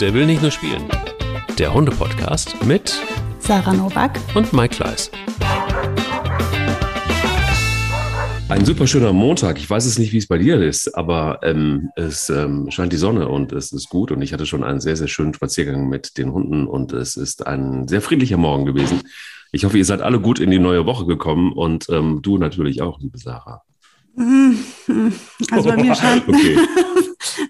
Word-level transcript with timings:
Der 0.00 0.14
will 0.14 0.24
nicht 0.24 0.40
nur 0.40 0.50
spielen. 0.50 0.88
Der 1.58 1.74
Hunde-Podcast 1.74 2.64
mit 2.64 2.98
Sarah 3.38 3.74
Novak 3.74 4.18
und 4.34 4.50
Mike 4.54 4.76
Kleiss. 4.76 5.10
Ein 8.48 8.64
super 8.64 8.86
schöner 8.86 9.12
Montag. 9.12 9.58
Ich 9.58 9.68
weiß 9.68 9.84
es 9.84 9.98
nicht, 9.98 10.14
wie 10.14 10.16
es 10.16 10.26
bei 10.26 10.38
dir 10.38 10.58
ist, 10.62 10.96
aber 10.96 11.40
ähm, 11.42 11.90
es 11.96 12.30
ähm, 12.30 12.70
scheint 12.70 12.94
die 12.94 12.96
Sonne 12.96 13.28
und 13.28 13.52
es 13.52 13.72
ist 13.72 13.90
gut. 13.90 14.10
Und 14.10 14.22
ich 14.22 14.32
hatte 14.32 14.46
schon 14.46 14.64
einen 14.64 14.80
sehr, 14.80 14.96
sehr 14.96 15.06
schönen 15.06 15.34
Spaziergang 15.34 15.90
mit 15.90 16.16
den 16.16 16.32
Hunden 16.32 16.66
und 16.66 16.94
es 16.94 17.18
ist 17.18 17.46
ein 17.46 17.86
sehr 17.86 18.00
friedlicher 18.00 18.38
Morgen 18.38 18.64
gewesen. 18.64 19.02
Ich 19.52 19.66
hoffe, 19.66 19.76
ihr 19.76 19.84
seid 19.84 20.00
alle 20.00 20.18
gut 20.18 20.40
in 20.40 20.50
die 20.50 20.58
neue 20.58 20.86
Woche 20.86 21.04
gekommen 21.04 21.52
und 21.52 21.90
ähm, 21.90 22.20
du 22.22 22.38
natürlich 22.38 22.80
auch, 22.80 23.00
liebe 23.00 23.18
Sarah. 23.18 23.64
Also 25.50 25.68
bei 25.68 25.76
mir 25.76 25.94
scheint, 25.94 26.26
okay. 26.26 26.56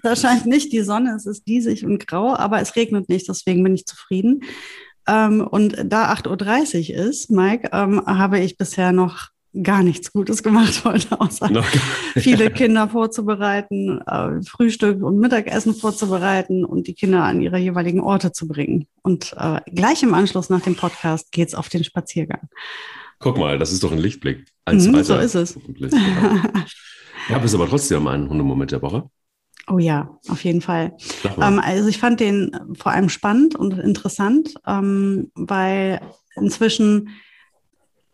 da 0.03 0.15
scheint 0.15 0.45
nicht 0.45 0.71
die 0.73 0.81
Sonne, 0.81 1.15
es 1.15 1.25
ist 1.25 1.47
diesig 1.47 1.85
und 1.85 2.07
grau, 2.07 2.35
aber 2.35 2.61
es 2.61 2.75
regnet 2.75 3.09
nicht, 3.09 3.27
deswegen 3.27 3.63
bin 3.63 3.75
ich 3.75 3.85
zufrieden. 3.85 4.43
Ähm, 5.07 5.41
und 5.41 5.75
da 5.83 6.13
8.30 6.13 6.91
Uhr 6.91 7.05
ist, 7.05 7.31
Mike, 7.31 7.69
ähm, 7.73 8.05
habe 8.05 8.39
ich 8.39 8.57
bisher 8.57 8.91
noch 8.91 9.29
gar 9.63 9.83
nichts 9.83 10.13
Gutes 10.13 10.43
gemacht 10.43 10.81
heute, 10.85 11.19
außer 11.19 11.49
viele 12.15 12.51
Kinder 12.51 12.87
vorzubereiten, 12.87 13.99
äh, 14.05 14.41
Frühstück 14.43 15.03
und 15.03 15.19
Mittagessen 15.19 15.75
vorzubereiten 15.75 16.63
und 16.63 16.87
die 16.87 16.93
Kinder 16.93 17.23
an 17.23 17.41
ihre 17.41 17.57
jeweiligen 17.57 17.99
Orte 17.99 18.31
zu 18.31 18.47
bringen. 18.47 18.87
Und 19.01 19.35
äh, 19.37 19.59
gleich 19.71 20.03
im 20.03 20.13
Anschluss 20.13 20.49
nach 20.49 20.61
dem 20.61 20.75
Podcast 20.75 21.31
geht's 21.31 21.55
auf 21.55 21.69
den 21.69 21.83
Spaziergang. 21.83 22.47
Guck 23.19 23.37
mal, 23.37 23.59
das 23.59 23.71
ist 23.71 23.83
doch 23.83 23.91
ein 23.91 23.99
Lichtblick. 23.99 24.45
Ein 24.65 24.77
mhm, 24.77 25.03
so 25.03 25.15
ist 25.17 25.35
es. 25.35 25.59
ja, 27.29 27.37
bist 27.37 27.53
aber 27.53 27.69
trotzdem 27.69 28.07
ein 28.07 28.29
Hundemoment 28.29 28.71
der 28.71 28.81
Woche. 28.81 29.09
Oh 29.71 29.79
ja, 29.79 30.19
auf 30.27 30.43
jeden 30.43 30.61
Fall. 30.61 30.97
Ähm, 31.41 31.59
also 31.59 31.87
ich 31.87 31.97
fand 31.97 32.19
den 32.19 32.51
vor 32.77 32.91
allem 32.91 33.07
spannend 33.07 33.55
und 33.55 33.79
interessant, 33.79 34.53
ähm, 34.67 35.31
weil 35.33 36.01
inzwischen 36.35 37.09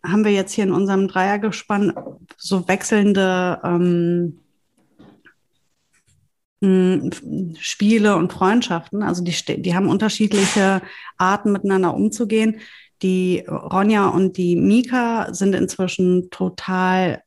haben 0.04 0.24
wir 0.24 0.30
jetzt 0.30 0.52
hier 0.52 0.64
in 0.64 0.72
unserem 0.72 1.08
Dreiergespann 1.08 1.92
so 2.36 2.68
wechselnde 2.68 3.60
ähm, 3.64 4.38
Spiele 7.58 8.16
und 8.16 8.32
Freundschaften. 8.32 9.02
Also 9.02 9.24
die, 9.24 9.62
die 9.62 9.74
haben 9.74 9.88
unterschiedliche 9.88 10.82
Arten 11.16 11.52
miteinander 11.52 11.94
umzugehen. 11.94 12.60
Die 13.02 13.44
Ronja 13.48 14.08
und 14.08 14.36
die 14.36 14.56
Mika 14.56 15.32
sind 15.32 15.54
inzwischen 15.54 16.30
total 16.30 17.22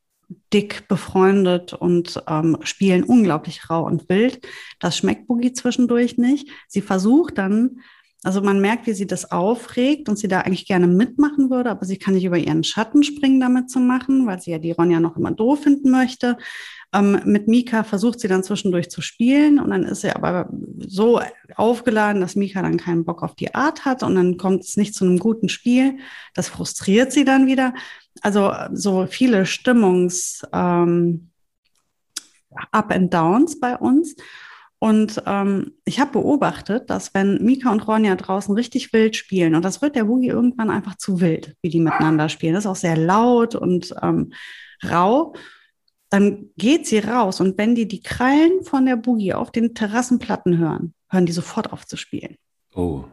dick 0.54 0.88
befreundet 0.88 1.74
und 1.74 2.22
ähm, 2.28 2.58
spielen 2.64 3.04
unglaublich 3.04 3.70
rau 3.70 3.86
und 3.86 4.10
wild. 4.10 4.46
Das 4.80 4.98
schmeckt 4.98 5.28
Boogie 5.28 5.54
zwischendurch 5.54 6.18
nicht. 6.18 6.50
Sie 6.68 6.82
versucht 6.82 7.38
dann 7.38 7.82
also 8.23 8.41
man 8.41 8.61
merkt, 8.61 8.86
wie 8.86 8.94
sie 8.94 9.08
das 9.08 9.31
aufregt 9.31 10.08
und 10.08 10.17
sie 10.17 10.27
da 10.27 10.41
eigentlich 10.41 10.67
gerne 10.67 10.88
mitmachen 10.88 11.50
würde, 11.50 11.72
aber 11.72 11.86
sie 11.86 11.97
kann 11.97 12.14
nicht 12.14 12.25
über 12.25 12.38
ihren 12.38 12.63
Schatten 12.63 13.02
springen, 13.02 13.39
damit 13.39 13.72
zu 13.72 13.80
machen, 13.80 14.28
weil 14.28 14.39
sie 14.39 14.52
ja 14.52 14.59
die 14.59 14.72
Ronja 14.72 15.00
noch 15.00 15.17
immer 15.17 15.31
doof 15.31 15.63
finden 15.63 15.89
möchte. 15.89 16.38
Ähm, 16.94 17.19
mit 17.25 17.47
Mika 17.47 17.83
versucht 17.83 18.19
sie 18.19 18.28
dann 18.28 18.44
zwischendurch 18.44 18.91
zu 18.91 19.02
spielen 19.02 19.59
und 19.59 19.72
dann 19.72 19.83
ist 19.83 20.02
sie 20.02 20.16
aber 20.16 20.50
so 20.78 21.19
aufgeladen, 21.55 22.22
dass 22.22 22.36
Mika 22.36 22.61
dann 22.61 22.78
keinen 22.78 23.05
Bock 23.05 23.23
auf 23.23 23.33
die 23.33 23.55
Art 23.55 23.86
hat 23.86 24.03
und 24.03 24.13
dann 24.13 24.38
kommt 24.38 24.66
es 24.66 24.78
nicht 24.78 24.94
zu 24.94 25.06
einem 25.06 25.17
guten 25.17 25.50
Spiel. 25.50 25.97
Das 26.35 26.50
frustriert 26.50 27.11
sie 27.11 27.25
dann 27.25 27.47
wieder. 27.47 27.73
Also 28.22 28.53
so 28.73 29.08
viele 29.08 29.47
Stimmungs 29.47 30.44
ähm, 30.53 31.31
Up 32.72 32.91
and 32.91 33.11
Downs 33.11 33.59
bei 33.59 33.78
uns. 33.78 34.16
Und 34.84 35.22
ähm, 35.28 35.74
ich 35.86 36.00
habe 36.00 36.14
beobachtet, 36.14 36.90
dass 36.90 37.14
wenn 37.14 37.38
Mika 37.44 37.72
und 37.72 37.88
Ronja 37.88 38.16
draußen 38.16 38.56
richtig 38.56 38.92
wild 38.94 39.16
spielen, 39.16 39.54
und 39.54 39.64
das 39.64 39.84
wird 39.84 39.96
der 39.96 40.06
Boogie 40.06 40.30
irgendwann 40.30 40.72
einfach 40.72 40.96
zu 40.96 41.22
wild, 41.22 41.56
wie 41.62 41.70
die 41.70 41.80
miteinander 41.80 42.30
spielen, 42.30 42.56
das 42.56 42.66
ist 42.66 42.72
auch 42.72 42.76
sehr 42.76 42.97
laut 42.97 43.53
und 43.53 43.94
ähm, 44.02 44.34
rau, 44.84 45.36
dann 46.09 46.50
geht 46.58 46.88
sie 46.88 46.97
raus. 46.97 47.40
Und 47.41 47.59
wenn 47.59 47.75
die 47.75 47.88
die 47.88 48.02
Krallen 48.02 48.64
von 48.64 48.88
der 48.88 48.96
Boogie 48.96 49.36
auf 49.36 49.52
den 49.52 49.75
Terrassenplatten 49.75 50.58
hören, 50.58 50.96
hören 51.12 51.28
die 51.28 51.31
sofort 51.31 51.72
auf 51.72 51.86
zu 51.86 51.96
spielen. 51.96 52.38
Oh. 52.74 53.03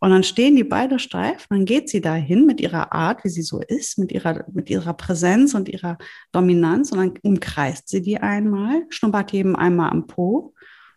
Und 0.00 0.10
dann 0.10 0.22
stehen 0.22 0.54
die 0.54 0.64
beide 0.64 0.98
steif, 0.98 1.46
dann 1.48 1.64
geht 1.64 1.88
sie 1.88 2.02
dahin 2.02 2.44
mit 2.44 2.60
ihrer 2.60 2.92
Art, 2.92 3.24
wie 3.24 3.30
sie 3.30 3.40
so 3.40 3.58
ist, 3.58 3.96
mit 3.96 4.12
ihrer, 4.12 4.44
mit 4.52 4.68
ihrer 4.68 4.92
Präsenz 4.92 5.54
und 5.54 5.70
ihrer 5.70 5.96
Dominanz 6.30 6.92
und 6.92 6.98
dann 6.98 7.14
umkreist 7.22 7.88
sie 7.88 8.02
die 8.02 8.18
einmal, 8.18 8.82
schnuppert 8.90 9.32
jedem 9.32 9.56
einmal 9.56 9.88
am 9.88 10.06
Po 10.06 10.52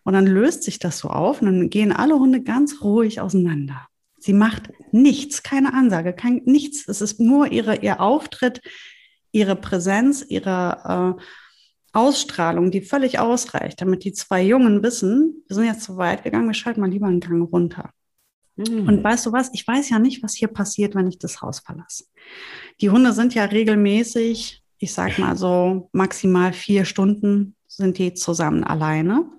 und 0.07 0.13
dann 0.13 0.25
löst 0.25 0.63
sich 0.63 0.79
das 0.79 1.00
so 1.00 1.09
auf 1.09 1.41
und 1.41 1.47
dann 1.47 1.69
gehen 1.69 1.91
alle 1.91 2.18
Hunde 2.18 2.41
ganz 2.41 2.81
ruhig 2.81 3.19
auseinander. 3.19 3.90
Sie 4.18 4.31
macht 4.31 4.72
nichts, 4.94 5.44
keine 5.44 5.73
Ansage, 5.73 6.13
kein, 6.13 6.44
nichts. 6.45 6.88
Es 6.88 7.01
ist 7.01 7.19
nur 7.19 7.51
ihre, 7.51 7.81
ihr 7.81 8.00
Auftritt, 8.00 8.62
ihre 9.34 9.57
Präsenz, 9.57 10.23
ihre 10.25 11.17
äh, 11.19 11.22
Ausstrahlung, 11.91 12.72
die 12.72 12.79
völlig 12.79 13.19
ausreicht, 13.19 13.81
damit 13.81 14.06
die 14.06 14.13
zwei 14.13 14.41
Jungen 14.44 14.81
wissen, 14.81 15.44
wir 15.46 15.56
sind 15.57 15.66
jetzt 15.66 15.84
zu 15.84 15.97
weit 15.97 16.23
gegangen, 16.23 16.47
wir 16.47 16.53
schalten 16.53 16.79
mal 16.79 16.90
lieber 16.90 17.07
einen 17.07 17.19
Gang 17.19 17.51
runter. 17.51 17.90
Mhm. 18.56 18.88
Und 18.88 19.03
weißt 19.03 19.25
du 19.25 19.34
was? 19.34 19.50
Ich 19.53 19.67
weiß 19.67 19.90
ja 19.90 20.00
nicht, 20.00 20.23
was 20.23 20.35
hier 20.35 20.47
passiert, 20.47 20.96
wenn 20.96 21.09
ich 21.09 21.19
das 21.19 21.41
Haus 21.41 21.59
verlasse. 21.59 22.06
Die 22.79 22.90
Hunde 22.90 23.12
sind 23.12 23.35
ja 23.35 23.44
regelmäßig, 23.44 24.63
ich 24.78 24.94
sag 24.94 25.19
mal 25.19 25.35
so 25.35 25.90
maximal 25.91 26.53
vier 26.53 26.85
Stunden 26.85 27.57
sind 27.67 27.97
die 27.97 28.13
zusammen 28.13 28.63
alleine. 28.63 29.29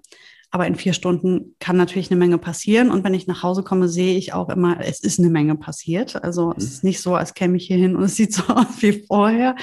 Aber 0.51 0.67
in 0.67 0.77
vier 0.77 0.93
Stunden 0.93 1.55
kann 1.59 1.77
natürlich 1.77 2.11
eine 2.11 2.19
Menge 2.19 2.39
passieren. 2.39 2.91
Und 2.91 3.05
wenn 3.05 3.15
ich 3.15 3.27
nach 3.27 3.43
Hause 3.43 3.63
komme, 3.63 3.89
sehe 3.89 4.17
ich 4.17 4.33
auch 4.33 4.49
immer, 4.49 4.81
es 4.81 5.01
ist 5.01 5.19
eine 5.19 5.31
Menge 5.31 5.57
passiert. 5.57 6.23
Also 6.23 6.49
mhm. 6.49 6.55
es 6.57 6.65
ist 6.65 6.85
nicht 6.85 7.01
so, 7.01 7.15
als 7.15 7.35
käme 7.35 7.57
ich 7.57 7.67
hier 7.67 7.77
hin 7.77 7.97
und 7.97 8.03
es 8.05 8.17
sieht 8.17 8.33
so 8.33 8.43
aus 8.49 8.81
wie 8.81 9.05
vorher. 9.07 9.57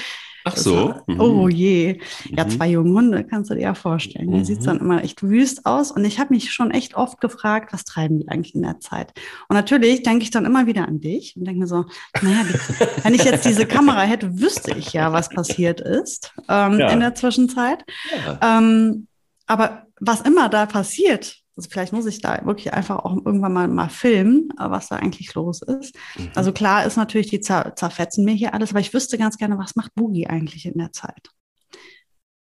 Ach 0.47 0.55
so. 0.55 0.93
Mhm. 1.07 1.19
Oh 1.19 1.49
je. 1.49 1.99
Ja, 2.29 2.45
mhm. 2.45 2.49
zwei 2.51 2.69
junge 2.69 2.93
Hunde, 2.93 3.23
kannst 3.23 3.49
du 3.49 3.55
dir 3.55 3.61
ja 3.61 3.73
vorstellen. 3.73 4.29
Hier 4.29 4.39
mhm. 4.39 4.45
sieht 4.45 4.59
es 4.59 4.65
dann 4.65 4.79
immer 4.79 5.03
echt 5.03 5.23
wüst 5.23 5.65
aus. 5.65 5.89
Und 5.89 6.05
ich 6.05 6.19
habe 6.19 6.35
mich 6.35 6.53
schon 6.53 6.69
echt 6.69 6.95
oft 6.95 7.19
gefragt, 7.19 7.73
was 7.73 7.83
treiben 7.83 8.19
die 8.19 8.29
eigentlich 8.29 8.53
in 8.53 8.61
der 8.61 8.79
Zeit? 8.79 9.11
Und 9.49 9.55
natürlich 9.55 10.03
denke 10.03 10.23
ich 10.23 10.29
dann 10.29 10.45
immer 10.45 10.67
wieder 10.67 10.87
an 10.87 11.01
dich 11.01 11.35
und 11.35 11.45
denke 11.45 11.61
mir 11.61 11.67
so, 11.67 11.85
naja, 12.21 12.43
die, 12.43 13.03
wenn 13.03 13.15
ich 13.15 13.23
jetzt 13.23 13.45
diese 13.45 13.65
Kamera 13.65 14.01
hätte, 14.01 14.39
wüsste 14.39 14.77
ich 14.77 14.93
ja, 14.93 15.11
was 15.11 15.29
passiert 15.29 15.81
ist 15.81 16.31
ähm, 16.47 16.77
ja. 16.77 16.89
in 16.89 16.99
der 16.99 17.15
Zwischenzeit. 17.15 17.83
Ja. 18.15 18.59
Ähm, 18.59 19.07
aber 19.47 19.87
was 19.99 20.21
immer 20.21 20.49
da 20.49 20.65
passiert, 20.65 21.43
also 21.57 21.69
vielleicht 21.69 21.93
muss 21.93 22.05
ich 22.05 22.21
da 22.21 22.45
wirklich 22.45 22.73
einfach 22.73 22.99
auch 22.99 23.15
irgendwann 23.25 23.53
mal, 23.53 23.67
mal 23.67 23.89
filmen, 23.89 24.49
was 24.57 24.89
da 24.89 24.97
eigentlich 24.97 25.33
los 25.35 25.61
ist. 25.61 25.95
Mhm. 26.17 26.31
Also 26.35 26.51
klar 26.51 26.85
ist 26.85 26.97
natürlich, 26.97 27.29
die 27.29 27.39
zer 27.39 27.73
zerfetzen 27.75 28.25
mir 28.25 28.33
hier 28.33 28.53
alles, 28.53 28.71
aber 28.71 28.81
ich 28.81 28.93
wüsste 28.93 29.17
ganz 29.17 29.37
gerne, 29.37 29.57
was 29.57 29.75
macht 29.75 29.95
Boogie 29.95 30.27
eigentlich 30.27 30.65
in 30.65 30.77
der 30.77 30.91
Zeit? 30.91 31.29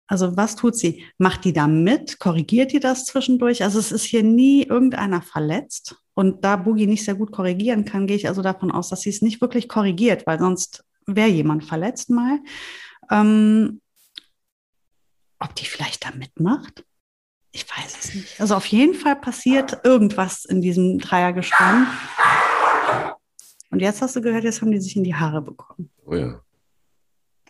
Also 0.09 0.37
was 0.37 0.57
tut 0.57 0.77
sie? 0.77 1.05
Macht 1.19 1.45
die 1.45 1.53
da 1.53 1.67
mit? 1.67 2.19
Korrigiert 2.19 2.73
die 2.73 2.81
das 2.81 3.05
zwischendurch? 3.05 3.63
Also 3.63 3.79
es 3.79 3.93
ist 3.93 4.05
hier 4.05 4.23
nie 4.23 4.63
irgendeiner 4.63 5.23
verletzt. 5.23 5.97
Und 6.15 6.45
da 6.45 6.57
Boogie 6.57 6.87
nicht 6.87 7.05
sehr 7.05 7.15
gut 7.15 7.31
korrigieren 7.31 7.85
kann, 7.85 8.07
gehe 8.07 8.17
ich 8.17 8.27
also 8.27 8.43
davon 8.43 8.73
aus, 8.73 8.89
dass 8.89 9.03
sie 9.03 9.11
es 9.11 9.23
nicht 9.23 9.41
wirklich 9.41 9.69
korrigiert, 9.69 10.27
weil 10.27 10.39
sonst 10.39 10.85
wäre 11.07 11.29
jemand 11.29 11.65
verletzt 11.65 12.11
mal. 12.11 12.41
Ähm, 13.11 13.81
ob 15.39 15.55
die 15.55 15.67
vielleicht 15.67 16.05
da 16.05 16.11
mitmacht? 16.11 16.85
Ich 17.53 17.65
weiß 17.65 17.97
es 18.01 18.15
nicht. 18.15 18.41
Also 18.41 18.55
auf 18.55 18.67
jeden 18.67 18.95
Fall 18.95 19.17
passiert 19.17 19.79
irgendwas 19.85 20.45
in 20.45 20.61
diesem 20.61 20.99
Dreiergespann. 20.99 21.87
Und 23.71 23.81
jetzt 23.81 24.03
hast 24.03 24.17
du 24.17 24.21
gehört, 24.21 24.45
jetzt 24.45 24.61
haben 24.63 24.71
die 24.71 24.81
sich 24.81 24.97
in 24.97 25.05
die 25.05 25.15
Haare 25.15 25.43
bekommen. 25.43 25.91
Oh 26.07 26.15
ja. 26.15 26.41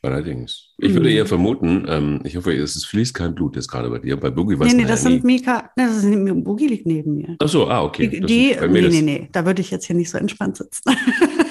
Allerdings. 0.02 0.74
Ich 0.78 0.94
würde 0.94 1.08
mhm. 1.08 1.16
eher 1.16 1.26
vermuten, 1.26 1.84
ähm, 1.88 2.20
ich 2.22 2.36
hoffe, 2.36 2.52
es 2.52 2.84
fließt 2.84 3.14
kein 3.14 3.34
Blut 3.34 3.56
jetzt 3.56 3.68
gerade 3.68 3.90
bei 3.90 3.98
dir. 3.98 4.16
Bei 4.16 4.30
Boogie 4.30 4.58
weiß 4.58 4.72
Nee, 4.72 4.82
nee, 4.82 4.88
das 4.88 5.02
sind 5.02 5.24
Mika, 5.24 5.70
nee, 5.76 5.86
das 5.86 6.04
ist, 6.04 6.44
Boogie 6.44 6.68
liegt 6.68 6.86
neben 6.86 7.16
mir. 7.16 7.36
Ach 7.40 7.48
so, 7.48 7.68
ah, 7.68 7.82
okay. 7.82 8.06
Die, 8.06 8.20
die 8.20 8.56
nee, 8.68 8.88
nee, 8.88 9.02
nee, 9.02 9.28
da 9.32 9.44
würde 9.44 9.60
ich 9.60 9.72
jetzt 9.72 9.86
hier 9.86 9.96
nicht 9.96 10.10
so 10.10 10.18
entspannt 10.18 10.56
sitzen. 10.56 10.82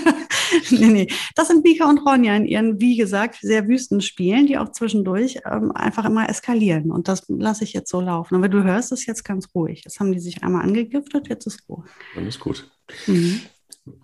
nee, 0.72 0.88
nee. 0.88 1.08
Das 1.36 1.48
sind 1.48 1.64
Mika 1.64 1.90
und 1.90 2.00
Ronja 2.00 2.36
in 2.36 2.46
ihren, 2.46 2.80
wie 2.80 2.98
gesagt, 2.98 3.38
sehr 3.42 3.68
wüsten 3.68 4.02
Spielen, 4.02 4.48
die 4.48 4.58
auch 4.58 4.72
zwischendurch 4.72 5.40
ähm, 5.50 5.72
einfach 5.72 6.06
immer 6.06 6.30
eskalieren. 6.30 6.92
Und 6.92 7.08
das 7.08 7.24
lasse 7.28 7.64
ich 7.64 7.74
jetzt 7.74 7.90
so 7.90 8.02
laufen. 8.02 8.36
Aber 8.36 8.50
du 8.50 8.64
hörst 8.64 8.92
es 8.92 9.06
jetzt 9.06 9.24
ganz 9.24 9.50
ruhig. 9.54 9.84
Jetzt 9.84 10.00
haben 10.00 10.12
die 10.12 10.20
sich 10.20 10.44
einmal 10.44 10.64
angegiftet, 10.64 11.28
jetzt 11.28 11.48
ist 11.48 11.68
ruhig. 11.70 11.90
Dann 12.16 12.28
ist 12.28 12.40
gut. 12.40 12.70
Mhm. 13.06 13.42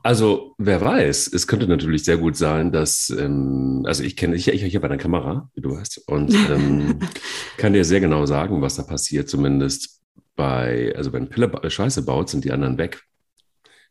Also, 0.02 0.56
wer 0.58 0.80
weiß, 0.80 1.32
es 1.34 1.46
könnte 1.48 1.68
natürlich 1.68 2.06
sehr 2.06 2.18
gut 2.18 2.38
sein, 2.38 2.72
dass, 2.72 3.10
ähm, 3.10 3.84
also 3.86 4.04
ich 4.04 4.16
kenne, 4.16 4.36
ich, 4.36 4.48
ich, 4.48 4.64
ich 4.64 4.76
habe 4.76 4.88
eine 4.88 4.98
Kamera, 4.98 5.50
wie 5.56 5.62
du 5.62 5.72
weißt, 5.72 6.08
und 6.08 6.34
ähm, 6.50 7.00
kann 7.58 7.74
dir 7.74 7.84
sehr 7.84 8.00
genau 8.00 8.26
sagen, 8.26 8.62
was 8.62 8.76
da 8.76 8.84
passiert, 8.84 9.28
zumindest 9.28 10.02
bei, 10.36 10.94
also 10.96 11.12
wenn 11.12 11.30
Pille 11.30 11.52
Scheiße 11.70 12.04
baut, 12.04 12.30
sind 12.30 12.46
die 12.46 12.52
anderen 12.52 12.78
weg 12.78 13.04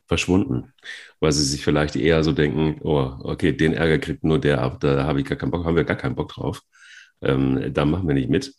verschwunden, 0.06 0.72
weil 1.20 1.32
sie 1.32 1.44
sich 1.44 1.64
vielleicht 1.64 1.96
eher 1.96 2.22
so 2.24 2.32
denken, 2.32 2.80
oh, 2.82 3.12
okay, 3.20 3.52
den 3.52 3.72
Ärger 3.72 3.98
kriegt 3.98 4.24
nur 4.24 4.38
der 4.38 4.60
ab, 4.60 4.80
da 4.80 5.04
habe 5.04 5.20
ich 5.20 5.26
gar 5.26 5.38
keinen 5.38 5.50
Bock, 5.50 5.64
haben 5.64 5.76
wir 5.76 5.84
gar 5.84 5.96
keinen 5.96 6.14
Bock 6.14 6.28
drauf. 6.28 6.60
Ähm, 7.22 7.72
da 7.72 7.84
machen 7.84 8.08
wir 8.08 8.14
nicht 8.14 8.30
mit. 8.30 8.54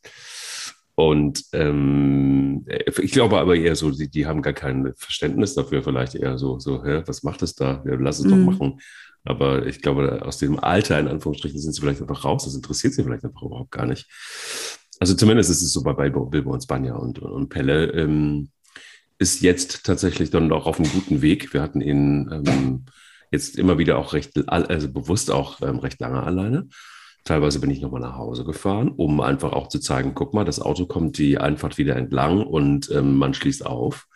Und 0.96 1.44
ähm, 1.54 2.66
ich 3.02 3.12
glaube 3.12 3.40
aber 3.40 3.56
eher 3.56 3.76
so, 3.76 3.92
die, 3.92 4.10
die 4.10 4.26
haben 4.26 4.42
gar 4.42 4.54
kein 4.54 4.94
Verständnis 4.96 5.56
dafür, 5.56 5.82
vielleicht 5.84 6.16
eher 6.16 6.38
so, 6.38 6.60
so, 6.60 6.84
hä, 6.84 7.02
was 7.06 7.24
macht 7.24 7.42
es 7.42 7.56
da? 7.56 7.84
Ja, 7.86 7.96
lass 7.96 8.20
es 8.20 8.26
mhm. 8.26 8.30
doch 8.30 8.54
machen. 8.54 8.80
Aber 9.26 9.66
ich 9.66 9.82
glaube, 9.82 10.22
aus 10.24 10.38
dem 10.38 10.60
Alter, 10.60 11.00
in 11.00 11.08
Anführungsstrichen, 11.08 11.60
sind 11.60 11.74
sie 11.74 11.82
vielleicht 11.82 12.02
einfach 12.02 12.26
raus. 12.26 12.44
Das 12.44 12.56
interessiert 12.56 12.94
sie 12.94 13.04
vielleicht 13.04 13.24
einfach 13.24 13.42
überhaupt 13.42 13.72
gar 13.72 13.86
nicht. 13.86 14.06
Also 15.00 15.16
zumindest 15.16 15.50
ist 15.50 15.62
es 15.62 15.74
so 15.74 15.82
bei 15.82 15.94
Bilbo 15.94 16.52
und 16.52 16.64
Spanja 16.64 16.96
und, 16.96 17.20
und 17.20 17.50
Pelle. 17.50 17.86
Ähm, 17.92 18.50
ist 19.24 19.42
jetzt 19.42 19.86
tatsächlich 19.86 20.32
dann 20.32 20.52
auch 20.52 20.66
auf 20.66 20.80
einem 20.80 20.92
guten 20.92 21.22
Weg. 21.22 21.54
Wir 21.54 21.62
hatten 21.62 21.80
ihn 21.80 22.30
ähm, 22.30 22.86
jetzt 23.32 23.58
immer 23.58 23.78
wieder 23.78 23.98
auch 23.98 24.12
recht, 24.12 24.50
also 24.50 24.92
bewusst 24.92 25.32
auch 25.32 25.62
ähm, 25.62 25.80
recht 25.80 26.02
lange 26.02 26.22
alleine. 26.22 26.68
Teilweise 27.24 27.62
bin 27.62 27.72
ich 27.72 27.80
nochmal 27.80 28.02
nach 28.02 28.18
Hause 28.18 28.44
gefahren, 28.44 28.90
um 28.90 29.22
einfach 29.22 29.54
auch 29.54 29.70
zu 29.70 29.80
zeigen, 29.80 30.14
guck 30.14 30.34
mal, 30.34 30.44
das 30.44 30.60
Auto 30.60 30.88
kommt 30.88 31.18
die 31.18 31.38
Einfahrt 31.38 31.78
wieder 31.78 31.96
entlang 31.96 32.46
und 32.46 32.92
ähm, 32.92 33.16
man 33.16 33.34
schließt 33.34 33.66
auf 33.66 34.08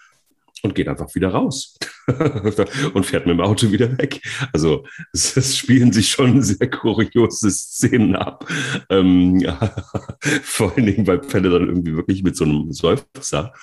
und 0.63 0.75
geht 0.75 0.87
einfach 0.87 1.13
wieder 1.15 1.29
raus 1.29 1.77
und 2.93 3.05
fährt 3.05 3.25
mit 3.25 3.37
dem 3.37 3.41
Auto 3.41 3.71
wieder 3.71 3.97
weg. 3.97 4.21
Also 4.53 4.85
es, 5.13 5.35
es 5.37 5.57
spielen 5.57 5.91
sich 5.91 6.09
schon 6.09 6.41
sehr 6.41 6.69
kuriose 6.69 7.51
Szenen 7.51 8.15
ab. 8.15 8.47
Ähm, 8.89 9.39
ja, 9.39 9.57
vor 10.43 10.73
allen 10.75 10.85
Dingen, 10.85 11.07
weil 11.07 11.19
Pelle 11.19 11.49
dann 11.49 11.67
irgendwie 11.67 11.95
wirklich 11.95 12.23
mit 12.23 12.35
so 12.35 12.45
einem 12.45 12.71
Seufzer, 12.71 13.53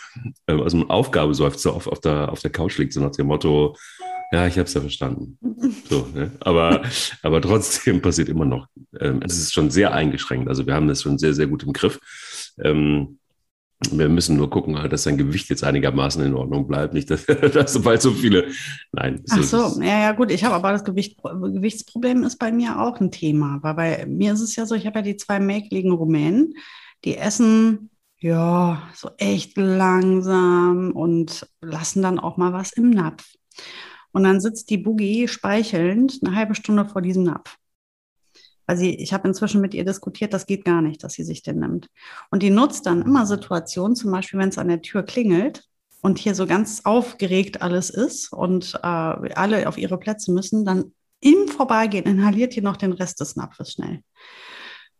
ähm, 0.46 0.60
also 0.60 0.76
einem 0.76 0.90
Aufgabeseufzer 0.90 1.72
auf, 1.72 1.86
auf, 1.86 2.00
der, 2.00 2.30
auf 2.30 2.40
der 2.40 2.50
Couch 2.50 2.78
liegt, 2.78 2.92
so 2.92 3.00
nach 3.00 3.12
dem 3.12 3.26
Motto, 3.26 3.76
ja, 4.32 4.46
ich 4.46 4.54
habe 4.54 4.64
es 4.64 4.74
ja 4.74 4.80
verstanden. 4.80 5.38
So, 5.88 6.08
ne? 6.14 6.32
aber, 6.40 6.82
aber 7.22 7.40
trotzdem 7.40 8.02
passiert 8.02 8.28
immer 8.28 8.44
noch. 8.44 8.66
Ähm, 8.98 9.20
es 9.24 9.38
ist 9.38 9.52
schon 9.52 9.70
sehr 9.70 9.92
eingeschränkt. 9.92 10.48
Also 10.48 10.66
wir 10.66 10.74
haben 10.74 10.88
das 10.88 11.02
schon 11.02 11.18
sehr, 11.18 11.34
sehr 11.34 11.46
gut 11.46 11.62
im 11.62 11.72
Griff. 11.72 12.00
Ähm, 12.62 13.18
wir 13.92 14.08
müssen 14.08 14.36
nur 14.36 14.50
gucken, 14.50 14.78
dass 14.88 15.04
sein 15.04 15.18
Gewicht 15.18 15.48
jetzt 15.50 15.64
einigermaßen 15.64 16.24
in 16.24 16.34
Ordnung 16.34 16.66
bleibt. 16.66 16.94
Nicht, 16.94 17.10
dass, 17.10 17.26
dass 17.52 17.72
sobald 17.72 18.02
so 18.02 18.12
viele. 18.12 18.48
Nein. 18.92 19.22
Ach 19.30 19.42
so, 19.42 19.80
ja, 19.80 20.00
ja, 20.00 20.12
gut. 20.12 20.30
Ich 20.30 20.44
habe 20.44 20.54
aber 20.54 20.72
das 20.72 20.84
Gewicht, 20.84 21.20
Gewichtsproblem 21.22 22.24
ist 22.24 22.38
bei 22.38 22.52
mir 22.52 22.80
auch 22.80 23.00
ein 23.00 23.10
Thema. 23.10 23.58
Weil 23.62 23.74
bei 23.74 24.06
mir 24.06 24.32
ist 24.32 24.40
es 24.40 24.56
ja 24.56 24.66
so, 24.66 24.74
ich 24.74 24.86
habe 24.86 25.00
ja 25.00 25.02
die 25.02 25.16
zwei 25.16 25.40
mäkeligen 25.40 25.92
Rumänen, 25.92 26.54
die 27.04 27.16
essen 27.16 27.90
ja 28.18 28.82
so 28.94 29.10
echt 29.18 29.56
langsam 29.56 30.92
und 30.92 31.46
lassen 31.60 32.02
dann 32.02 32.18
auch 32.18 32.36
mal 32.36 32.52
was 32.52 32.72
im 32.72 32.90
Napf. 32.90 33.24
Und 34.12 34.22
dann 34.24 34.40
sitzt 34.40 34.70
die 34.70 34.78
Boogie 34.78 35.28
speichelnd 35.28 36.20
eine 36.24 36.36
halbe 36.36 36.54
Stunde 36.54 36.86
vor 36.86 37.02
diesem 37.02 37.24
Napf. 37.24 37.56
Weil 38.66 38.76
sie, 38.76 38.94
ich 38.94 39.12
habe 39.12 39.28
inzwischen 39.28 39.60
mit 39.60 39.74
ihr 39.74 39.84
diskutiert, 39.84 40.32
das 40.32 40.46
geht 40.46 40.64
gar 40.64 40.82
nicht, 40.82 41.04
dass 41.04 41.14
sie 41.14 41.24
sich 41.24 41.42
den 41.42 41.60
nimmt. 41.60 41.88
Und 42.30 42.42
die 42.42 42.50
nutzt 42.50 42.86
dann 42.86 43.02
immer 43.02 43.26
Situationen, 43.26 43.96
zum 43.96 44.10
Beispiel, 44.10 44.40
wenn 44.40 44.48
es 44.48 44.58
an 44.58 44.68
der 44.68 44.82
Tür 44.82 45.02
klingelt 45.02 45.64
und 46.00 46.18
hier 46.18 46.34
so 46.34 46.46
ganz 46.46 46.82
aufgeregt 46.84 47.62
alles 47.62 47.90
ist 47.90 48.32
und 48.32 48.74
äh, 48.82 48.86
alle 48.86 49.68
auf 49.68 49.78
ihre 49.78 49.98
Plätze 49.98 50.32
müssen, 50.32 50.64
dann 50.64 50.92
im 51.20 51.48
Vorbeigehen 51.48 52.04
inhaliert 52.04 52.54
die 52.54 52.60
noch 52.60 52.76
den 52.76 52.92
Rest 52.92 53.20
des 53.20 53.36
Napfes 53.36 53.72
schnell. 53.72 54.00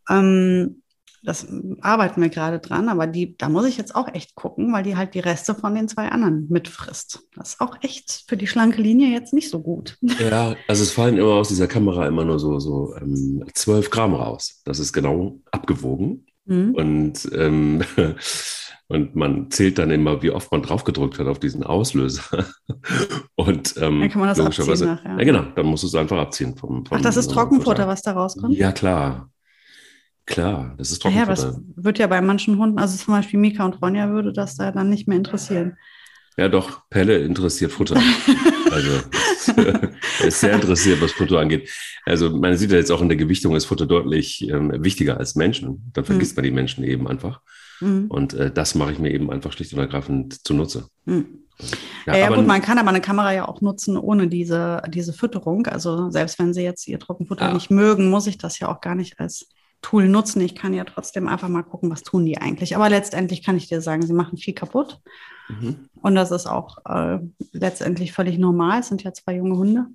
Ähm, 0.08 0.82
das 1.24 1.46
arbeiten 1.80 2.20
wir 2.20 2.28
gerade 2.28 2.58
dran, 2.58 2.88
aber 2.88 3.06
die, 3.06 3.36
da 3.36 3.48
muss 3.48 3.66
ich 3.66 3.78
jetzt 3.78 3.94
auch 3.94 4.12
echt 4.12 4.34
gucken, 4.34 4.72
weil 4.72 4.82
die 4.82 4.96
halt 4.96 5.14
die 5.14 5.20
Reste 5.20 5.54
von 5.54 5.74
den 5.74 5.88
zwei 5.88 6.08
anderen 6.10 6.46
mitfrisst. 6.50 7.22
Das 7.34 7.54
ist 7.54 7.60
auch 7.60 7.76
echt 7.80 8.24
für 8.28 8.36
die 8.36 8.46
schlanke 8.46 8.82
Linie 8.82 9.08
jetzt 9.08 9.32
nicht 9.32 9.50
so 9.50 9.60
gut. 9.60 9.98
Ja, 10.24 10.54
also 10.68 10.82
es 10.82 10.92
fallen 10.92 11.18
immer 11.18 11.34
aus 11.34 11.48
dieser 11.48 11.66
Kamera 11.66 12.06
immer 12.06 12.24
nur 12.24 12.38
so, 12.38 12.58
so 12.58 12.94
ähm, 12.96 13.44
12 13.52 13.90
Gramm 13.90 14.14
raus. 14.14 14.62
Das 14.64 14.78
ist 14.78 14.92
genau 14.92 15.40
abgewogen. 15.50 16.26
Mhm. 16.46 16.74
Und, 16.74 17.28
ähm, 17.34 17.82
und 18.88 19.16
man 19.16 19.50
zählt 19.50 19.78
dann 19.78 19.90
immer, 19.90 20.22
wie 20.22 20.30
oft 20.30 20.50
man 20.50 20.62
draufgedrückt 20.62 21.18
hat 21.18 21.26
auf 21.26 21.40
diesen 21.40 21.62
Auslöser. 21.62 22.46
Und 23.34 23.74
ähm, 23.76 24.00
dann 24.00 24.10
kann 24.10 24.20
man 24.20 24.28
das 24.28 24.40
abziehen 24.40 24.66
nachher. 24.66 25.10
Ja. 25.10 25.18
ja, 25.18 25.24
genau, 25.24 25.42
dann 25.56 25.66
musst 25.66 25.82
du 25.82 25.88
es 25.88 25.94
einfach 25.94 26.18
abziehen. 26.18 26.56
Vom, 26.56 26.86
vom 26.86 26.98
Ach, 26.98 27.02
das 27.02 27.16
ist 27.16 27.30
Trockenfutter, 27.30 27.86
was 27.86 28.02
da 28.02 28.12
rauskommt? 28.12 28.56
Ja, 28.56 28.72
klar. 28.72 29.30
Klar, 30.26 30.74
das 30.78 30.90
ist 30.90 31.02
Trockenfutter. 31.02 31.42
Ja, 31.42 31.50
das 31.50 31.60
wird 31.76 31.98
ja 31.98 32.06
bei 32.06 32.20
manchen 32.20 32.58
Hunden, 32.58 32.78
also 32.78 32.96
zum 32.96 33.14
Beispiel 33.14 33.38
Mika 33.38 33.64
und 33.64 33.80
Ronja, 33.82 34.10
würde 34.10 34.32
das 34.32 34.56
da 34.56 34.72
dann 34.72 34.88
nicht 34.88 35.06
mehr 35.06 35.18
interessieren. 35.18 35.76
Ja, 36.36 36.48
doch, 36.48 36.88
Pelle 36.90 37.18
interessiert 37.18 37.72
Futter. 37.72 38.00
also 38.70 38.90
ist 40.26 40.40
sehr 40.40 40.54
interessiert, 40.54 41.00
was 41.00 41.12
Futter 41.12 41.38
angeht. 41.38 41.70
Also 42.04 42.30
man 42.30 42.56
sieht 42.56 42.72
ja 42.72 42.78
jetzt 42.78 42.90
auch 42.90 43.02
in 43.02 43.08
der 43.08 43.18
Gewichtung 43.18 43.54
ist 43.54 43.66
Futter 43.66 43.86
deutlich 43.86 44.48
ähm, 44.48 44.72
wichtiger 44.82 45.18
als 45.18 45.36
Menschen. 45.36 45.90
Dann 45.92 46.04
vergisst 46.04 46.32
mhm. 46.32 46.36
man 46.36 46.44
die 46.44 46.50
Menschen 46.50 46.84
eben 46.84 47.06
einfach. 47.06 47.40
Mhm. 47.80 48.06
Und 48.08 48.34
äh, 48.34 48.50
das 48.50 48.74
mache 48.74 48.92
ich 48.92 48.98
mir 48.98 49.12
eben 49.12 49.30
einfach 49.30 49.52
schlicht 49.52 49.72
und 49.74 49.78
ergreifend 49.78 50.44
zunutze. 50.46 50.88
Mhm. 51.04 51.44
Ja, 52.06 52.16
ja, 52.16 52.34
gut, 52.34 52.46
man 52.46 52.60
kann 52.62 52.78
aber 52.78 52.88
eine 52.88 53.00
Kamera 53.00 53.32
ja 53.32 53.46
auch 53.46 53.60
nutzen 53.60 53.96
ohne 53.96 54.26
diese, 54.26 54.82
diese 54.88 55.12
Fütterung. 55.12 55.66
Also 55.68 56.10
selbst 56.10 56.38
wenn 56.40 56.52
sie 56.52 56.62
jetzt 56.62 56.88
ihr 56.88 56.98
Trockenfutter 56.98 57.46
ja. 57.46 57.54
nicht 57.54 57.70
mögen, 57.70 58.10
muss 58.10 58.26
ich 58.26 58.38
das 58.38 58.58
ja 58.58 58.68
auch 58.68 58.80
gar 58.80 58.96
nicht 58.96 59.20
als 59.20 59.46
Tool 59.84 60.08
nutzen. 60.08 60.40
Ich 60.40 60.54
kann 60.54 60.72
ja 60.72 60.84
trotzdem 60.84 61.28
einfach 61.28 61.48
mal 61.48 61.62
gucken, 61.62 61.90
was 61.90 62.02
tun 62.02 62.24
die 62.24 62.38
eigentlich. 62.38 62.74
Aber 62.74 62.88
letztendlich 62.88 63.44
kann 63.44 63.58
ich 63.58 63.68
dir 63.68 63.82
sagen, 63.82 64.06
sie 64.06 64.14
machen 64.14 64.38
viel 64.38 64.54
kaputt. 64.54 65.02
Mhm. 65.48 65.90
Und 66.00 66.14
das 66.14 66.30
ist 66.30 66.46
auch 66.46 66.78
äh, 66.86 67.18
letztendlich 67.52 68.12
völlig 68.12 68.38
normal. 68.38 68.80
Es 68.80 68.88
sind 68.88 69.02
ja 69.04 69.12
zwei 69.12 69.36
junge 69.36 69.58
Hunde. 69.58 69.86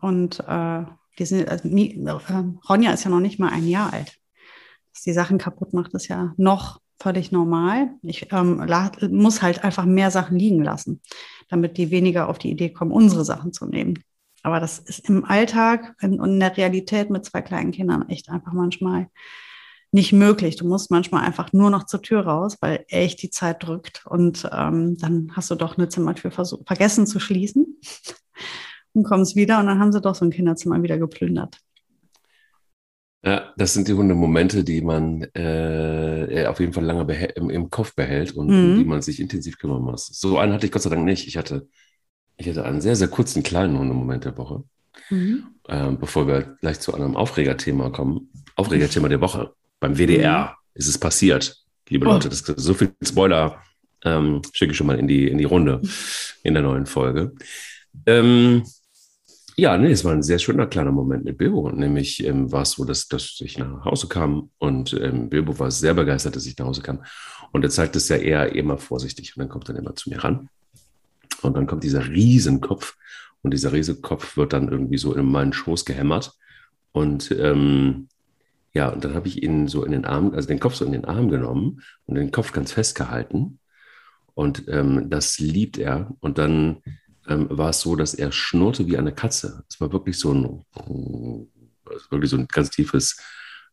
Und 0.00 0.40
äh, 0.40 0.82
die 1.18 1.24
sind, 1.24 1.48
also, 1.48 1.68
äh, 1.68 2.44
Ronja 2.68 2.92
ist 2.92 3.04
ja 3.04 3.10
noch 3.10 3.20
nicht 3.20 3.38
mal 3.38 3.50
ein 3.50 3.68
Jahr 3.68 3.92
alt. 3.92 4.18
Dass 4.92 5.04
die 5.04 5.12
Sachen 5.12 5.38
kaputt 5.38 5.72
macht, 5.72 5.94
ist 5.94 6.08
ja 6.08 6.34
noch 6.36 6.80
völlig 7.00 7.30
normal. 7.30 7.90
Ich 8.02 8.32
ähm, 8.32 8.66
muss 9.12 9.40
halt 9.40 9.62
einfach 9.62 9.84
mehr 9.84 10.10
Sachen 10.10 10.36
liegen 10.36 10.64
lassen, 10.64 11.00
damit 11.48 11.76
die 11.78 11.92
weniger 11.92 12.28
auf 12.28 12.38
die 12.38 12.50
Idee 12.50 12.70
kommen, 12.70 12.90
unsere 12.90 13.24
Sachen 13.24 13.52
zu 13.52 13.66
nehmen. 13.66 14.02
Aber 14.42 14.60
das 14.60 14.78
ist 14.78 15.08
im 15.08 15.24
Alltag 15.24 15.96
und 16.00 16.22
in 16.22 16.40
der 16.40 16.56
Realität 16.56 17.10
mit 17.10 17.24
zwei 17.24 17.42
kleinen 17.42 17.72
Kindern 17.72 18.08
echt 18.08 18.28
einfach 18.28 18.52
manchmal 18.52 19.08
nicht 19.90 20.12
möglich. 20.12 20.56
Du 20.56 20.66
musst 20.66 20.90
manchmal 20.90 21.24
einfach 21.24 21.52
nur 21.52 21.70
noch 21.70 21.84
zur 21.84 22.02
Tür 22.02 22.20
raus, 22.20 22.58
weil 22.60 22.84
echt 22.88 23.22
die 23.22 23.30
Zeit 23.30 23.62
drückt. 23.62 24.04
Und 24.06 24.48
ähm, 24.52 24.96
dann 24.98 25.32
hast 25.34 25.50
du 25.50 25.54
doch 25.54 25.78
eine 25.78 25.88
Zimmertür 25.88 26.30
vergessen 26.30 27.06
zu 27.06 27.20
schließen 27.20 27.80
und 28.92 29.04
kommst 29.04 29.34
wieder 29.34 29.58
und 29.60 29.66
dann 29.66 29.78
haben 29.78 29.92
sie 29.92 30.00
doch 30.00 30.14
so 30.14 30.24
ein 30.24 30.30
Kinderzimmer 30.30 30.82
wieder 30.82 30.98
geplündert. 30.98 31.58
Ja, 33.24 33.52
das 33.56 33.74
sind 33.74 33.88
die 33.88 33.94
Hundemomente, 33.94 34.62
die 34.62 34.80
man 34.80 35.22
äh, 35.34 36.46
auf 36.46 36.60
jeden 36.60 36.72
Fall 36.72 36.84
lange 36.84 37.12
im, 37.34 37.50
im, 37.50 37.68
Kopf 37.68 37.94
behält 37.96 38.32
und 38.32 38.46
mhm. 38.46 38.72
um 38.72 38.78
die 38.78 38.84
man 38.84 39.02
sich 39.02 39.18
intensiv 39.18 39.58
kümmern 39.58 39.82
muss. 39.82 40.06
So 40.06 40.38
einen 40.38 40.52
hatte 40.52 40.66
ich 40.66 40.72
Gott 40.72 40.82
sei 40.82 40.90
Dank 40.90 41.04
nicht. 41.04 41.26
Ich 41.26 41.36
hatte 41.36 41.68
ich 42.38 42.48
hatte 42.48 42.64
einen 42.64 42.80
sehr, 42.80 42.96
sehr 42.96 43.08
kurzen 43.08 43.42
kleinen 43.42 43.78
Hundemoment 43.78 44.24
der 44.24 44.38
Woche. 44.38 44.62
Mhm. 45.10 45.46
Ähm, 45.68 45.98
bevor 45.98 46.26
wir 46.26 46.56
gleich 46.60 46.80
zu 46.80 46.94
einem 46.94 47.16
Aufregerthema 47.16 47.90
kommen. 47.90 48.30
Aufregerthema 48.54 49.08
der 49.08 49.20
Woche. 49.20 49.52
Beim 49.80 49.98
WDR 49.98 50.44
mhm. 50.44 50.54
ist 50.74 50.88
es 50.88 50.98
passiert, 50.98 51.56
liebe 51.88 52.06
oh. 52.06 52.12
Leute. 52.12 52.28
Das, 52.28 52.40
so 52.40 52.74
viel 52.74 52.92
Spoiler 53.04 53.62
ähm, 54.04 54.40
schicke 54.52 54.70
ich 54.72 54.76
schon 54.76 54.86
mal 54.86 54.98
in 54.98 55.08
die, 55.08 55.28
in 55.28 55.38
die 55.38 55.44
Runde 55.44 55.82
in 56.44 56.54
der 56.54 56.62
neuen 56.62 56.86
Folge. 56.86 57.34
Ähm, 58.06 58.62
ja, 59.56 59.76
nee, 59.76 59.90
es 59.90 60.04
war 60.04 60.12
ein 60.12 60.22
sehr 60.22 60.38
schöner 60.38 60.68
kleiner 60.68 60.92
Moment 60.92 61.24
mit 61.24 61.36
Bilbo. 61.36 61.68
Nämlich 61.72 62.24
ähm, 62.24 62.52
war 62.52 62.62
es 62.62 62.72
so, 62.72 62.84
dass, 62.84 63.08
dass 63.08 63.40
ich 63.40 63.58
nach 63.58 63.84
Hause 63.84 64.06
kam 64.06 64.50
und 64.58 64.92
ähm, 64.92 65.28
Bilbo 65.28 65.58
war 65.58 65.72
sehr 65.72 65.94
begeistert, 65.94 66.36
dass 66.36 66.46
ich 66.46 66.56
nach 66.56 66.66
Hause 66.66 66.82
kam. 66.82 67.02
Und 67.50 67.64
er 67.64 67.70
zeigt 67.70 67.96
es 67.96 68.08
ja 68.08 68.16
eher 68.16 68.54
immer 68.54 68.78
vorsichtig 68.78 69.36
und 69.36 69.40
dann 69.40 69.48
kommt 69.48 69.68
er 69.68 69.74
immer 69.74 69.96
zu 69.96 70.10
mir 70.10 70.22
ran 70.22 70.48
und 71.42 71.56
dann 71.56 71.66
kommt 71.66 71.84
dieser 71.84 72.08
Riesenkopf 72.08 72.96
und 73.42 73.52
dieser 73.52 73.72
Riesenkopf 73.72 74.36
wird 74.36 74.52
dann 74.52 74.68
irgendwie 74.68 74.98
so 74.98 75.14
in 75.14 75.26
meinen 75.26 75.52
Schoß 75.52 75.84
gehämmert. 75.84 76.32
Und 76.92 77.30
ähm, 77.32 78.08
ja, 78.74 78.88
und 78.88 79.04
dann 79.04 79.14
habe 79.14 79.28
ich 79.28 79.42
ihn 79.42 79.68
so 79.68 79.84
in 79.84 79.92
den 79.92 80.04
Arm, 80.04 80.32
also 80.34 80.48
den 80.48 80.60
Kopf 80.60 80.74
so 80.74 80.84
in 80.84 80.92
den 80.92 81.04
Arm 81.04 81.28
genommen 81.28 81.82
und 82.06 82.16
den 82.16 82.32
Kopf 82.32 82.52
ganz 82.52 82.72
festgehalten. 82.72 83.60
Und 84.34 84.68
ähm, 84.68 85.10
das 85.10 85.38
liebt 85.38 85.78
er. 85.78 86.14
Und 86.20 86.38
dann 86.38 86.82
ähm, 87.28 87.46
war 87.50 87.70
es 87.70 87.80
so, 87.80 87.96
dass 87.96 88.14
er 88.14 88.32
schnurrte 88.32 88.86
wie 88.86 88.96
eine 88.96 89.12
Katze. 89.12 89.64
Es 89.68 89.80
war 89.80 89.92
wirklich 89.92 90.18
so 90.18 90.32
ein, 90.32 90.64
wirklich 92.10 92.30
so 92.30 92.36
ein 92.36 92.46
ganz 92.48 92.70
tiefes, 92.70 93.20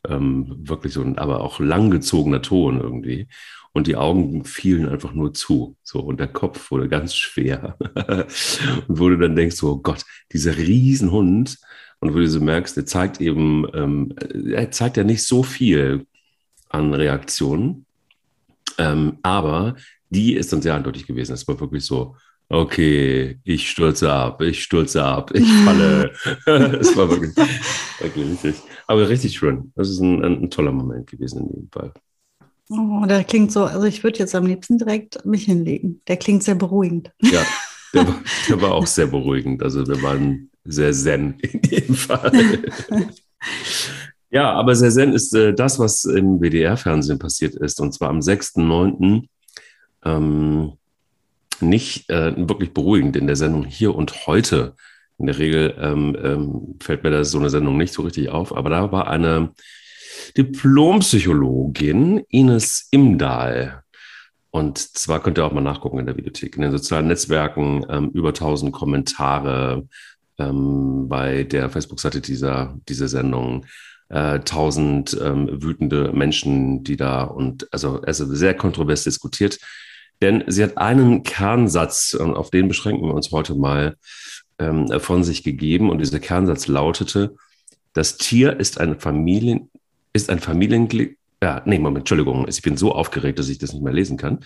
ähm, 0.08 0.56
wirklich 0.68 0.94
so 0.94 1.02
ein, 1.02 1.18
aber 1.18 1.42
auch 1.42 1.60
langgezogener 1.60 2.42
Ton 2.42 2.80
irgendwie 2.80 3.28
und 3.76 3.88
die 3.88 3.98
Augen 3.98 4.46
fielen 4.46 4.88
einfach 4.88 5.14
nur 5.14 5.34
zu. 5.34 5.76
So, 5.84 6.00
und 6.00 6.20
der 6.20 6.30
Kopf 6.30 6.72
wurde 6.72 6.88
ganz 6.88 7.14
schwer. 7.14 7.78
und 8.88 9.00
wo 9.00 9.10
du 9.10 9.18
dann 9.18 9.36
denkst, 9.36 9.62
oh 9.64 9.78
Gott, 9.78 10.06
dieser 10.32 10.58
Riesenhund, 10.58 11.58
und 12.00 12.14
wo 12.14 12.20
du 12.20 12.28
so 12.28 12.40
merkst, 12.40 12.78
der 12.78 12.86
zeigt 12.86 13.20
eben, 13.20 13.66
ähm, 13.74 14.14
er 14.52 14.72
zeigt 14.72 14.96
ja 14.96 15.04
nicht 15.04 15.24
so 15.24 15.44
viel 15.44 16.06
an 16.70 16.94
Reaktionen, 16.94 17.86
ähm, 18.78 19.18
aber 19.24 19.76
die 20.10 20.36
ist 20.36 20.54
dann 20.54 20.62
sehr 20.62 20.76
eindeutig 20.76 21.06
gewesen. 21.06 21.34
Es 21.34 21.48
war 21.48 21.60
wirklich 21.60 21.84
so, 21.84 22.16
okay, 22.48 23.40
ich 23.44 23.70
stürze 23.70 24.12
ab, 24.12 24.42
ich 24.42 24.64
stürze 24.64 25.04
ab, 25.04 25.32
ich 25.34 25.52
falle. 25.66 26.14
Es 26.80 26.96
war 26.96 27.10
wirklich, 27.10 27.36
wirklich 28.00 28.26
richtig. 28.32 28.56
Aber 28.88 29.10
richtig 29.10 29.36
schön. 29.38 29.74
Das 29.76 29.90
ist 29.90 30.00
ein, 30.00 30.24
ein, 30.24 30.50
toller 30.50 30.72
Moment 30.72 31.08
gewesen 31.08 31.42
in 31.42 31.48
jedem 31.48 31.70
Fall. 31.72 31.92
Oh, 32.70 33.06
der 33.08 33.24
klingt 33.24 33.52
so, 33.52 33.66
also 33.66 33.86
ich 33.86 34.04
würde 34.04 34.20
jetzt 34.20 34.34
am 34.34 34.46
liebsten 34.46 34.78
direkt 34.78 35.24
mich 35.26 35.44
hinlegen. 35.46 36.02
Der 36.08 36.18
klingt 36.18 36.44
sehr 36.44 36.56
beruhigend. 36.56 37.12
Ja, 37.22 37.44
der 37.94 38.08
war, 38.08 38.22
der 38.50 38.62
war 38.62 38.74
auch 38.74 38.88
sehr 38.88 39.08
beruhigend. 39.08 39.62
Also 39.62 39.86
wir 39.88 40.02
waren 40.02 40.50
sehr 40.64 40.92
zen 40.92 41.40
in 41.42 41.62
jedem 41.70 41.96
Fall. 41.96 42.64
ja, 44.32 44.52
aber 44.52 44.76
sehr 44.76 44.90
zen 44.90 45.14
ist 45.14 45.34
äh, 45.36 45.54
das, 45.54 45.78
was 45.78 46.06
im 46.06 46.40
WDR-Fernsehen 46.42 47.20
passiert 47.20 47.54
ist. 47.56 47.80
Und 47.80 47.94
zwar 47.94 48.10
am 48.10 48.20
6.9. 48.20 49.28
Ähm, 50.04 50.74
nicht 51.62 52.10
äh, 52.10 52.34
wirklich 52.36 52.74
beruhigend 52.74 53.16
in 53.16 53.28
der 53.28 53.36
Sendung 53.36 53.64
Hier 53.64 53.96
und 53.96 54.26
Heute. 54.26 54.76
In 55.18 55.28
der 55.28 55.38
Regel 55.38 55.76
ähm, 55.80 56.18
ähm, 56.22 56.76
fällt 56.82 57.04
mir 57.04 57.12
das 57.12 57.32
so 57.32 57.38
eine 57.38 57.50
Sendung 57.50 57.78
nicht 57.78 57.94
so 57.94 58.02
richtig 58.02 58.30
auf, 58.30 58.56
aber 58.56 58.70
da 58.70 58.92
war 58.92 59.08
eine 59.08 59.52
Diplompsychologin, 60.38 62.24
Ines 62.30 62.88
Imdahl. 62.92 63.84
Und 64.52 64.78
zwar 64.78 65.22
könnt 65.22 65.38
ihr 65.38 65.46
auch 65.46 65.52
mal 65.52 65.62
nachgucken 65.62 66.00
in 66.00 66.06
der 66.06 66.18
Videothek, 66.18 66.56
in 66.56 66.62
den 66.62 66.72
sozialen 66.72 67.08
Netzwerken, 67.08 67.86
ähm, 67.90 68.12
über 68.14 68.30
1000 68.30 68.72
Kommentare 68.72 69.88
ähm, 70.38 71.10
bei 71.10 71.44
der 71.44 71.70
Facebook-Seite 71.70 72.22
dieser, 72.22 72.78
dieser 72.88 73.08
Sendung. 73.08 73.66
Äh, 74.10 74.40
1000 74.40 75.20
ähm, 75.22 75.62
wütende 75.62 76.12
Menschen, 76.14 76.84
die 76.84 76.96
da 76.96 77.24
und 77.24 77.68
also, 77.74 78.02
also 78.02 78.34
sehr 78.34 78.54
kontrovers 78.54 79.04
diskutiert. 79.04 79.60
Denn 80.22 80.44
sie 80.48 80.64
hat 80.64 80.78
einen 80.78 81.24
Kernsatz, 81.24 82.14
und 82.14 82.36
auf 82.36 82.50
den 82.50 82.68
beschränken 82.68 83.08
wir 83.08 83.14
uns 83.14 83.32
heute 83.32 83.56
mal, 83.56 83.98
ähm, 84.60 84.88
von 85.00 85.24
sich 85.24 85.44
gegeben. 85.44 85.90
Und 85.90 86.00
dieser 86.00 86.20
Kernsatz 86.20 86.68
lautete, 86.68 87.36
das 87.94 88.18
Tier 88.18 88.60
ist 88.60 88.80
ein 88.80 89.00
Familien, 89.00 89.70
ist 90.16 90.30
ein 90.30 90.40
Familienglied. 90.40 91.18
Ja, 91.44 91.62
nee, 91.66 91.78
Moment, 91.78 92.00
Entschuldigung, 92.00 92.48
ich 92.48 92.62
bin 92.62 92.78
so 92.78 92.94
aufgeregt, 92.94 93.38
dass 93.38 93.50
ich 93.50 93.60
das 93.60 93.74
nicht 93.74 93.84
mehr 93.84 93.94
lesen 93.94 94.18
kann. 94.18 94.40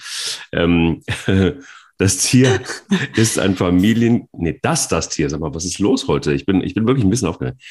Ähm, 0.52 1.04
das 1.98 2.18
Tier 2.18 2.60
ist 3.16 3.38
ein 3.38 3.56
Familien, 3.56 4.28
nee, 4.34 4.60
das, 4.62 4.88
das 4.88 5.10
Tier, 5.10 5.30
sag 5.30 5.40
mal, 5.40 5.54
was 5.54 5.66
ist 5.66 5.80
los 5.80 6.08
heute? 6.08 6.34
Ich 6.34 6.46
bin, 6.48 6.62
ich 6.62 6.74
bin 6.74 6.88
wirklich 6.88 7.06
ein 7.06 7.10
bisschen 7.12 7.28
aufgeregt, 7.28 7.62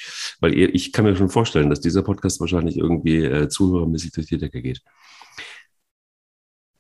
weil 0.41 0.55
ihr, 0.55 0.73
ich 0.73 0.93
kann 0.93 1.05
mir 1.05 1.17
schon 1.17 1.29
vorstellen, 1.29 1.71
dass 1.71 1.81
dieser 1.81 2.03
Podcast 2.03 2.41
wahrscheinlich 2.41 2.77
irgendwie 2.79 3.25
äh, 3.25 3.49
zuhörermäßig 3.49 4.13
durch 4.13 4.29
die 4.29 4.39
Decke 4.39 4.63
geht. 4.63 4.81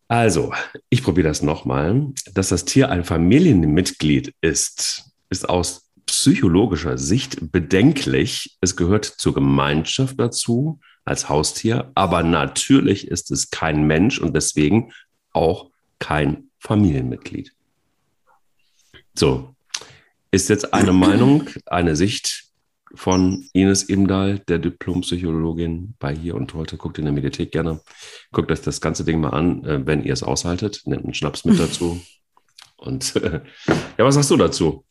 Also, 0.06 0.54
ich 0.88 1.02
probiere 1.02 1.28
das 1.28 1.42
nochmal. 1.42 2.12
Dass 2.32 2.48
das 2.48 2.64
Tier 2.64 2.90
ein 2.90 3.04
Familienmitglied 3.04 4.34
ist, 4.40 5.10
ist 5.28 5.48
aus 5.48 5.90
psychologischer 6.06 6.96
Sicht 6.96 7.52
bedenklich. 7.52 8.56
Es 8.60 8.76
gehört 8.76 9.04
zur 9.04 9.34
Gemeinschaft 9.34 10.18
dazu 10.18 10.80
als 11.08 11.28
Haustier, 11.28 11.90
aber 11.94 12.22
natürlich 12.22 13.08
ist 13.08 13.30
es 13.30 13.50
kein 13.50 13.86
Mensch 13.86 14.18
und 14.20 14.34
deswegen 14.34 14.92
auch 15.32 15.70
kein 15.98 16.50
Familienmitglied. 16.58 17.52
So, 19.14 19.54
ist 20.30 20.48
jetzt 20.48 20.72
eine 20.74 20.92
Meinung, 20.92 21.48
eine 21.66 21.96
Sicht 21.96 22.44
von 22.94 23.48
Ines 23.52 23.82
Imdahl, 23.84 24.38
der 24.40 24.58
Diplompsychologin 24.58 25.94
bei 25.98 26.14
Hier 26.14 26.34
und 26.34 26.54
Heute. 26.54 26.76
Guckt 26.76 26.98
in 26.98 27.04
der 27.04 27.12
Mediathek 27.12 27.52
gerne. 27.52 27.80
Guckt 28.32 28.50
euch 28.50 28.62
das 28.62 28.80
ganze 28.80 29.04
Ding 29.04 29.20
mal 29.20 29.30
an, 29.30 29.64
äh, 29.64 29.86
wenn 29.86 30.04
ihr 30.04 30.12
es 30.12 30.22
aushaltet. 30.22 30.82
Nehmt 30.86 31.04
einen 31.04 31.14
Schnaps 31.14 31.44
mit 31.44 31.58
dazu. 31.58 32.00
Und 32.76 33.14
ja, 33.98 34.04
was 34.04 34.14
sagst 34.14 34.30
du 34.30 34.36
dazu? 34.36 34.84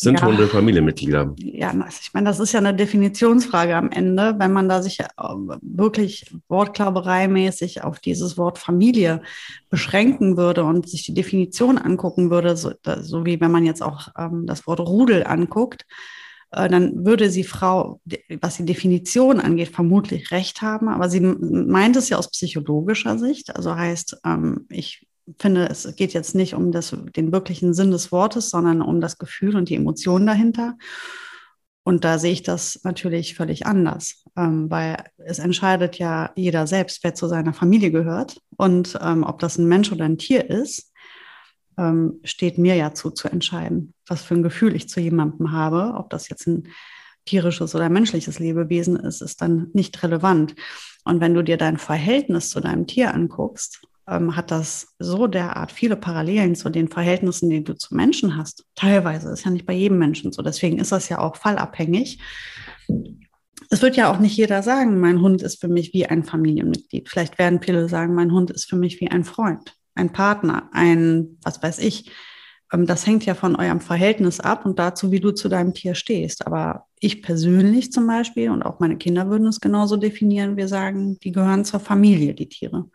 Sind 0.00 0.20
ja. 0.20 0.26
Hunde 0.26 0.46
Familienmitglieder? 0.46 1.34
Ja, 1.38 1.74
ich 1.88 2.14
meine, 2.14 2.28
das 2.28 2.38
ist 2.38 2.52
ja 2.52 2.60
eine 2.60 2.72
Definitionsfrage 2.72 3.74
am 3.74 3.90
Ende, 3.90 4.36
wenn 4.38 4.52
man 4.52 4.68
da 4.68 4.80
sich 4.80 5.00
äh, 5.00 5.04
wirklich 5.60 6.32
wortklaubereimäßig 6.48 7.82
auf 7.82 7.98
dieses 7.98 8.38
Wort 8.38 8.58
Familie 8.58 9.22
beschränken 9.70 10.36
würde 10.36 10.62
und 10.62 10.88
sich 10.88 11.02
die 11.02 11.14
Definition 11.14 11.78
angucken 11.78 12.30
würde, 12.30 12.56
so, 12.56 12.72
so 13.00 13.26
wie 13.26 13.40
wenn 13.40 13.50
man 13.50 13.66
jetzt 13.66 13.82
auch 13.82 14.06
ähm, 14.16 14.46
das 14.46 14.68
Wort 14.68 14.78
Rudel 14.78 15.24
anguckt, 15.26 15.84
äh, 16.52 16.68
dann 16.68 17.04
würde 17.04 17.28
sie 17.28 17.42
Frau, 17.42 18.00
was 18.40 18.58
die 18.58 18.66
Definition 18.66 19.40
angeht, 19.40 19.70
vermutlich 19.70 20.30
recht 20.30 20.62
haben. 20.62 20.88
Aber 20.88 21.10
sie 21.10 21.20
meint 21.20 21.96
es 21.96 22.08
ja 22.08 22.18
aus 22.18 22.30
psychologischer 22.30 23.18
Sicht. 23.18 23.56
Also 23.56 23.74
heißt, 23.74 24.20
ähm, 24.24 24.66
ich 24.70 25.07
finde, 25.38 25.68
es 25.68 25.94
geht 25.96 26.12
jetzt 26.12 26.34
nicht 26.34 26.54
um 26.54 26.72
das, 26.72 26.96
den 27.16 27.32
wirklichen 27.32 27.74
Sinn 27.74 27.90
des 27.90 28.12
Wortes, 28.12 28.50
sondern 28.50 28.82
um 28.82 29.00
das 29.00 29.18
Gefühl 29.18 29.56
und 29.56 29.68
die 29.68 29.74
Emotionen 29.74 30.26
dahinter. 30.26 30.76
Und 31.84 32.04
da 32.04 32.18
sehe 32.18 32.32
ich 32.32 32.42
das 32.42 32.80
natürlich 32.84 33.34
völlig 33.34 33.66
anders, 33.66 34.24
ähm, 34.36 34.70
weil 34.70 35.04
es 35.16 35.38
entscheidet 35.38 35.96
ja 35.98 36.32
jeder 36.36 36.66
selbst, 36.66 37.02
wer 37.02 37.14
zu 37.14 37.28
seiner 37.28 37.54
Familie 37.54 37.90
gehört 37.90 38.40
und 38.56 38.98
ähm, 39.00 39.24
ob 39.24 39.38
das 39.38 39.56
ein 39.56 39.66
Mensch 39.66 39.90
oder 39.90 40.04
ein 40.04 40.18
Tier 40.18 40.48
ist 40.50 40.92
ähm, 41.78 42.20
steht 42.24 42.58
mir 42.58 42.74
ja 42.74 42.92
zu, 42.92 43.10
zu 43.10 43.28
entscheiden, 43.28 43.94
was 44.06 44.22
für 44.22 44.34
ein 44.34 44.42
Gefühl 44.42 44.74
ich 44.74 44.88
zu 44.88 45.00
jemandem 45.00 45.52
habe. 45.52 45.94
Ob 45.96 46.10
das 46.10 46.28
jetzt 46.28 46.46
ein 46.46 46.68
tierisches 47.24 47.74
oder 47.74 47.88
menschliches 47.88 48.38
Lebewesen 48.38 48.96
ist, 48.96 49.22
ist 49.22 49.40
dann 49.40 49.70
nicht 49.72 50.02
relevant. 50.02 50.54
Und 51.04 51.20
wenn 51.20 51.34
du 51.34 51.42
dir 51.42 51.56
dein 51.56 51.78
Verhältnis 51.78 52.50
zu 52.50 52.60
deinem 52.60 52.86
Tier 52.86 53.14
anguckst, 53.14 53.82
ähm, 54.08 54.36
hat 54.36 54.50
das 54.50 54.94
so 54.98 55.26
derart 55.26 55.72
viele 55.72 55.96
Parallelen 55.96 56.54
zu 56.54 56.70
den 56.70 56.88
Verhältnissen, 56.88 57.50
die 57.50 57.62
du 57.62 57.74
zu 57.74 57.94
Menschen 57.94 58.36
hast. 58.36 58.64
Teilweise 58.74 59.30
ist 59.30 59.44
ja 59.44 59.50
nicht 59.50 59.66
bei 59.66 59.74
jedem 59.74 59.98
Menschen 59.98 60.32
so. 60.32 60.42
Deswegen 60.42 60.78
ist 60.78 60.92
das 60.92 61.08
ja 61.08 61.18
auch 61.18 61.36
fallabhängig. 61.36 62.20
Es 63.70 63.82
wird 63.82 63.96
ja 63.96 64.10
auch 64.10 64.18
nicht 64.18 64.36
jeder 64.36 64.62
sagen, 64.62 64.98
mein 64.98 65.20
Hund 65.20 65.42
ist 65.42 65.60
für 65.60 65.68
mich 65.68 65.92
wie 65.92 66.06
ein 66.06 66.24
Familienmitglied. 66.24 67.08
Vielleicht 67.08 67.38
werden 67.38 67.60
viele 67.62 67.88
sagen, 67.88 68.14
mein 68.14 68.32
Hund 68.32 68.50
ist 68.50 68.64
für 68.64 68.76
mich 68.76 69.00
wie 69.00 69.10
ein 69.10 69.24
Freund 69.24 69.74
ein 69.98 70.12
Partner, 70.12 70.70
ein, 70.72 71.36
was 71.42 71.62
weiß 71.62 71.80
ich. 71.80 72.10
Ähm, 72.72 72.86
das 72.86 73.06
hängt 73.06 73.26
ja 73.26 73.34
von 73.34 73.56
eurem 73.56 73.80
Verhältnis 73.80 74.40
ab 74.40 74.64
und 74.64 74.78
dazu, 74.78 75.10
wie 75.10 75.20
du 75.20 75.32
zu 75.32 75.48
deinem 75.48 75.74
Tier 75.74 75.94
stehst. 75.94 76.46
Aber 76.46 76.86
ich 77.00 77.22
persönlich 77.22 77.92
zum 77.92 78.06
Beispiel 78.06 78.50
und 78.50 78.62
auch 78.62 78.80
meine 78.80 78.96
Kinder 78.96 79.28
würden 79.28 79.48
es 79.48 79.60
genauso 79.60 79.96
definieren. 79.96 80.56
Wir 80.56 80.68
sagen, 80.68 81.18
die 81.20 81.32
gehören 81.32 81.64
zur 81.64 81.80
Familie, 81.80 82.34
die 82.34 82.48
Tiere. 82.48 82.86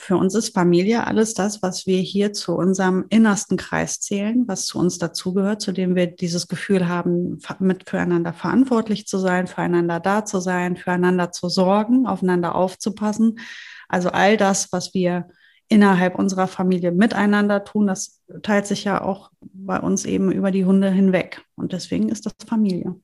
Für 0.00 0.16
uns 0.16 0.34
ist 0.34 0.54
Familie 0.54 1.06
alles 1.06 1.34
das, 1.34 1.62
was 1.62 1.86
wir 1.86 1.98
hier 1.98 2.32
zu 2.32 2.54
unserem 2.54 3.04
innersten 3.10 3.58
Kreis 3.58 4.00
zählen, 4.00 4.48
was 4.48 4.64
zu 4.64 4.78
uns 4.78 4.96
dazugehört, 4.96 5.60
zu 5.60 5.72
dem 5.72 5.94
wir 5.94 6.06
dieses 6.06 6.48
Gefühl 6.48 6.88
haben, 6.88 7.38
mit 7.58 7.88
füreinander 7.88 8.32
verantwortlich 8.32 9.06
zu 9.06 9.18
sein, 9.18 9.46
füreinander 9.46 10.00
da 10.00 10.24
zu 10.24 10.40
sein, 10.40 10.78
füreinander 10.78 11.32
zu 11.32 11.50
sorgen, 11.50 12.06
aufeinander 12.06 12.54
aufzupassen. 12.54 13.40
Also 13.88 14.08
all 14.08 14.38
das, 14.38 14.72
was 14.72 14.94
wir 14.94 15.28
innerhalb 15.68 16.18
unserer 16.18 16.48
Familie 16.48 16.92
miteinander 16.92 17.62
tun. 17.62 17.86
Das 17.86 18.22
teilt 18.42 18.66
sich 18.66 18.84
ja 18.84 19.02
auch 19.02 19.30
bei 19.40 19.78
uns 19.78 20.06
eben 20.06 20.32
über 20.32 20.50
die 20.50 20.64
Hunde 20.64 20.90
hinweg. 20.90 21.44
Und 21.56 21.72
deswegen 21.74 22.08
ist 22.08 22.24
das 22.24 22.32
Familie. 22.46 22.96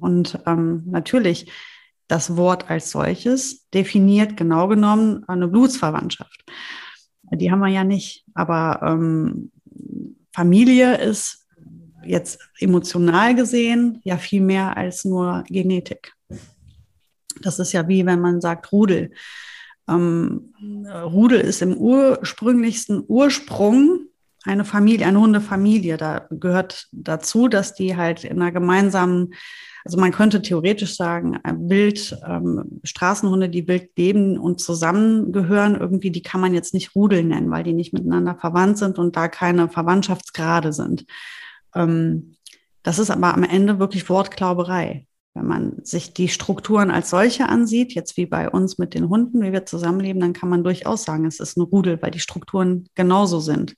Und 0.00 0.38
ähm, 0.46 0.82
natürlich, 0.86 1.50
das 2.12 2.36
Wort 2.36 2.68
als 2.68 2.90
solches 2.90 3.66
definiert 3.70 4.36
genau 4.36 4.68
genommen 4.68 5.24
eine 5.28 5.48
Blutsverwandtschaft. 5.48 6.44
Die 7.32 7.50
haben 7.50 7.60
wir 7.60 7.68
ja 7.68 7.84
nicht. 7.84 8.26
Aber 8.34 8.80
ähm, 8.82 9.50
Familie 10.34 10.98
ist 10.98 11.46
jetzt 12.04 12.38
emotional 12.58 13.34
gesehen 13.34 14.00
ja 14.04 14.18
viel 14.18 14.42
mehr 14.42 14.76
als 14.76 15.06
nur 15.06 15.44
Genetik. 15.48 16.12
Das 17.40 17.58
ist 17.58 17.72
ja 17.72 17.88
wie 17.88 18.04
wenn 18.04 18.20
man 18.20 18.42
sagt 18.42 18.70
Rudel. 18.72 19.12
Ähm, 19.88 20.52
Rudel 20.86 21.40
ist 21.40 21.62
im 21.62 21.74
ursprünglichsten 21.74 23.04
Ursprung 23.08 24.06
eine 24.44 24.66
Familie, 24.66 25.06
eine 25.06 25.20
Hundefamilie. 25.20 25.96
Da 25.96 26.26
gehört 26.30 26.88
dazu, 26.92 27.48
dass 27.48 27.74
die 27.74 27.96
halt 27.96 28.24
in 28.24 28.42
einer 28.42 28.52
gemeinsamen, 28.52 29.32
also 29.84 29.98
man 29.98 30.12
könnte 30.12 30.42
theoretisch 30.42 30.96
sagen, 30.96 31.38
wild, 31.44 32.16
ähm, 32.26 32.80
Straßenhunde, 32.84 33.48
die 33.48 33.66
wild 33.66 33.96
leben 33.96 34.38
und 34.38 34.60
zusammengehören, 34.60 35.76
irgendwie, 35.76 36.10
die 36.10 36.22
kann 36.22 36.40
man 36.40 36.54
jetzt 36.54 36.74
nicht 36.74 36.94
Rudel 36.94 37.24
nennen, 37.24 37.50
weil 37.50 37.64
die 37.64 37.72
nicht 37.72 37.92
miteinander 37.92 38.36
verwandt 38.36 38.78
sind 38.78 38.98
und 38.98 39.16
da 39.16 39.28
keine 39.28 39.68
Verwandtschaftsgrade 39.68 40.72
sind. 40.72 41.04
Ähm, 41.74 42.36
das 42.82 42.98
ist 42.98 43.10
aber 43.10 43.34
am 43.34 43.44
Ende 43.44 43.78
wirklich 43.78 44.08
Wortklauberei. 44.08 45.06
Wenn 45.34 45.46
man 45.46 45.76
sich 45.82 46.12
die 46.12 46.28
Strukturen 46.28 46.90
als 46.90 47.08
solche 47.08 47.48
ansieht, 47.48 47.94
jetzt 47.94 48.18
wie 48.18 48.26
bei 48.26 48.50
uns 48.50 48.76
mit 48.76 48.92
den 48.92 49.08
Hunden, 49.08 49.42
wie 49.42 49.52
wir 49.52 49.64
zusammenleben, 49.64 50.20
dann 50.20 50.34
kann 50.34 50.50
man 50.50 50.62
durchaus 50.62 51.04
sagen, 51.04 51.24
es 51.24 51.40
ist 51.40 51.56
ein 51.56 51.62
Rudel, 51.62 52.00
weil 52.02 52.10
die 52.10 52.20
Strukturen 52.20 52.86
genauso 52.94 53.40
sind. 53.40 53.74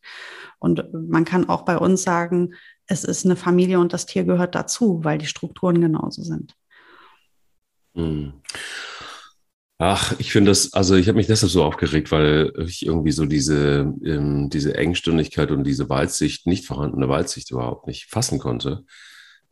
Und 0.58 0.84
man 0.92 1.24
kann 1.24 1.48
auch 1.48 1.62
bei 1.62 1.78
uns 1.78 2.02
sagen, 2.02 2.54
es 2.86 3.04
ist 3.04 3.24
eine 3.24 3.36
Familie 3.36 3.78
und 3.80 3.92
das 3.92 4.06
Tier 4.06 4.24
gehört 4.24 4.54
dazu, 4.54 5.00
weil 5.04 5.18
die 5.18 5.26
Strukturen 5.26 5.80
genauso 5.80 6.22
sind. 6.22 6.54
Hm. 7.94 8.34
Ach, 9.78 10.14
ich 10.18 10.30
finde 10.30 10.50
das, 10.52 10.72
also 10.72 10.94
ich 10.94 11.08
habe 11.08 11.16
mich 11.16 11.26
deshalb 11.26 11.50
so 11.50 11.64
aufgeregt, 11.64 12.12
weil 12.12 12.52
ich 12.66 12.86
irgendwie 12.86 13.10
so 13.10 13.26
diese, 13.26 13.92
ähm, 14.04 14.48
diese 14.48 14.76
Engstündigkeit 14.76 15.50
und 15.50 15.64
diese 15.64 15.88
Weitsicht, 15.88 16.46
nicht 16.46 16.66
vorhandene 16.66 17.08
Weitsicht 17.08 17.50
überhaupt 17.50 17.86
nicht 17.88 18.06
fassen 18.08 18.38
konnte 18.38 18.84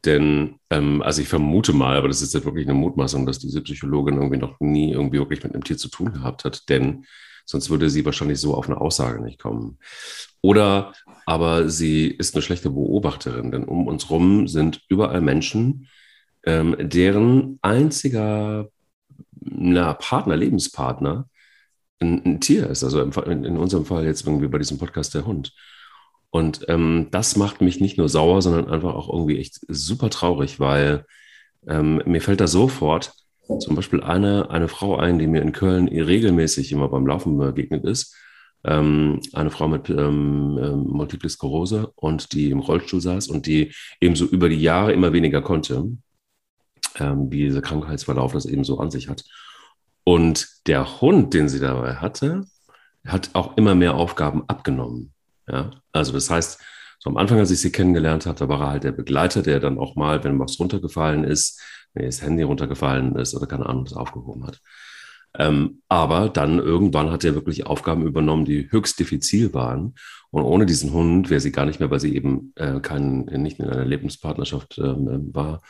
Denn, 0.04 0.58
ähm, 0.70 1.02
also 1.02 1.22
ich 1.22 1.28
vermute 1.28 1.72
mal, 1.72 1.96
aber 1.96 2.08
das 2.08 2.22
ist 2.22 2.34
jetzt 2.34 2.44
wirklich 2.44 2.66
eine 2.68 2.78
Mutmaßung, 2.78 3.26
dass 3.26 3.40
diese 3.40 3.62
Psychologin 3.62 4.16
irgendwie 4.16 4.38
noch 4.38 4.58
nie 4.60 4.92
irgendwie 4.92 5.18
wirklich 5.18 5.42
mit 5.44 5.54
einem 5.54 5.64
Tier 5.64 5.78
zu 5.78 5.88
tun 5.88 6.12
gehabt 6.12 6.44
hat, 6.44 6.68
denn 6.68 7.04
sonst 7.44 7.70
würde 7.70 7.90
sie 7.90 8.04
wahrscheinlich 8.04 8.40
so 8.40 8.54
auf 8.54 8.68
eine 8.68 8.80
Aussage 8.80 9.22
nicht 9.22 9.38
kommen. 9.38 9.78
Oder 10.40 10.92
aber 11.26 11.68
sie 11.68 12.08
ist 12.08 12.34
eine 12.34 12.42
schlechte 12.42 12.70
Beobachterin, 12.70 13.52
denn 13.52 13.64
um 13.64 13.87
uns 13.87 14.11
rum 14.11 14.49
sind 14.49 14.82
überall 14.88 15.20
Menschen, 15.20 15.88
ähm, 16.44 16.76
deren 16.78 17.58
einziger 17.62 18.68
na, 19.40 19.94
Partner, 19.94 20.37
Lebenspartner 20.37 21.28
ein, 22.00 22.22
ein 22.25 22.40
Tier 22.40 22.68
ist. 22.68 22.84
Also 22.84 23.00
in, 23.00 23.44
in, 23.44 23.56
unserem 23.56 23.84
Fall 23.87 24.04
jetzt 24.04 24.26
irgendwie 24.26 24.49
bei 24.49 24.58
diesem 24.58 24.78
Podcast 24.78 25.14
der 25.14 25.26
Hund. 25.26 25.52
Und 26.30 26.64
ähm, 26.68 27.08
das 27.11 27.37
macht 27.37 27.61
mich 27.61 27.80
nicht 27.80 27.99
nur 27.99 28.08
sauer, 28.08 28.42
sondern 28.42 28.68
einfach 28.68 28.94
auch 28.94 29.12
irgendwie 29.12 29.38
echt 29.38 29.61
super 29.68 30.11
traurig, 30.11 30.58
weil 30.58 31.04
ähm, 31.66 32.02
mir 32.06 32.20
fällt 32.20 32.40
da 32.40 32.46
sofort 32.46 33.12
zum 33.61 33.76
Beispiel 33.76 34.02
eine, 34.02 34.50
eine 34.50 34.68
Frau 34.68 34.97
ein, 34.97 35.18
die 35.18 35.26
mir 35.26 35.42
in 35.42 35.52
Köln 35.52 35.88
regelmäßig 35.88 36.73
immer 36.73 36.88
beim 36.88 37.06
Laufen 37.06 37.37
begegnet 37.37 37.85
ist. 37.85 38.16
Ähm, 38.64 39.21
eine 39.32 39.50
Frau 39.50 39.68
mit 39.68 39.90
ähm, 39.90 40.59
ähm, 40.62 40.85
Multiple 40.88 41.28
Sklerose 41.28 41.92
und 41.97 42.32
die 42.32 42.50
im 42.50 42.61
Rollstuhl 42.61 43.00
saß 43.00 43.28
und 43.28 43.47
die 43.47 43.75
eben 44.00 44.14
so 44.14 44.25
über 44.25 44.49
die 44.49 44.61
Jahre 44.61 44.92
immer 44.92 45.12
weniger 45.12 45.42
konnte, 45.42 45.90
ähm, 46.99 47.30
wie 47.30 47.44
dieser 47.44 47.62
Krankheitsverlauf 47.62 48.32
das 48.32 48.47
eben 48.47 48.62
so 48.64 48.78
an 48.78 48.90
sich 48.90 49.09
hat. 49.09 49.25
Und 50.04 50.49
der 50.66 51.00
Hund, 51.00 51.35
den 51.35 51.49
sie 51.49 51.61
dabei 51.61 51.97
hatte, 51.97 52.44
hat 53.06 53.30
auch 53.32 53.56
immer 53.56 53.75
mehr 53.75 53.94
Aufgaben 53.94 54.44
abgenommen. 54.49 55.12
Ja? 55.49 55.71
Also 55.92 56.12
das 56.12 56.30
heißt, 56.30 56.61
so 56.99 57.11
am 57.11 57.16
Anfang, 57.16 57.40
als 57.40 57.50
ich 57.50 57.61
sie 57.61 57.73
kennengelernt 57.73 58.26
habe, 58.26 58.38
da 58.38 58.49
war 58.49 58.61
er 58.61 58.71
halt 58.71 58.85
der 58.85 58.92
Begleiter, 58.92 59.42
der 59.42 59.59
dann 59.59 59.76
auch 59.76 59.97
mal, 59.97 60.23
wenn 60.23 60.38
was 60.38 60.61
runtergefallen 60.61 61.25
ist, 61.25 61.61
wenn 61.94 62.06
das 62.06 62.22
Handy 62.22 62.42
runtergefallen 62.42 63.16
ist 63.16 63.34
oder 63.34 63.46
keine 63.46 63.66
Ahnung, 63.66 63.84
das 63.84 63.94
aufgehoben 63.94 64.46
hat. 64.46 64.61
Ähm, 65.38 65.82
aber 65.88 66.28
dann 66.28 66.58
irgendwann 66.58 67.11
hat 67.11 67.25
er 67.25 67.34
wirklich 67.34 67.66
Aufgaben 67.66 68.06
übernommen, 68.06 68.44
die 68.44 68.70
höchst 68.70 68.99
diffizil 68.99 69.54
waren. 69.54 69.94
Und 70.30 70.42
ohne 70.42 70.66
diesen 70.66 70.92
Hund 70.92 71.30
wäre 71.30 71.40
sie 71.40 71.52
gar 71.52 71.64
nicht 71.64 71.80
mehr, 71.80 71.90
weil 71.90 72.00
sie 72.00 72.14
eben 72.14 72.52
äh, 72.56 72.80
kein, 72.80 73.25
nicht 73.25 73.58
in 73.58 73.66
einer 73.66 73.84
Lebenspartnerschaft 73.84 74.78
ähm, 74.78 75.30
war, 75.32 75.62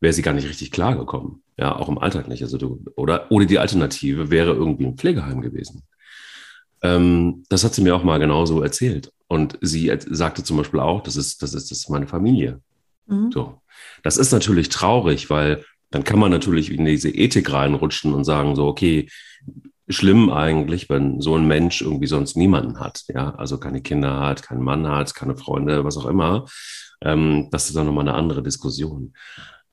wäre 0.00 0.12
sie 0.12 0.22
gar 0.22 0.34
nicht 0.34 0.48
richtig 0.48 0.72
klargekommen. 0.72 1.42
Ja, 1.56 1.76
auch 1.76 1.88
im 1.88 1.98
Alltag 1.98 2.28
nicht. 2.28 2.42
Also 2.42 2.58
du, 2.58 2.84
oder, 2.96 3.30
oder 3.30 3.46
die 3.46 3.58
Alternative 3.58 4.30
wäre 4.30 4.52
irgendwie 4.52 4.86
ein 4.86 4.96
Pflegeheim 4.96 5.40
gewesen. 5.40 5.84
Ähm, 6.82 7.44
das 7.48 7.64
hat 7.64 7.74
sie 7.74 7.82
mir 7.82 7.96
auch 7.96 8.04
mal 8.04 8.18
genauso 8.18 8.62
erzählt. 8.62 9.12
Und 9.26 9.58
sie 9.62 9.90
sagte 10.10 10.44
zum 10.44 10.58
Beispiel 10.58 10.80
auch, 10.80 11.02
das 11.02 11.16
ist, 11.16 11.42
das 11.42 11.54
ist, 11.54 11.70
das 11.70 11.78
ist 11.78 11.88
meine 11.88 12.06
Familie. 12.06 12.60
Mhm. 13.06 13.30
So. 13.32 13.61
Das 14.02 14.16
ist 14.16 14.32
natürlich 14.32 14.68
traurig, 14.68 15.30
weil 15.30 15.64
dann 15.90 16.04
kann 16.04 16.18
man 16.18 16.30
natürlich 16.30 16.70
in 16.70 16.84
diese 16.84 17.10
Ethik 17.10 17.52
reinrutschen 17.52 18.14
und 18.14 18.24
sagen 18.24 18.56
so, 18.56 18.66
okay, 18.66 19.08
schlimm 19.88 20.30
eigentlich, 20.30 20.88
wenn 20.88 21.20
so 21.20 21.36
ein 21.36 21.46
Mensch 21.46 21.82
irgendwie 21.82 22.06
sonst 22.06 22.36
niemanden 22.36 22.80
hat, 22.80 23.02
ja, 23.08 23.34
also 23.34 23.58
keine 23.58 23.82
Kinder 23.82 24.20
hat, 24.20 24.42
keinen 24.42 24.62
Mann 24.62 24.86
hat, 24.88 25.14
keine 25.14 25.36
Freunde, 25.36 25.84
was 25.84 25.96
auch 25.96 26.06
immer. 26.06 26.46
Ähm, 27.02 27.48
das 27.50 27.68
ist 27.68 27.76
dann 27.76 27.86
nochmal 27.86 28.08
eine 28.08 28.16
andere 28.16 28.42
Diskussion. 28.42 29.12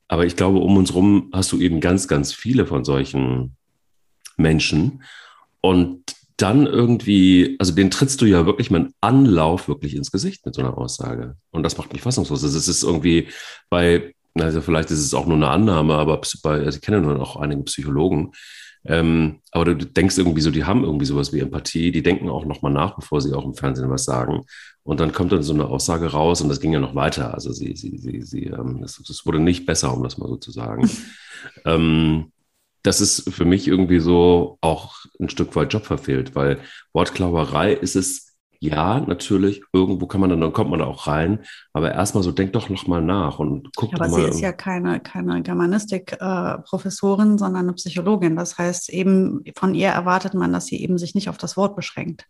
Aber 0.08 0.26
ich 0.26 0.36
glaube, 0.36 0.58
um 0.58 0.76
uns 0.76 0.92
rum 0.94 1.30
hast 1.32 1.52
du 1.52 1.60
eben 1.60 1.80
ganz, 1.80 2.08
ganz 2.08 2.34
viele 2.34 2.66
von 2.66 2.84
solchen 2.84 3.56
Menschen. 4.36 5.02
Und 5.60 6.02
dann 6.40 6.66
irgendwie, 6.66 7.56
also 7.58 7.72
den 7.72 7.90
trittst 7.90 8.20
du 8.20 8.26
ja 8.26 8.46
wirklich 8.46 8.70
mit 8.70 8.92
Anlauf 9.00 9.68
wirklich 9.68 9.94
ins 9.94 10.10
Gesicht 10.10 10.44
mit 10.46 10.54
so 10.54 10.62
einer 10.62 10.76
Aussage. 10.76 11.36
Und 11.50 11.62
das 11.62 11.76
macht 11.78 11.92
mich 11.92 12.02
fassungslos. 12.02 12.42
Also 12.42 12.56
es 12.56 12.68
ist 12.68 12.82
irgendwie 12.82 13.28
bei, 13.68 14.14
also 14.34 14.60
vielleicht 14.60 14.90
ist 14.90 15.00
es 15.00 15.14
auch 15.14 15.26
nur 15.26 15.36
eine 15.36 15.48
Annahme, 15.48 15.94
aber 15.94 16.20
bei, 16.42 16.60
also 16.60 16.76
ich 16.76 16.82
kenne 16.82 17.00
nur 17.00 17.14
noch 17.14 17.36
einige 17.36 17.62
Psychologen, 17.64 18.32
ähm, 18.84 19.40
aber 19.52 19.66
du 19.66 19.86
denkst 19.86 20.16
irgendwie 20.16 20.40
so, 20.40 20.50
die 20.50 20.64
haben 20.64 20.84
irgendwie 20.84 21.04
sowas 21.04 21.32
wie 21.32 21.40
Empathie, 21.40 21.92
die 21.92 22.02
denken 22.02 22.30
auch 22.30 22.46
nochmal 22.46 22.72
nach, 22.72 22.96
bevor 22.96 23.20
sie 23.20 23.34
auch 23.34 23.44
im 23.44 23.54
Fernsehen 23.54 23.90
was 23.90 24.04
sagen. 24.04 24.44
Und 24.82 25.00
dann 25.00 25.12
kommt 25.12 25.32
dann 25.32 25.42
so 25.42 25.52
eine 25.52 25.66
Aussage 25.66 26.06
raus 26.06 26.40
und 26.40 26.48
das 26.48 26.60
ging 26.60 26.72
ja 26.72 26.80
noch 26.80 26.94
weiter. 26.94 27.34
Also 27.34 27.52
sie, 27.52 27.76
sie, 27.76 27.98
sie, 27.98 28.22
sie, 28.22 28.44
ähm, 28.46 28.82
es, 28.82 28.98
es 28.98 29.26
wurde 29.26 29.38
nicht 29.38 29.66
besser, 29.66 29.94
um 29.94 30.02
das 30.02 30.16
mal 30.16 30.28
so 30.28 30.36
zu 30.36 30.50
sagen. 30.50 30.88
ähm, 31.66 32.32
das 32.82 33.00
ist 33.00 33.32
für 33.32 33.44
mich 33.44 33.68
irgendwie 33.68 34.00
so 34.00 34.58
auch 34.60 34.96
ein 35.20 35.28
Stück 35.28 35.54
weit 35.56 35.72
Job 35.72 35.84
verfehlt, 35.84 36.34
weil 36.34 36.60
Wortklauberei 36.92 37.72
ist 37.72 37.96
es 37.96 38.30
ja, 38.62 39.00
natürlich, 39.00 39.62
irgendwo 39.72 40.06
kann 40.06 40.20
man 40.20 40.28
dann, 40.28 40.42
dann 40.42 40.52
kommt 40.52 40.68
man 40.68 40.80
da 40.80 40.84
auch 40.84 41.06
rein, 41.06 41.40
aber 41.72 41.92
erstmal 41.92 42.22
so, 42.22 42.30
denk 42.30 42.52
doch 42.52 42.68
noch 42.68 42.86
mal 42.86 43.00
nach 43.00 43.38
und 43.38 43.70
guck 43.74 43.94
aber 43.94 44.04
doch 44.04 44.10
mal. 44.10 44.20
Aber 44.20 44.32
sie 44.32 44.38
ist 44.38 44.42
ja 44.42 44.52
keine, 44.52 45.00
keine 45.00 45.40
Germanistik-Professorin, 45.40 47.36
äh, 47.36 47.38
sondern 47.38 47.62
eine 47.62 47.72
Psychologin. 47.72 48.36
Das 48.36 48.58
heißt, 48.58 48.90
eben 48.90 49.42
von 49.56 49.74
ihr 49.74 49.88
erwartet 49.88 50.34
man, 50.34 50.52
dass 50.52 50.66
sie 50.66 50.82
eben 50.82 50.98
sich 50.98 51.14
nicht 51.14 51.30
auf 51.30 51.38
das 51.38 51.56
Wort 51.56 51.74
beschränkt. 51.74 52.26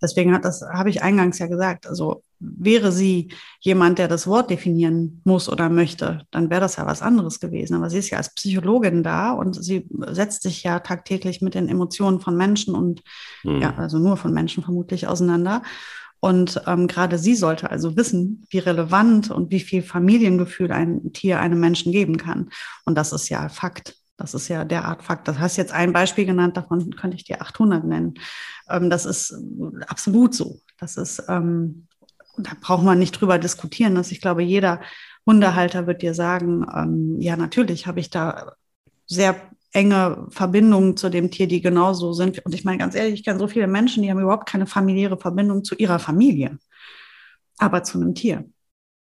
Deswegen 0.00 0.34
hat 0.34 0.44
das, 0.44 0.62
habe 0.62 0.90
ich 0.90 1.02
eingangs 1.02 1.38
ja 1.38 1.46
gesagt, 1.46 1.86
also 1.86 2.22
wäre 2.38 2.92
sie 2.92 3.32
jemand, 3.60 3.98
der 3.98 4.08
das 4.08 4.26
Wort 4.26 4.50
definieren 4.50 5.22
muss 5.24 5.48
oder 5.48 5.70
möchte, 5.70 6.26
dann 6.30 6.50
wäre 6.50 6.60
das 6.60 6.76
ja 6.76 6.86
was 6.86 7.00
anderes 7.00 7.40
gewesen. 7.40 7.74
Aber 7.74 7.88
sie 7.88 7.98
ist 7.98 8.10
ja 8.10 8.18
als 8.18 8.34
Psychologin 8.34 9.02
da 9.02 9.32
und 9.32 9.62
sie 9.62 9.88
setzt 10.08 10.42
sich 10.42 10.62
ja 10.62 10.80
tagtäglich 10.80 11.40
mit 11.40 11.54
den 11.54 11.68
Emotionen 11.68 12.20
von 12.20 12.36
Menschen 12.36 12.74
und 12.74 13.02
mhm. 13.42 13.62
ja, 13.62 13.74
also 13.76 13.98
nur 13.98 14.16
von 14.16 14.32
Menschen 14.32 14.62
vermutlich 14.62 15.08
auseinander. 15.08 15.62
Und 16.20 16.60
ähm, 16.66 16.86
gerade 16.86 17.18
sie 17.18 17.34
sollte 17.34 17.70
also 17.70 17.96
wissen, 17.96 18.44
wie 18.50 18.58
relevant 18.58 19.30
und 19.30 19.50
wie 19.50 19.60
viel 19.60 19.82
Familiengefühl 19.82 20.72
ein 20.72 21.12
Tier 21.12 21.40
einem 21.40 21.60
Menschen 21.60 21.92
geben 21.92 22.16
kann. 22.16 22.50
Und 22.84 22.96
das 22.96 23.12
ist 23.12 23.28
ja 23.28 23.48
Fakt. 23.48 23.96
Das 24.16 24.34
ist 24.34 24.48
ja 24.48 24.64
derart 24.64 25.02
Fakt. 25.02 25.28
Das 25.28 25.38
hast 25.38 25.56
jetzt 25.56 25.72
ein 25.72 25.92
Beispiel 25.92 26.24
genannt, 26.24 26.56
davon 26.56 26.90
könnte 26.96 27.16
ich 27.16 27.24
dir 27.24 27.42
800 27.42 27.84
nennen. 27.84 28.14
Ähm, 28.68 28.88
das 28.90 29.04
ist 29.04 29.34
absolut 29.86 30.34
so. 30.34 30.60
Das 30.78 30.96
ist, 30.96 31.22
ähm, 31.28 31.86
da 32.38 32.52
braucht 32.60 32.84
man 32.84 32.98
nicht 32.98 33.12
drüber 33.12 33.38
diskutieren. 33.38 33.94
Dass 33.94 34.12
ich 34.12 34.20
glaube, 34.20 34.42
jeder 34.42 34.80
Hundehalter 35.26 35.86
wird 35.86 36.02
dir 36.02 36.14
sagen, 36.14 36.66
ähm, 36.74 37.20
ja, 37.20 37.36
natürlich 37.36 37.86
habe 37.86 38.00
ich 38.00 38.10
da 38.10 38.52
sehr 39.06 39.36
enge 39.72 40.26
Verbindungen 40.30 40.96
zu 40.96 41.10
dem 41.10 41.30
Tier, 41.30 41.46
die 41.46 41.60
genauso 41.60 42.12
sind. 42.14 42.44
Und 42.46 42.54
ich 42.54 42.64
meine 42.64 42.78
ganz 42.78 42.94
ehrlich, 42.94 43.14
ich 43.14 43.24
kenne 43.24 43.38
so 43.38 43.48
viele 43.48 43.66
Menschen, 43.66 44.02
die 44.02 44.10
haben 44.10 44.20
überhaupt 44.20 44.48
keine 44.48 44.66
familiäre 44.66 45.18
Verbindung 45.18 45.64
zu 45.64 45.74
ihrer 45.74 45.98
Familie, 45.98 46.58
aber 47.58 47.82
zu 47.82 47.98
einem 47.98 48.14
Tier. 48.14 48.48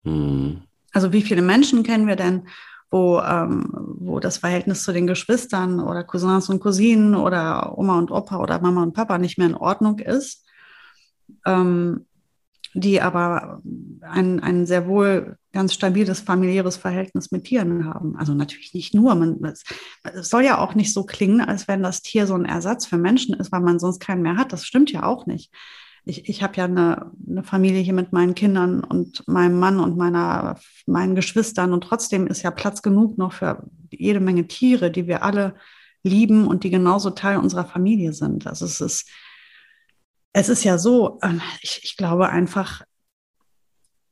Mhm. 0.04 0.62
Also 0.92 1.12
wie 1.12 1.22
viele 1.22 1.42
Menschen 1.42 1.82
kennen 1.82 2.06
wir 2.06 2.16
denn, 2.16 2.48
wo, 2.90 3.20
ähm, 3.20 3.68
wo 3.98 4.18
das 4.18 4.38
Verhältnis 4.38 4.82
zu 4.82 4.92
den 4.92 5.06
Geschwistern 5.06 5.80
oder 5.80 6.04
Cousins 6.04 6.48
und 6.48 6.60
Cousinen 6.60 7.14
oder 7.14 7.78
Oma 7.78 7.98
und 7.98 8.10
Opa 8.10 8.38
oder 8.38 8.60
Mama 8.60 8.82
und 8.82 8.94
Papa 8.94 9.18
nicht 9.18 9.38
mehr 9.38 9.46
in 9.46 9.54
Ordnung 9.54 9.98
ist, 10.00 10.44
ähm, 11.46 12.06
die 12.74 13.00
aber 13.00 13.62
ein, 14.02 14.40
ein 14.40 14.66
sehr 14.66 14.86
wohl 14.86 15.36
ganz 15.52 15.74
stabiles 15.74 16.20
familiäres 16.20 16.76
Verhältnis 16.76 17.32
mit 17.32 17.44
Tieren 17.44 17.84
haben. 17.84 18.16
Also 18.16 18.34
natürlich 18.34 18.74
nicht 18.74 18.94
nur. 18.94 19.14
Man, 19.16 19.42
es, 19.44 19.64
es 20.02 20.28
soll 20.28 20.44
ja 20.44 20.58
auch 20.58 20.74
nicht 20.74 20.92
so 20.92 21.04
klingen, 21.04 21.40
als 21.40 21.66
wenn 21.66 21.82
das 21.82 22.02
Tier 22.02 22.26
so 22.26 22.34
ein 22.34 22.44
Ersatz 22.44 22.86
für 22.86 22.98
Menschen 22.98 23.34
ist, 23.34 23.50
weil 23.50 23.60
man 23.60 23.80
sonst 23.80 23.98
keinen 23.98 24.22
mehr 24.22 24.36
hat. 24.36 24.52
Das 24.52 24.64
stimmt 24.64 24.92
ja 24.92 25.04
auch 25.04 25.26
nicht 25.26 25.52
ich, 26.10 26.28
ich 26.28 26.42
habe 26.42 26.56
ja 26.56 26.64
eine, 26.64 27.12
eine 27.28 27.44
Familie 27.44 27.80
hier 27.80 27.94
mit 27.94 28.12
meinen 28.12 28.34
Kindern 28.34 28.82
und 28.82 29.26
meinem 29.28 29.58
Mann 29.58 29.78
und 29.78 29.96
meiner, 29.96 30.58
meinen 30.86 31.14
Geschwistern 31.14 31.72
und 31.72 31.82
trotzdem 31.82 32.26
ist 32.26 32.42
ja 32.42 32.50
Platz 32.50 32.82
genug 32.82 33.16
noch 33.16 33.32
für 33.32 33.64
jede 33.90 34.20
Menge 34.20 34.46
Tiere, 34.46 34.90
die 34.90 35.06
wir 35.06 35.22
alle 35.22 35.54
lieben 36.02 36.46
und 36.46 36.64
die 36.64 36.70
genauso 36.70 37.10
Teil 37.10 37.38
unserer 37.38 37.64
Familie 37.64 38.12
sind. 38.12 38.46
Also 38.46 38.64
es 38.64 38.80
ist, 38.80 39.08
es 40.32 40.48
ist 40.48 40.64
ja 40.64 40.78
so, 40.78 41.18
ähm, 41.22 41.40
ich, 41.62 41.80
ich 41.84 41.96
glaube 41.96 42.28
einfach, 42.28 42.82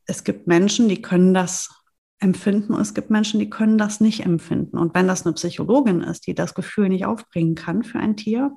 es 0.07 0.25
gibt 0.25 0.47
Menschen, 0.47 0.89
die 0.89 1.03
können 1.03 1.35
das 1.35 1.71
empfinden 2.21 2.75
und 2.75 2.81
es 2.81 2.95
gibt 2.95 3.11
Menschen, 3.11 3.41
die 3.41 3.51
können 3.51 3.79
das 3.79 4.01
nicht 4.01 4.25
empfinden. 4.25 4.79
Und 4.79 4.95
wenn 4.95 5.07
das 5.07 5.27
eine 5.27 5.35
Psychologin 5.35 6.01
ist, 6.01 6.27
die 6.27 6.35
das 6.35 6.55
Gefühl 6.55 6.89
nicht 6.89 7.07
aufbringen 7.07 7.55
kann 7.55 7.83
für 7.83 7.99
ein 7.99 8.17
Tier, 8.17 8.53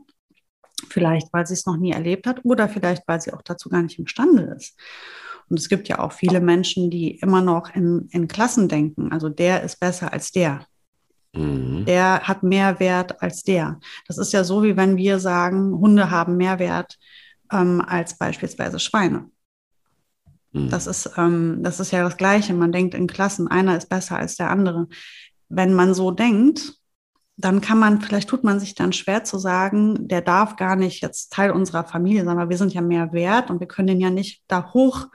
Vielleicht, 0.89 1.31
weil 1.33 1.45
sie 1.47 1.53
es 1.53 1.65
noch 1.65 1.77
nie 1.77 1.91
erlebt 1.91 2.27
hat 2.27 2.43
oder 2.43 2.69
vielleicht, 2.69 3.07
weil 3.07 3.21
sie 3.21 3.33
auch 3.33 3.41
dazu 3.41 3.69
gar 3.69 3.81
nicht 3.81 3.99
imstande 3.99 4.53
ist. 4.55 4.77
Und 5.49 5.59
es 5.59 5.67
gibt 5.67 5.89
ja 5.89 5.99
auch 5.99 6.13
viele 6.13 6.39
Menschen, 6.39 6.89
die 6.89 7.19
immer 7.19 7.41
noch 7.41 7.75
in, 7.75 8.07
in 8.11 8.27
Klassen 8.27 8.69
denken. 8.69 9.11
Also 9.11 9.27
der 9.27 9.63
ist 9.63 9.79
besser 9.79 10.13
als 10.13 10.31
der. 10.31 10.65
Mhm. 11.33 11.85
Der 11.85 12.21
hat 12.21 12.43
mehr 12.43 12.79
Wert 12.79 13.21
als 13.21 13.43
der. 13.43 13.79
Das 14.07 14.17
ist 14.17 14.33
ja 14.33 14.43
so, 14.43 14.63
wie 14.63 14.77
wenn 14.77 14.97
wir 14.97 15.19
sagen, 15.19 15.77
Hunde 15.77 16.09
haben 16.09 16.37
mehr 16.37 16.59
Wert 16.59 16.97
ähm, 17.51 17.81
als 17.85 18.17
beispielsweise 18.17 18.79
Schweine. 18.79 19.29
Mhm. 20.53 20.69
Das, 20.69 20.87
ist, 20.87 21.11
ähm, 21.17 21.59
das 21.61 21.79
ist 21.79 21.91
ja 21.91 22.03
das 22.03 22.17
Gleiche. 22.17 22.53
Man 22.53 22.71
denkt 22.71 22.93
in 22.93 23.07
Klassen, 23.07 23.47
einer 23.47 23.77
ist 23.77 23.89
besser 23.89 24.17
als 24.17 24.35
der 24.35 24.49
andere. 24.49 24.87
Wenn 25.49 25.73
man 25.73 25.93
so 25.93 26.11
denkt, 26.11 26.75
dann 27.45 27.61
kann 27.61 27.79
man, 27.79 28.01
vielleicht 28.01 28.29
tut 28.29 28.43
man 28.43 28.59
sich 28.59 28.75
dann 28.75 28.93
schwer 28.93 29.23
zu 29.23 29.37
sagen, 29.37 30.07
der 30.07 30.21
darf 30.21 30.55
gar 30.55 30.75
nicht 30.75 31.01
jetzt 31.01 31.33
Teil 31.33 31.51
unserer 31.51 31.83
Familie 31.83 32.25
sein, 32.25 32.37
weil 32.37 32.49
wir 32.49 32.57
sind 32.57 32.73
ja 32.73 32.81
mehr 32.81 33.13
wert 33.13 33.49
und 33.49 33.59
wir 33.59 33.67
können 33.67 33.87
den 33.87 34.01
ja 34.01 34.09
nicht 34.09 34.43
da 34.47 34.73
hoch 34.73 35.07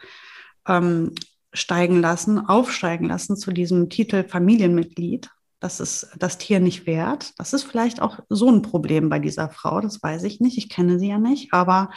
ähm, 0.67 1.13
steigen 1.53 2.01
lassen, 2.01 2.39
aufsteigen 2.39 3.07
lassen 3.07 3.37
zu 3.37 3.53
diesem 3.53 3.89
Titel 3.89 4.25
Familienmitglied. 4.25 5.31
Das 5.61 5.81
ist 5.81 6.09
das 6.19 6.39
Tier 6.39 6.61
nicht 6.61 6.87
wert. 6.87 7.33
Das 7.39 7.53
ist 7.53 7.65
vielleicht 7.65 8.03
auch 8.03 8.21
so 8.29 8.51
ein 8.51 8.63
Problem 8.63 9.09
bei 9.09 9.19
dieser 9.19 9.49
Frau, 9.49 9.81
das 9.81 10.03
weiß 10.03 10.25
ich 10.25 10.41
nicht. 10.41 10.59
Ich 10.59 10.69
kenne 10.69 10.99
sie 10.99 11.09
ja 11.09 11.19
nicht, 11.19 11.53
aber 11.53 11.91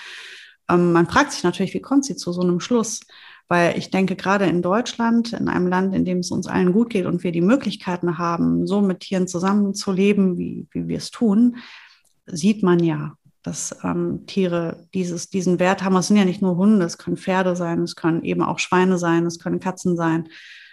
ähm, 0.69 0.91
man 0.93 1.07
fragt 1.07 1.33
sich 1.33 1.43
natürlich, 1.43 1.73
wie 1.73 1.81
kommt 1.81 2.05
sie 2.05 2.15
zu 2.15 2.31
so 2.31 2.41
einem 2.41 2.59
Schluss? 2.59 3.01
Weil 3.49 3.77
ich 3.77 3.89
denke, 3.89 4.15
gerade 4.15 4.45
in 4.45 4.61
Deutschland, 4.61 5.33
in 5.33 5.49
einem 5.49 5.67
Land, 5.67 5.93
in 5.95 6.05
dem 6.05 6.19
es 6.19 6.29
uns 6.29 6.47
allen 6.47 6.71
gut 6.71 6.91
geht 6.91 7.07
und 7.07 7.23
wir 7.23 7.31
die 7.31 7.41
Möglichkeiten 7.41 8.19
haben, 8.19 8.67
so 8.67 8.79
mit 8.79 9.01
Tieren 9.01 9.27
zusammenzuleben, 9.27 10.37
wie, 10.37 10.67
wie 10.71 10.87
wir 10.87 10.97
es 10.97 11.09
tun, 11.09 11.57
sieht 12.27 12.61
man 12.61 12.79
ja, 12.81 13.15
dass 13.41 13.75
ähm, 13.83 14.25
Tiere 14.27 14.87
dieses, 14.93 15.31
diesen 15.31 15.59
Wert 15.59 15.83
haben. 15.83 15.95
Es 15.95 16.07
sind 16.07 16.17
ja 16.17 16.25
nicht 16.25 16.43
nur 16.43 16.57
Hunde, 16.57 16.85
es 16.85 16.99
können 16.99 17.17
Pferde 17.17 17.55
sein, 17.55 17.81
es 17.81 17.95
können 17.95 18.23
eben 18.23 18.43
auch 18.43 18.59
Schweine 18.59 18.99
sein, 18.99 19.25
es 19.25 19.39
können 19.39 19.59
Katzen 19.59 19.97
sein, 19.97 20.29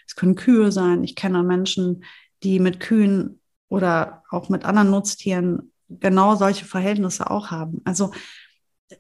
es 0.07 0.15
können 0.15 0.35
Kühe 0.35 0.71
sein. 0.71 1.03
Ich 1.03 1.17
kenne 1.17 1.43
Menschen, 1.43 2.05
die 2.43 2.61
mit 2.61 2.79
Kühen 2.81 3.41
oder 3.69 4.23
auch 4.31 4.51
mit 4.51 4.67
anderen 4.67 4.91
Nutztieren 4.91 5.73
genau 5.89 6.35
solche 6.37 6.65
Verhältnisse 6.65 7.31
auch 7.31 7.51
haben. 7.51 7.81
Also 7.85 8.13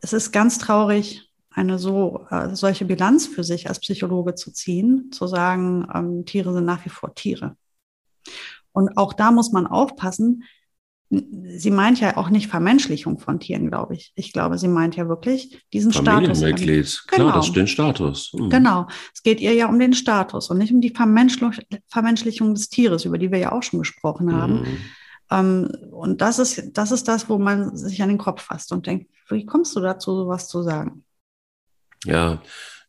es 0.00 0.12
ist 0.12 0.32
ganz 0.32 0.58
traurig, 0.58 1.30
eine 1.57 1.79
so 1.79 2.27
äh, 2.31 2.55
solche 2.55 2.85
Bilanz 2.85 3.27
für 3.27 3.42
sich 3.42 3.69
als 3.69 3.81
Psychologe 3.81 4.35
zu 4.35 4.53
ziehen, 4.53 5.11
zu 5.11 5.27
sagen, 5.27 5.88
ähm, 5.92 6.25
Tiere 6.27 6.53
sind 6.53 6.66
nach 6.66 6.85
wie 6.85 6.90
vor 6.90 7.14
Tiere. 7.14 7.57
Und 8.73 8.99
auch 8.99 9.14
da 9.14 9.31
muss 9.31 9.53
man 9.53 9.66
aufpassen, 9.66 10.45
sie 11.09 11.71
meint 11.71 12.01
ja 12.01 12.19
auch 12.19 12.29
nicht 12.29 12.49
Vermenschlichung 12.49 13.19
von 13.19 13.40
Tieren, 13.40 13.69
glaube 13.69 13.95
ich. 13.95 14.12
Ich 14.16 14.35
glaube, 14.35 14.59
sie 14.59 14.69
meint 14.69 14.97
ja 14.97 15.09
wirklich 15.09 15.64
diesen 15.73 15.92
Status. 15.92 16.40
Familienmitglied, 16.40 17.05
klar, 17.07 17.27
genau. 17.27 17.37
das 17.37 17.47
ist 17.47 17.57
den 17.57 17.69
Status. 17.69 18.33
Mhm. 18.35 18.51
Genau. 18.51 18.87
Es 19.14 19.23
geht 19.23 19.40
ihr 19.40 19.55
ja 19.55 19.66
um 19.69 19.79
den 19.79 19.95
Status 19.95 20.51
und 20.51 20.59
nicht 20.59 20.75
um 20.75 20.83
die 20.83 20.92
Vermenschlichung 20.92 22.55
des 22.55 22.69
Tieres, 22.69 23.07
über 23.07 23.16
die 23.16 23.31
wir 23.31 23.38
ja 23.38 23.53
auch 23.53 23.62
schon 23.62 23.79
gesprochen 23.79 24.35
haben. 24.35 24.61
Mhm. 24.61 24.79
Ähm, 25.31 25.71
und 25.90 26.21
das 26.21 26.38
ist, 26.38 26.77
das 26.77 26.92
ist 26.92 27.09
das, 27.09 27.31
wo 27.31 27.38
man 27.38 27.75
sich 27.77 28.03
an 28.03 28.11
den 28.11 28.19
Kopf 28.19 28.42
fasst 28.42 28.73
und 28.73 28.87
denkt, 28.87 29.11
wie 29.31 29.47
kommst 29.47 29.75
du 29.75 29.81
dazu, 29.81 30.14
sowas 30.14 30.49
zu 30.49 30.62
sagen? 30.62 31.06
Ja, 32.07 32.42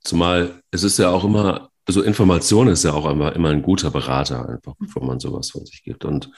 zumal 0.03 0.61
es 0.71 0.83
ist 0.83 0.97
ja 0.99 1.09
auch 1.09 1.23
immer, 1.23 1.69
also 1.85 2.01
Information 2.01 2.67
ist 2.67 2.83
ja 2.83 2.93
auch 2.93 3.09
immer, 3.09 3.35
immer 3.35 3.49
ein 3.49 3.61
guter 3.61 3.91
Berater, 3.91 4.47
einfach 4.47 4.75
bevor 4.79 5.05
man 5.05 5.19
sowas 5.19 5.51
von 5.51 5.65
sich 5.65 5.83
gibt. 5.83 6.05
Und 6.05 6.31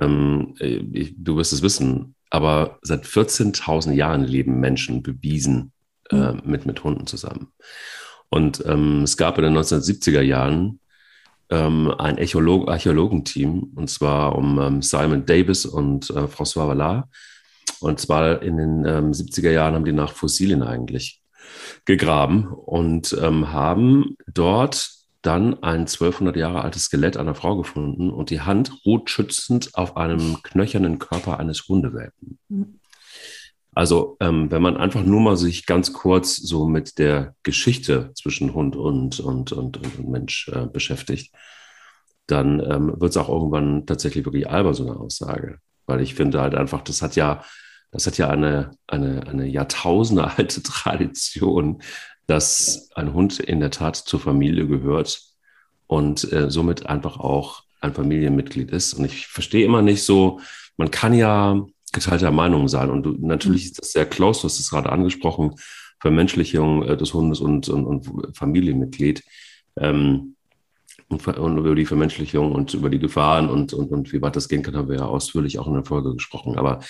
ähm, 0.00 0.54
ich, 0.58 1.14
du 1.16 1.36
wirst 1.36 1.52
es 1.52 1.62
wissen, 1.62 2.14
aber 2.30 2.78
seit 2.82 3.04
14.000 3.04 3.92
Jahren 3.92 4.24
leben 4.24 4.60
Menschen 4.60 5.02
bewiesen 5.02 5.72
äh, 6.10 6.32
mhm. 6.32 6.42
mit, 6.44 6.66
mit 6.66 6.84
Hunden 6.84 7.06
zusammen. 7.06 7.48
Und 8.28 8.62
ähm, 8.66 9.02
es 9.04 9.16
gab 9.16 9.38
in 9.38 9.44
den 9.44 9.56
1970er 9.56 10.20
Jahren 10.20 10.80
ähm, 11.50 11.90
ein 11.98 12.18
Echolog 12.18 12.68
Archäologenteam, 12.68 13.72
und 13.74 13.88
zwar 13.88 14.36
um 14.36 14.58
ähm, 14.58 14.82
Simon 14.82 15.24
Davis 15.24 15.64
und 15.64 16.10
äh, 16.10 16.24
François 16.24 16.66
Vallard. 16.68 17.08
Und 17.80 18.00
zwar 18.00 18.42
in 18.42 18.56
den 18.56 18.84
ähm, 18.84 19.12
70er 19.12 19.50
Jahren 19.50 19.74
haben 19.74 19.84
die 19.84 19.92
nach 19.92 20.12
Fossilien 20.12 20.62
eigentlich 20.62 21.22
gegraben 21.84 22.48
und 22.48 23.16
ähm, 23.20 23.52
haben 23.52 24.16
dort 24.26 24.90
dann 25.22 25.62
ein 25.62 25.80
1200 25.80 26.36
Jahre 26.36 26.62
altes 26.62 26.84
Skelett 26.84 27.16
einer 27.16 27.34
Frau 27.34 27.56
gefunden 27.56 28.10
und 28.10 28.30
die 28.30 28.40
Hand 28.40 28.72
ruht 28.86 29.10
schützend 29.10 29.74
auf 29.74 29.96
einem 29.96 30.42
knöchernen 30.42 30.98
Körper 30.98 31.38
eines 31.38 31.68
Hundewelpen. 31.68 32.38
Also 33.74 34.16
ähm, 34.20 34.50
wenn 34.50 34.62
man 34.62 34.76
einfach 34.76 35.04
nur 35.04 35.20
mal 35.20 35.36
sich 35.36 35.66
ganz 35.66 35.92
kurz 35.92 36.36
so 36.36 36.66
mit 36.66 36.98
der 36.98 37.34
Geschichte 37.42 38.10
zwischen 38.14 38.54
Hund 38.54 38.74
und, 38.74 39.20
und, 39.20 39.52
und, 39.52 39.76
und 39.76 40.08
Mensch 40.08 40.48
äh, 40.48 40.66
beschäftigt, 40.66 41.32
dann 42.26 42.60
ähm, 42.60 43.00
wird 43.00 43.10
es 43.10 43.16
auch 43.16 43.28
irgendwann 43.28 43.86
tatsächlich 43.86 44.24
wirklich 44.24 44.48
albern, 44.48 44.74
so 44.74 44.84
eine 44.84 44.98
Aussage. 44.98 45.58
Weil 45.86 46.00
ich 46.00 46.14
finde 46.14 46.40
halt 46.40 46.54
einfach, 46.54 46.82
das 46.82 47.02
hat 47.02 47.16
ja, 47.16 47.42
das 47.90 48.06
hat 48.06 48.18
ja 48.18 48.28
eine, 48.28 48.72
eine, 48.86 49.26
eine 49.26 49.46
Jahrtausende 49.46 50.36
alte 50.36 50.62
Tradition, 50.62 51.82
dass 52.26 52.90
ein 52.94 53.14
Hund 53.14 53.40
in 53.40 53.60
der 53.60 53.70
Tat 53.70 53.96
zur 53.96 54.20
Familie 54.20 54.66
gehört 54.66 55.22
und 55.86 56.30
äh, 56.32 56.50
somit 56.50 56.86
einfach 56.86 57.18
auch 57.18 57.62
ein 57.80 57.94
Familienmitglied 57.94 58.70
ist. 58.70 58.94
Und 58.94 59.06
ich 59.06 59.26
verstehe 59.26 59.64
immer 59.64 59.82
nicht 59.82 60.02
so, 60.02 60.40
man 60.76 60.90
kann 60.90 61.14
ja 61.14 61.64
geteilter 61.92 62.30
Meinung 62.30 62.68
sein. 62.68 62.90
Und 62.90 63.04
du, 63.04 63.16
natürlich 63.18 63.66
ist 63.66 63.80
das 63.80 63.92
sehr 63.92 64.06
close, 64.06 64.42
du 64.42 64.44
hast 64.44 64.60
es 64.60 64.70
gerade 64.70 64.90
angesprochen, 64.90 65.54
Vermenschlichung 66.00 66.82
äh, 66.82 66.96
des 66.96 67.14
Hundes 67.14 67.40
und, 67.40 67.68
und, 67.68 67.86
und 67.86 68.36
Familienmitglied. 68.36 69.24
Ähm, 69.76 70.36
und, 71.08 71.26
und, 71.26 71.58
über 71.58 71.74
die 71.74 71.86
Vermenschlichung 71.86 72.52
und 72.52 72.74
über 72.74 72.90
die 72.90 72.98
Gefahren 72.98 73.48
und, 73.48 73.72
und, 73.72 73.90
und 73.90 74.12
wie 74.12 74.20
weit 74.22 74.36
das 74.36 74.48
gehen 74.48 74.62
kann, 74.62 74.76
haben 74.76 74.88
wir 74.88 74.96
ja 74.96 75.06
ausführlich 75.06 75.58
auch 75.58 75.66
in 75.66 75.74
der 75.74 75.84
Folge 75.84 76.12
gesprochen. 76.12 76.58
Aber 76.58 76.80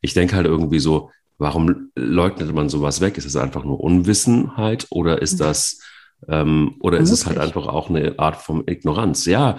ich 0.00 0.14
denke 0.14 0.36
halt 0.36 0.46
irgendwie 0.46 0.78
so, 0.78 1.10
Warum 1.38 1.90
leugnet 1.94 2.54
man 2.54 2.68
sowas 2.68 3.00
weg? 3.00 3.18
Ist 3.18 3.26
es 3.26 3.36
einfach 3.36 3.64
nur 3.64 3.80
Unwissenheit 3.80 4.86
oder 4.90 5.20
ist 5.20 5.34
mhm. 5.34 5.38
das 5.38 5.80
ähm, 6.28 6.76
oder 6.80 6.98
ist 6.98 7.10
es 7.10 7.26
halt 7.26 7.36
einfach 7.36 7.66
auch 7.66 7.90
eine 7.90 8.18
Art 8.18 8.36
von 8.36 8.66
Ignoranz? 8.66 9.26
Ja, 9.26 9.58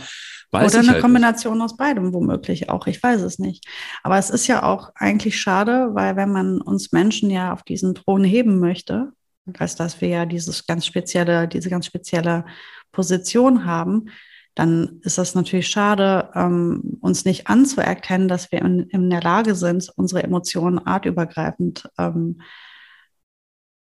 weiß 0.52 0.74
Oder 0.74 0.82
eine 0.82 0.94
halt 0.94 1.02
Kombination 1.02 1.54
nicht. 1.56 1.66
aus 1.66 1.78
beidem 1.78 2.14
womöglich 2.14 2.70
auch. 2.70 2.88
Ich 2.88 3.02
weiß 3.02 3.22
es 3.22 3.38
nicht. 3.38 3.66
Aber 4.02 4.18
es 4.18 4.32
ist 4.32 4.48
ja 4.48 4.64
auch 4.64 4.92
eigentlich 4.96 5.40
schade, 5.40 5.90
weil 5.94 6.16
wenn 6.16 6.32
man 6.32 6.62
uns 6.62 6.92
Menschen 6.92 7.30
ja 7.30 7.54
auf 7.54 7.62
diesen 7.62 7.94
Thron 7.94 8.24
heben 8.24 8.60
möchte, 8.60 9.12
als 9.58 9.76
dass 9.76 10.02
wir 10.02 10.10
ja 10.10 10.26
dieses 10.26 10.66
ganz 10.66 10.86
spezielle, 10.86 11.48
diese 11.48 11.70
ganz 11.70 11.86
spezielle 11.86 12.46
Position 12.92 13.66
haben, 13.66 14.10
dann 14.58 15.02
ist 15.04 15.20
das 15.20 15.36
natürlich 15.36 15.68
schade, 15.68 16.32
ähm, 16.34 16.98
uns 17.02 17.26
nicht 17.26 17.48
anzuerkennen, 17.48 18.28
dass 18.28 18.52
wir 18.52 18.60
in, 18.64 18.90
in, 18.90 19.10
der 19.10 19.22
Lage 19.22 19.54
sind, 19.54 19.92
unsere 19.96 20.24
Emotionen 20.24 20.80
artübergreifend 20.80 21.88
ähm, 22.00 22.42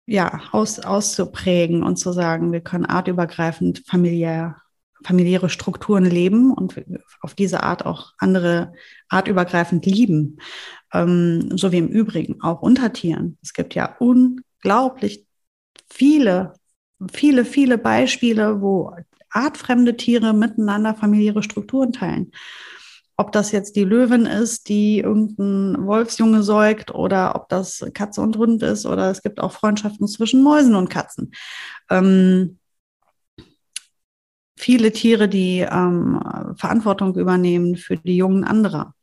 ja, 0.06 0.42
aus, 0.52 0.80
auszuprägen 0.80 1.84
und 1.84 1.98
zu 1.98 2.14
sagen, 2.14 2.54
wir 2.54 2.62
können 2.62 2.86
artübergreifend 2.86 3.84
familiär, 3.86 4.58
familiäre 5.04 5.50
Strukturen 5.50 6.06
leben 6.06 6.54
und 6.54 6.82
auf 7.22 7.36
diese 7.36 7.64
Art 7.64 7.86
auch 7.86 8.14
andere 8.18 8.74
artübergreifend 9.10 9.86
lieben. 9.86 10.38
Ähm, 10.94 11.58
so 11.58 11.74
wie 11.74 11.80
im 11.80 11.90
Übrigen 11.90 12.42
auch 12.42 12.62
unter 12.62 12.94
Tieren. 12.94 13.38
Es 13.42 13.52
gibt 13.52 13.76
ja 13.76 13.98
unglaublich 14.00 15.26
viele, 15.90 16.54
viele, 17.12 17.46
viele 17.46 17.78
Beispiele, 17.78 18.62
wo 18.62 18.96
artfremde 19.30 19.98
Tiere 19.98 20.34
miteinander 20.34 20.96
familiäre 20.96 21.44
Strukturen 21.44 21.92
teilen. 21.92 22.32
Ob 23.16 23.32
das 23.32 23.52
jetzt 23.52 23.76
die 23.76 23.84
Löwin 23.84 24.26
ist, 24.26 24.70
die 24.70 25.00
irgendein 25.00 25.86
Wolfsjunge 25.86 26.42
säugt, 26.42 26.94
oder 26.94 27.36
ob 27.36 27.48
das 27.50 27.86
Katze 27.94 28.22
und 28.22 28.38
Hund 28.38 28.64
ist, 28.64 28.86
oder 28.86 29.12
es 29.12 29.22
gibt 29.22 29.40
auch 29.40 29.52
Freundschaften 29.52 30.08
zwischen 30.08 30.42
Mäusen 30.42 30.76
und 30.76 30.90
Katzen. 30.90 31.32
Ähm, 31.90 32.58
viele 34.58 34.92
Tiere, 34.92 35.28
die 35.28 35.60
ähm, 35.60 36.20
Verantwortung 36.56 37.16
übernehmen 37.16 37.76
für 37.76 37.98
die 37.98 38.18
Jungen 38.18 38.44
anderer. 38.44 38.96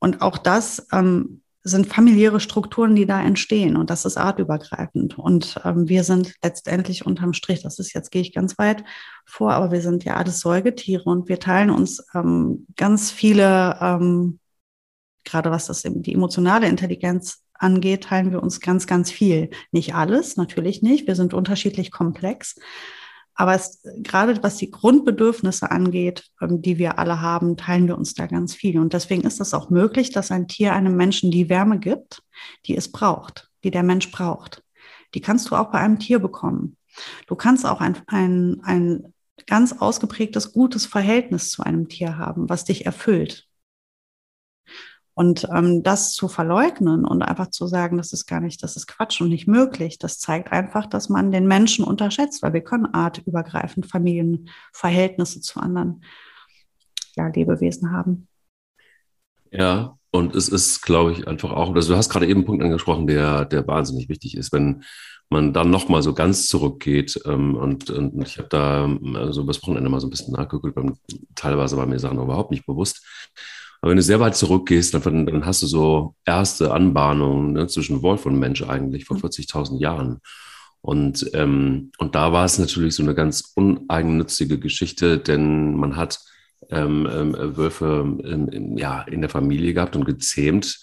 Und 0.00 0.22
auch 0.22 0.38
das 0.38 0.86
ähm, 0.92 1.42
sind 1.66 1.86
familiäre 1.86 2.40
Strukturen, 2.40 2.94
die 2.94 3.06
da 3.06 3.22
entstehen 3.22 3.76
und 3.76 3.88
das 3.88 4.04
ist 4.04 4.18
artübergreifend. 4.18 5.18
Und 5.18 5.58
ähm, 5.64 5.88
wir 5.88 6.04
sind 6.04 6.34
letztendlich 6.42 7.06
unterm 7.06 7.32
Strich, 7.32 7.62
das 7.62 7.78
ist 7.78 7.94
jetzt 7.94 8.10
gehe 8.10 8.20
ich 8.20 8.34
ganz 8.34 8.58
weit 8.58 8.84
vor, 9.24 9.52
aber 9.54 9.72
wir 9.72 9.80
sind 9.80 10.04
ja 10.04 10.16
alles 10.16 10.40
Säugetiere 10.40 11.04
und 11.04 11.28
wir 11.28 11.40
teilen 11.40 11.70
uns 11.70 12.06
ähm, 12.14 12.66
ganz 12.76 13.10
viele, 13.10 13.78
ähm, 13.80 14.40
gerade 15.24 15.50
was 15.50 15.66
das 15.66 15.82
die 15.82 16.12
emotionale 16.12 16.68
Intelligenz 16.68 17.42
angeht, 17.54 18.04
teilen 18.04 18.30
wir 18.30 18.42
uns 18.42 18.60
ganz, 18.60 18.86
ganz 18.86 19.10
viel. 19.10 19.48
Nicht 19.72 19.94
alles, 19.94 20.36
natürlich 20.36 20.82
nicht. 20.82 21.06
Wir 21.06 21.16
sind 21.16 21.32
unterschiedlich 21.32 21.90
komplex. 21.90 22.56
Aber 23.34 23.54
es, 23.54 23.82
gerade 23.98 24.42
was 24.42 24.56
die 24.56 24.70
Grundbedürfnisse 24.70 25.70
angeht, 25.70 26.30
ähm, 26.40 26.62
die 26.62 26.78
wir 26.78 26.98
alle 26.98 27.20
haben, 27.20 27.56
teilen 27.56 27.88
wir 27.88 27.98
uns 27.98 28.14
da 28.14 28.26
ganz 28.26 28.54
viel. 28.54 28.78
Und 28.78 28.92
deswegen 28.92 29.22
ist 29.22 29.40
es 29.40 29.54
auch 29.54 29.70
möglich, 29.70 30.10
dass 30.10 30.30
ein 30.30 30.48
Tier 30.48 30.72
einem 30.72 30.96
Menschen 30.96 31.30
die 31.30 31.48
Wärme 31.48 31.78
gibt, 31.78 32.22
die 32.66 32.76
es 32.76 32.90
braucht, 32.90 33.50
die 33.64 33.70
der 33.70 33.82
Mensch 33.82 34.10
braucht. 34.10 34.62
Die 35.14 35.20
kannst 35.20 35.50
du 35.50 35.56
auch 35.56 35.70
bei 35.70 35.78
einem 35.78 35.98
Tier 35.98 36.18
bekommen. 36.18 36.76
Du 37.26 37.34
kannst 37.34 37.66
auch 37.66 37.80
ein, 37.80 37.96
ein, 38.06 38.60
ein 38.62 39.12
ganz 39.46 39.72
ausgeprägtes, 39.72 40.52
gutes 40.52 40.86
Verhältnis 40.86 41.50
zu 41.50 41.62
einem 41.62 41.88
Tier 41.88 42.18
haben, 42.18 42.48
was 42.48 42.64
dich 42.64 42.86
erfüllt. 42.86 43.48
Und 45.14 45.48
ähm, 45.54 45.84
das 45.84 46.12
zu 46.12 46.26
verleugnen 46.26 47.04
und 47.04 47.22
einfach 47.22 47.48
zu 47.50 47.68
sagen, 47.68 47.96
das 47.96 48.12
ist 48.12 48.26
gar 48.26 48.40
nicht, 48.40 48.62
das 48.64 48.76
ist 48.76 48.88
Quatsch 48.88 49.20
und 49.20 49.28
nicht 49.28 49.46
möglich, 49.46 49.98
das 49.98 50.18
zeigt 50.18 50.50
einfach, 50.50 50.86
dass 50.86 51.08
man 51.08 51.30
den 51.30 51.46
Menschen 51.46 51.84
unterschätzt, 51.84 52.42
weil 52.42 52.52
wir 52.52 52.62
können 52.62 52.92
artübergreifend 52.92 53.86
Familienverhältnisse 53.86 55.40
zu 55.40 55.60
anderen 55.60 56.04
ja, 57.14 57.28
Lebewesen 57.28 57.92
haben. 57.92 58.26
Ja, 59.52 59.96
und 60.10 60.34
es 60.34 60.48
ist, 60.48 60.82
glaube 60.82 61.12
ich, 61.12 61.28
einfach 61.28 61.52
auch, 61.52 61.74
also 61.74 61.92
du 61.92 61.96
hast 61.96 62.08
gerade 62.08 62.26
eben 62.26 62.40
einen 62.40 62.46
Punkt 62.46 62.64
angesprochen, 62.64 63.06
der, 63.06 63.44
der 63.44 63.66
wahnsinnig 63.68 64.08
wichtig 64.08 64.36
ist, 64.36 64.52
wenn 64.52 64.82
man 65.28 65.52
dann 65.52 65.70
nochmal 65.70 66.02
so 66.02 66.14
ganz 66.14 66.46
zurückgeht. 66.46 67.20
Ähm, 67.24 67.54
und, 67.56 67.90
und 67.90 68.22
ich 68.22 68.38
habe 68.38 68.48
da 68.48 68.88
also 69.14 69.42
übers 69.42 69.62
Wochenende 69.62 69.90
mal 69.90 70.00
so 70.00 70.06
ein 70.06 70.10
bisschen 70.10 70.34
nachgeguckt, 70.34 70.76
teilweise 71.34 71.76
waren 71.76 71.88
mir 71.88 71.98
Sachen 71.98 72.20
überhaupt 72.20 72.50
nicht 72.50 72.66
bewusst. 72.66 73.04
Aber 73.84 73.90
wenn 73.90 73.98
du 73.98 74.02
sehr 74.02 74.18
weit 74.18 74.34
zurückgehst, 74.34 74.94
dann, 74.94 75.26
dann 75.26 75.44
hast 75.44 75.60
du 75.60 75.66
so 75.66 76.14
erste 76.24 76.72
Anbahnungen 76.72 77.52
ne, 77.52 77.66
zwischen 77.66 78.00
Wolf 78.00 78.24
und 78.24 78.38
Mensch 78.38 78.62
eigentlich 78.62 79.04
vor 79.04 79.18
40.000 79.18 79.74
mhm. 79.74 79.78
Jahren. 79.78 80.20
Und, 80.80 81.30
ähm, 81.34 81.92
und 81.98 82.14
da 82.14 82.32
war 82.32 82.46
es 82.46 82.58
natürlich 82.58 82.94
so 82.94 83.02
eine 83.02 83.14
ganz 83.14 83.52
uneigennützige 83.54 84.58
Geschichte, 84.58 85.18
denn 85.18 85.74
man 85.74 85.96
hat 85.96 86.18
ähm, 86.70 87.06
ähm, 87.12 87.36
Wölfe 87.58 88.18
ähm, 88.24 88.78
ja, 88.78 89.02
in 89.02 89.20
der 89.20 89.28
Familie 89.28 89.74
gehabt 89.74 89.96
und 89.96 90.06
gezähmt, 90.06 90.80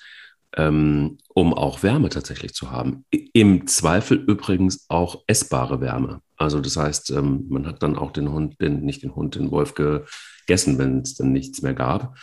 ähm, 0.56 1.18
um 1.30 1.56
auch 1.56 1.82
Wärme 1.82 2.10
tatsächlich 2.10 2.54
zu 2.54 2.70
haben. 2.70 3.06
Im 3.10 3.66
Zweifel 3.66 4.20
übrigens 4.28 4.86
auch 4.90 5.24
essbare 5.26 5.82
Wärme. 5.82 6.22
Also 6.38 6.60
das 6.60 6.78
heißt, 6.78 7.10
ähm, 7.10 7.48
man 7.50 7.66
hat 7.66 7.82
dann 7.82 7.98
auch 7.98 8.12
den 8.12 8.32
Hund, 8.32 8.62
den, 8.62 8.82
nicht 8.82 9.02
den 9.02 9.16
Hund, 9.16 9.34
den 9.34 9.50
Wolf 9.50 9.74
gegessen, 9.74 10.78
wenn 10.78 11.00
es 11.00 11.16
dann 11.16 11.32
nichts 11.32 11.64
mehr 11.64 11.74
gab. 11.74 12.16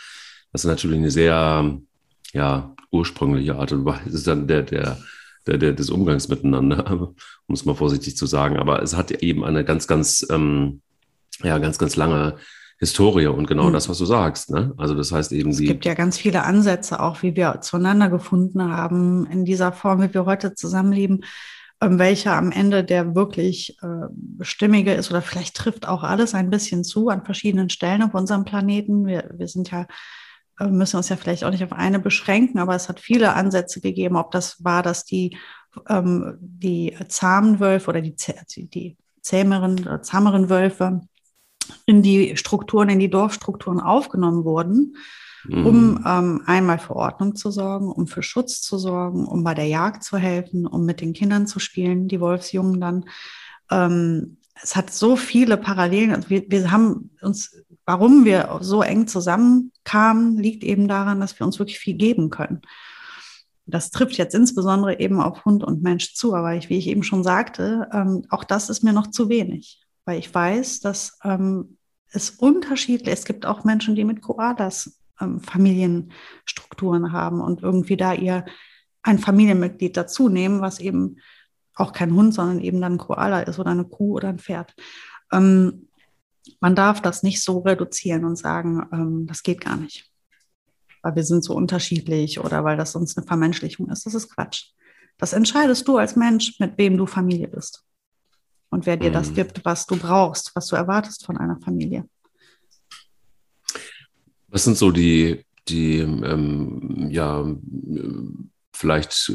Das 0.51 0.63
ist 0.63 0.69
natürlich 0.69 0.97
eine 0.97 1.11
sehr 1.11 1.77
ja, 2.33 2.75
ursprüngliche 2.91 3.55
Art 3.55 3.71
und 3.71 3.85
Weise 3.85 4.23
dann 4.25 4.47
der, 4.47 4.63
der, 4.63 4.97
der, 5.47 5.57
der, 5.57 5.73
des 5.73 5.89
Umgangs 5.89 6.27
miteinander, 6.27 6.89
um 7.47 7.53
es 7.53 7.65
mal 7.65 7.75
vorsichtig 7.75 8.17
zu 8.17 8.25
sagen. 8.25 8.57
Aber 8.57 8.81
es 8.81 8.95
hat 8.95 9.11
eben 9.11 9.43
eine 9.43 9.63
ganz, 9.63 9.87
ganz, 9.87 10.25
ähm, 10.29 10.81
ja, 11.43 11.57
ganz, 11.57 11.77
ganz 11.77 11.95
lange 11.95 12.35
Historie 12.79 13.27
und 13.27 13.45
genau 13.45 13.65
mhm. 13.65 13.73
das, 13.73 13.89
was 13.89 13.97
du 13.97 14.05
sagst. 14.05 14.51
Ne? 14.51 14.73
Also 14.77 14.95
das 14.95 15.11
heißt 15.11 15.33
eben, 15.33 15.51
sie. 15.51 15.65
Es 15.65 15.71
gibt 15.71 15.85
ja 15.85 15.95
ganz 15.95 16.17
viele 16.17 16.43
Ansätze, 16.43 17.01
auch 17.01 17.21
wie 17.23 17.35
wir 17.35 17.59
zueinander 17.61 18.09
gefunden 18.09 18.63
haben 18.63 19.27
in 19.27 19.43
dieser 19.43 19.73
Form, 19.73 20.01
wie 20.01 20.13
wir 20.13 20.25
heute 20.25 20.55
zusammenleben, 20.55 21.25
ähm, 21.81 21.99
welcher 21.99 22.37
am 22.37 22.53
Ende 22.53 22.85
der 22.85 23.15
wirklich 23.15 23.77
äh, 23.81 24.43
stimmige 24.43 24.93
ist 24.93 25.11
oder 25.11 25.21
vielleicht 25.21 25.57
trifft 25.57 25.89
auch 25.89 26.03
alles 26.03 26.33
ein 26.33 26.49
bisschen 26.49 26.85
zu 26.85 27.09
an 27.09 27.25
verschiedenen 27.25 27.69
Stellen 27.69 28.01
auf 28.01 28.13
unserem 28.13 28.45
Planeten. 28.45 29.05
Wir, 29.05 29.29
wir 29.37 29.49
sind 29.49 29.71
ja 29.71 29.85
äh, 30.59 30.67
müssen 30.67 30.97
uns 30.97 31.09
ja 31.09 31.15
vielleicht 31.15 31.43
auch 31.43 31.51
nicht 31.51 31.63
auf 31.63 31.73
eine 31.73 31.99
beschränken, 31.99 32.59
aber 32.59 32.75
es 32.75 32.89
hat 32.89 32.99
viele 32.99 33.33
Ansätze 33.33 33.81
gegeben, 33.81 34.15
ob 34.15 34.31
das 34.31 34.63
war, 34.63 34.83
dass 34.83 35.05
die, 35.05 35.37
ähm, 35.87 36.37
die 36.39 36.95
zahmen 37.07 37.59
Wölfe 37.59 37.89
oder 37.89 38.01
die, 38.01 38.15
die 38.57 38.97
zähmeren, 39.21 39.87
äh, 39.87 40.01
zahmeren 40.01 40.49
Wölfe 40.49 41.01
in 41.85 42.01
die 42.01 42.35
Strukturen, 42.35 42.89
in 42.89 42.99
die 42.99 43.09
Dorfstrukturen 43.09 43.79
aufgenommen 43.79 44.43
wurden, 44.43 44.95
mhm. 45.45 45.65
um 45.65 46.03
ähm, 46.05 46.41
einmal 46.45 46.79
für 46.79 46.95
Ordnung 46.95 47.35
zu 47.35 47.51
sorgen, 47.51 47.91
um 47.91 48.07
für 48.07 48.23
Schutz 48.23 48.61
zu 48.61 48.77
sorgen, 48.77 49.25
um 49.25 49.43
bei 49.43 49.53
der 49.53 49.67
Jagd 49.67 50.03
zu 50.03 50.17
helfen, 50.17 50.65
um 50.65 50.85
mit 50.85 51.01
den 51.01 51.13
Kindern 51.13 51.47
zu 51.47 51.59
spielen, 51.59 52.07
die 52.07 52.19
Wolfsjungen 52.19 52.81
dann. 52.81 53.05
Ähm, 53.71 54.37
es 54.61 54.75
hat 54.75 54.91
so 54.91 55.15
viele 55.15 55.57
Parallelen. 55.57 56.13
Also 56.13 56.29
wir, 56.29 56.43
wir 56.49 56.71
haben 56.71 57.11
uns 57.21 57.55
warum 57.89 58.23
wir 58.23 58.59
so 58.61 58.83
eng 58.83 59.07
zusammenkamen, 59.07 60.37
liegt 60.37 60.63
eben 60.63 60.87
daran, 60.87 61.19
dass 61.19 61.39
wir 61.39 61.47
uns 61.47 61.57
wirklich 61.57 61.79
viel 61.79 61.95
geben 61.95 62.29
können. 62.29 62.61
Das 63.65 63.89
trifft 63.89 64.15
jetzt 64.19 64.35
insbesondere 64.35 64.99
eben 64.99 65.19
auf 65.19 65.43
Hund 65.43 65.63
und 65.63 65.81
Mensch 65.81 66.13
zu, 66.13 66.35
aber 66.35 66.53
ich, 66.53 66.69
wie 66.69 66.77
ich 66.77 66.85
eben 66.85 67.01
schon 67.01 67.23
sagte, 67.23 67.89
ähm, 67.91 68.27
auch 68.29 68.43
das 68.43 68.69
ist 68.69 68.83
mir 68.83 68.93
noch 68.93 69.07
zu 69.07 69.27
wenig, 69.27 69.81
weil 70.05 70.19
ich 70.19 70.31
weiß, 70.31 70.81
dass 70.81 71.17
ähm, 71.23 71.77
es 72.11 72.29
unterschiedlich, 72.29 73.11
es 73.11 73.25
gibt 73.25 73.47
auch 73.47 73.63
Menschen, 73.63 73.95
die 73.95 74.03
mit 74.03 74.21
Koalas 74.21 74.99
ähm, 75.19 75.39
Familienstrukturen 75.39 77.11
haben 77.11 77.41
und 77.41 77.63
irgendwie 77.63 77.97
da 77.97 78.13
ihr 78.13 78.45
ein 79.01 79.17
Familienmitglied 79.17 79.97
dazu 79.97 80.29
nehmen, 80.29 80.61
was 80.61 80.79
eben 80.79 81.17
auch 81.79 81.93
kein 81.93 82.13
Hund, 82.13 82.33
sondern 82.33 82.59
eben 82.59 82.81
dann 82.81 82.93
ein 82.93 82.97
Koala 82.97 83.41
ist 83.41 83.59
oder 83.59 83.71
eine 83.71 83.85
Kuh 83.85 84.15
oder 84.15 84.29
ein 84.29 84.39
Pferd. 84.39 84.75
Ähm, 85.31 85.87
man 86.59 86.75
darf 86.75 87.01
das 87.01 87.23
nicht 87.23 87.43
so 87.43 87.59
reduzieren 87.59 88.25
und 88.25 88.37
sagen, 88.37 88.87
ähm, 88.91 89.27
das 89.27 89.43
geht 89.43 89.61
gar 89.61 89.77
nicht, 89.77 90.11
weil 91.01 91.15
wir 91.15 91.23
sind 91.23 91.43
so 91.43 91.53
unterschiedlich 91.53 92.39
oder 92.39 92.63
weil 92.63 92.77
das 92.77 92.91
sonst 92.91 93.17
eine 93.17 93.27
Vermenschlichung 93.27 93.89
ist. 93.89 94.05
Das 94.05 94.13
ist 94.13 94.33
Quatsch. 94.33 94.71
Das 95.17 95.33
entscheidest 95.33 95.87
du 95.87 95.97
als 95.97 96.15
Mensch, 96.15 96.59
mit 96.59 96.77
wem 96.77 96.97
du 96.97 97.05
Familie 97.05 97.47
bist 97.47 97.83
und 98.69 98.85
wer 98.85 98.97
dir 98.97 99.09
mhm. 99.09 99.13
das 99.13 99.33
gibt, 99.33 99.65
was 99.65 99.85
du 99.85 99.97
brauchst, 99.97 100.55
was 100.55 100.67
du 100.67 100.75
erwartest 100.75 101.25
von 101.25 101.37
einer 101.37 101.59
Familie. 101.59 102.07
Was 104.47 104.63
sind 104.63 104.77
so 104.77 104.91
die, 104.91 105.45
die 105.67 105.99
ähm, 105.99 107.07
ja, 107.11 107.45
vielleicht 108.73 109.31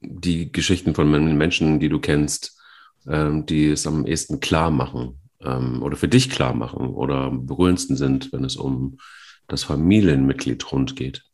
die 0.00 0.52
Geschichten 0.52 0.94
von 0.94 1.10
Menschen, 1.10 1.80
die 1.80 1.88
du 1.88 1.98
kennst, 1.98 2.60
ähm, 3.06 3.46
die 3.46 3.68
es 3.70 3.86
am 3.86 4.06
ehesten 4.06 4.40
klar 4.40 4.70
machen, 4.70 5.18
ähm, 5.42 5.82
oder 5.82 5.96
für 5.96 6.08
dich 6.08 6.30
klar 6.30 6.54
machen 6.54 6.88
oder 6.88 7.30
berührendsten 7.30 7.96
sind, 7.96 8.32
wenn 8.32 8.44
es 8.44 8.56
um 8.56 8.98
das 9.46 9.64
Familienmitglied 9.64 10.64
Hund 10.70 10.96
geht? 10.96 11.24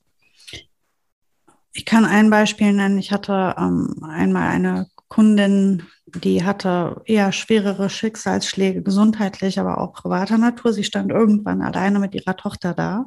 Ich 1.72 1.85
kann 1.85 2.05
ein 2.05 2.31
Beispiel 2.31 2.72
nennen. 2.72 2.98
Ich 2.98 3.11
hatte 3.11 3.55
ähm, 3.59 4.05
einmal 4.05 4.48
eine 4.48 4.88
Kundin, 5.09 5.83
die 6.07 6.44
hatte 6.44 7.03
eher 7.05 7.33
schwerere 7.33 7.90
Schicksalsschläge, 7.90 8.83
gesundheitlich, 8.83 9.59
aber 9.59 9.79
auch 9.79 9.92
privater 9.92 10.38
Natur. 10.38 10.72
Sie 10.72 10.85
stand 10.85 11.11
irgendwann 11.11 11.62
alleine 11.62 11.98
mit 11.98 12.14
ihrer 12.14 12.37
Tochter 12.37 12.74
da 12.74 13.07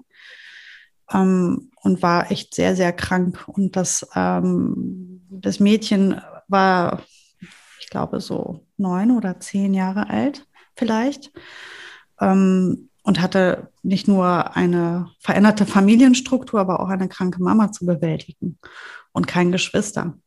ähm, 1.13 1.71
und 1.81 2.01
war 2.01 2.29
echt 2.29 2.55
sehr, 2.55 2.75
sehr 2.75 2.91
krank. 2.91 3.45
Und 3.47 3.77
das, 3.77 4.05
ähm, 4.15 5.06
das 5.29 5.59
Mädchen 5.59 6.21
war, 6.47 7.01
ich 7.79 7.89
glaube, 7.89 8.19
so 8.21 8.65
neun 8.77 9.11
oder 9.11 9.39
zehn 9.39 9.73
Jahre 9.73 10.09
alt 10.09 10.47
vielleicht. 10.75 11.31
Ähm, 12.19 12.89
und 13.07 13.21
hatte 13.21 13.71
nicht 13.83 14.09
nur 14.09 14.57
eine 14.57 15.07
veränderte 15.19 15.65
Familienstruktur, 15.65 16.59
aber 16.59 16.81
auch 16.81 16.89
eine 16.89 17.07
kranke 17.07 17.41
Mama 17.41 17.71
zu 17.71 17.85
bewältigen 17.85 18.59
und 19.13 19.27
kein 19.27 19.53
Geschwister. 19.53 20.17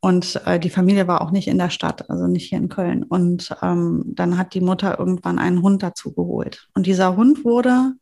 Und 0.00 0.42
äh, 0.44 0.58
die 0.58 0.68
Familie 0.68 1.06
war 1.06 1.20
auch 1.20 1.30
nicht 1.30 1.46
in 1.46 1.58
der 1.58 1.70
Stadt, 1.70 2.10
also 2.10 2.26
nicht 2.26 2.48
hier 2.48 2.58
in 2.58 2.68
Köln. 2.68 3.04
Und 3.04 3.54
ähm, 3.62 4.02
dann 4.04 4.36
hat 4.36 4.52
die 4.54 4.60
Mutter 4.60 4.98
irgendwann 4.98 5.38
einen 5.38 5.62
Hund 5.62 5.84
dazu 5.84 6.12
geholt. 6.12 6.66
Und 6.74 6.86
dieser 6.86 7.14
Hund 7.14 7.44
wurde 7.44 7.92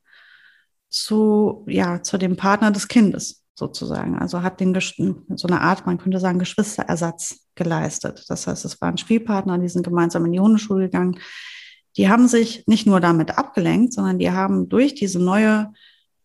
zu, 0.89 1.67
ja, 1.69 2.03
zu 2.03 2.17
dem 2.17 2.37
Partner 2.37 2.71
des 2.71 2.89
Kindes 2.89 3.40
sozusagen. 3.61 4.19
Also 4.19 4.43
hat 4.43 4.59
den 4.59 4.75
so 4.75 5.47
eine 5.47 5.61
Art, 5.61 5.87
man 5.87 5.99
könnte 5.99 6.19
sagen, 6.19 6.41
Geschwisterersatz 6.41 7.47
geleistet. 7.55 8.25
Das 8.29 8.49
heißt, 8.49 8.65
es 8.65 8.81
war 8.81 8.89
ein 8.89 8.99
Spielpartner, 8.99 9.59
die 9.59 9.69
sind 9.69 9.85
gemeinsam 9.85 10.27
in 10.27 10.33
die 10.33 10.41
Hundeschule 10.41 10.87
gegangen 10.87 11.21
die 11.97 12.09
haben 12.09 12.29
sich 12.29 12.65
nicht 12.67 12.87
nur 12.87 13.01
damit 13.01 13.37
abgelenkt, 13.37 13.93
sondern 13.93 14.19
die 14.19 14.31
haben 14.31 14.69
durch 14.69 14.95
diese 14.95 15.19
neue, 15.19 15.73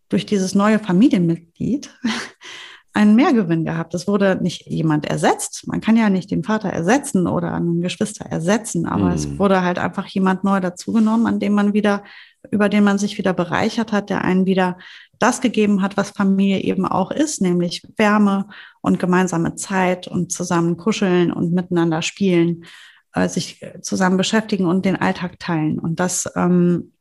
durch 0.09 0.25
dieses 0.25 0.55
neue 0.55 0.79
Familienmitglied 0.79 1.89
einen 2.93 3.15
Mehrgewinn 3.15 3.65
gehabt. 3.65 3.93
Es 3.93 4.07
wurde 4.07 4.37
nicht 4.41 4.67
jemand 4.67 5.05
ersetzt. 5.05 5.67
Man 5.67 5.81
kann 5.81 5.97
ja 5.97 6.09
nicht 6.09 6.31
den 6.31 6.43
Vater 6.43 6.69
ersetzen 6.69 7.27
oder 7.27 7.53
einen 7.53 7.81
Geschwister 7.81 8.25
ersetzen, 8.25 8.85
aber 8.85 9.05
mhm. 9.05 9.15
es 9.15 9.39
wurde 9.39 9.63
halt 9.63 9.79
einfach 9.79 10.05
jemand 10.07 10.43
neu 10.43 10.59
dazugenommen, 10.59 11.27
an 11.27 11.39
dem 11.39 11.53
man 11.53 11.73
wieder, 11.73 12.03
über 12.51 12.69
den 12.69 12.83
man 12.83 12.97
sich 12.97 13.17
wieder 13.17 13.33
bereichert 13.33 13.91
hat, 13.91 14.09
der 14.09 14.23
einen 14.23 14.45
wieder 14.45 14.77
das 15.19 15.41
gegeben 15.41 15.81
hat, 15.81 15.97
was 15.97 16.11
Familie 16.11 16.61
eben 16.61 16.85
auch 16.85 17.11
ist, 17.11 17.41
nämlich 17.41 17.83
Wärme 17.97 18.47
und 18.81 18.99
gemeinsame 18.99 19.55
Zeit 19.55 20.07
und 20.07 20.31
zusammen 20.31 20.77
kuscheln 20.77 21.31
und 21.31 21.53
miteinander 21.53 22.01
spielen 22.01 22.65
äh, 23.13 23.29
sich 23.29 23.65
zusammen 23.81 24.17
beschäftigen 24.17 24.65
und 24.65 24.85
den 24.85 24.97
Alltag 24.97 25.39
teilen. 25.39 25.79
Und 25.79 25.99
das 25.99 26.29
ähm, 26.35 26.91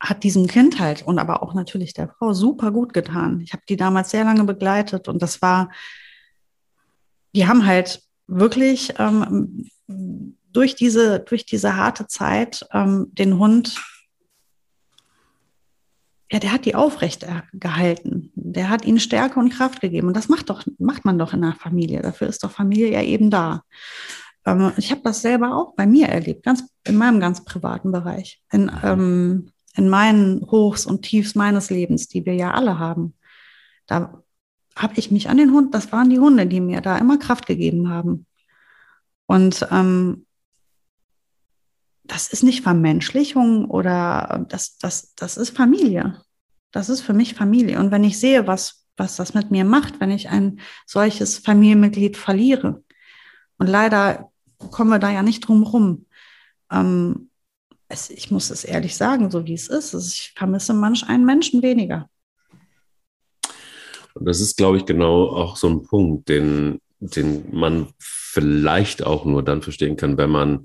hat 0.00 0.24
diesem 0.24 0.48
Kind 0.48 0.80
halt 0.80 1.02
und 1.02 1.18
aber 1.18 1.42
auch 1.42 1.54
natürlich 1.54 1.94
der 1.94 2.08
Frau 2.08 2.32
super 2.32 2.72
gut 2.72 2.92
getan. 2.92 3.40
Ich 3.40 3.52
habe 3.52 3.62
die 3.68 3.76
damals 3.76 4.10
sehr 4.10 4.24
lange 4.24 4.44
begleitet 4.44 5.06
und 5.06 5.22
das 5.22 5.40
war, 5.42 5.70
die 7.34 7.46
haben 7.46 7.66
halt 7.66 8.02
wirklich 8.26 8.94
ähm, 8.98 9.68
durch, 9.86 10.74
diese, 10.74 11.20
durch 11.20 11.46
diese 11.46 11.76
harte 11.76 12.08
Zeit 12.08 12.66
ähm, 12.72 13.08
den 13.12 13.38
Hund, 13.38 13.80
ja, 16.32 16.38
der 16.38 16.52
hat 16.52 16.64
die 16.64 16.74
aufrecht 16.74 17.26
gehalten. 17.52 18.32
Der 18.34 18.70
hat 18.70 18.86
ihnen 18.86 19.00
Stärke 19.00 19.38
und 19.38 19.50
Kraft 19.50 19.82
gegeben. 19.82 20.08
Und 20.08 20.16
das 20.16 20.30
macht, 20.30 20.48
doch, 20.48 20.64
macht 20.78 21.04
man 21.04 21.18
doch 21.18 21.34
in 21.34 21.42
der 21.42 21.52
Familie. 21.52 22.00
Dafür 22.00 22.26
ist 22.26 22.42
doch 22.42 22.50
Familie 22.50 22.90
ja 22.90 23.02
eben 23.02 23.30
da. 23.30 23.62
Ähm, 24.46 24.72
ich 24.78 24.90
habe 24.90 25.02
das 25.04 25.20
selber 25.20 25.54
auch 25.54 25.74
bei 25.74 25.86
mir 25.86 26.08
erlebt, 26.08 26.44
ganz 26.44 26.64
in 26.86 26.96
meinem 26.96 27.20
ganz 27.20 27.44
privaten 27.44 27.92
Bereich, 27.92 28.42
in, 28.50 28.62
mhm. 28.62 28.70
ähm, 28.82 29.52
in 29.76 29.90
meinen 29.90 30.50
Hochs 30.50 30.86
und 30.86 31.02
Tiefs 31.02 31.34
meines 31.34 31.68
Lebens, 31.68 32.08
die 32.08 32.24
wir 32.24 32.34
ja 32.34 32.52
alle 32.52 32.78
haben. 32.78 33.14
Da 33.86 34.22
habe 34.74 34.94
ich 34.96 35.10
mich 35.10 35.28
an 35.28 35.36
den 35.36 35.52
Hund, 35.52 35.74
das 35.74 35.92
waren 35.92 36.08
die 36.08 36.18
Hunde, 36.18 36.46
die 36.46 36.60
mir 36.60 36.80
da 36.80 36.96
immer 36.96 37.18
Kraft 37.18 37.46
gegeben 37.46 37.90
haben. 37.90 38.26
Und 39.26 39.66
ähm, 39.70 40.24
das 42.12 42.28
ist 42.28 42.42
nicht 42.42 42.62
Vermenschlichung 42.62 43.64
oder 43.70 44.44
das, 44.50 44.76
das, 44.76 45.14
das 45.14 45.38
ist 45.38 45.56
Familie. 45.56 46.20
Das 46.70 46.90
ist 46.90 47.00
für 47.00 47.14
mich 47.14 47.34
Familie. 47.34 47.78
Und 47.80 47.90
wenn 47.90 48.04
ich 48.04 48.20
sehe, 48.20 48.46
was, 48.46 48.84
was 48.98 49.16
das 49.16 49.32
mit 49.32 49.50
mir 49.50 49.64
macht, 49.64 49.98
wenn 49.98 50.10
ich 50.10 50.28
ein 50.28 50.60
solches 50.84 51.38
Familienmitglied 51.38 52.18
verliere, 52.18 52.82
und 53.56 53.66
leider 53.66 54.30
kommen 54.58 54.90
wir 54.90 54.98
da 54.98 55.10
ja 55.10 55.22
nicht 55.22 55.40
drum 55.40 55.62
rum. 55.62 56.06
Ähm, 56.70 57.30
es, 57.88 58.10
ich 58.10 58.30
muss 58.30 58.50
es 58.50 58.64
ehrlich 58.64 58.94
sagen, 58.94 59.30
so 59.30 59.46
wie 59.46 59.54
es 59.54 59.68
ist. 59.68 59.94
Ich 59.94 60.34
vermisse 60.36 60.74
manch 60.74 61.08
einen 61.08 61.24
Menschen 61.24 61.62
weniger. 61.62 62.10
Und 64.14 64.26
das 64.26 64.40
ist, 64.40 64.58
glaube 64.58 64.76
ich, 64.76 64.84
genau 64.84 65.28
auch 65.28 65.56
so 65.56 65.68
ein 65.68 65.82
Punkt, 65.82 66.28
den, 66.28 66.78
den 66.98 67.56
man 67.56 67.88
vielleicht 67.98 69.02
auch 69.02 69.24
nur 69.24 69.42
dann 69.42 69.62
verstehen 69.62 69.96
kann, 69.96 70.18
wenn 70.18 70.30
man 70.30 70.64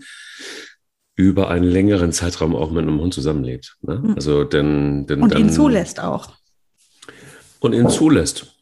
über 1.17 1.49
einen 1.49 1.65
längeren 1.65 2.13
Zeitraum 2.13 2.55
auch 2.55 2.71
mit 2.71 2.83
einem 2.83 3.01
Hund 3.01 3.13
zusammenlebt. 3.13 3.75
Ne? 3.81 4.01
Hm. 4.01 4.15
Also 4.15 4.43
denn, 4.45 5.07
denn 5.07 5.23
und 5.23 5.33
dann, 5.33 5.41
ihn 5.41 5.49
zulässt 5.49 5.99
auch. 5.99 6.29
Und 7.59 7.73
ihn 7.73 7.89
zulässt. 7.89 8.53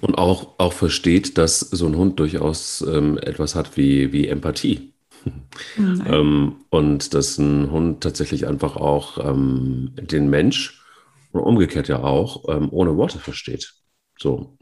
Und 0.00 0.16
auch, 0.16 0.58
auch 0.58 0.72
versteht, 0.72 1.36
dass 1.36 1.60
so 1.60 1.86
ein 1.86 1.96
Hund 1.96 2.18
durchaus 2.18 2.82
ähm, 2.88 3.18
etwas 3.18 3.54
hat 3.54 3.76
wie, 3.76 4.12
wie 4.12 4.28
Empathie. 4.28 4.94
Mhm. 5.76 6.02
ähm, 6.08 6.56
und 6.70 7.14
dass 7.14 7.38
ein 7.38 7.70
Hund 7.70 8.02
tatsächlich 8.02 8.48
einfach 8.48 8.74
auch 8.74 9.24
ähm, 9.24 9.92
den 9.94 10.28
Mensch 10.28 10.82
und 11.30 11.42
umgekehrt 11.42 11.86
ja 11.86 12.02
auch 12.02 12.48
ähm, 12.48 12.68
ohne 12.72 12.96
Worte 12.96 13.20
versteht. 13.20 13.72
So. 14.18 14.58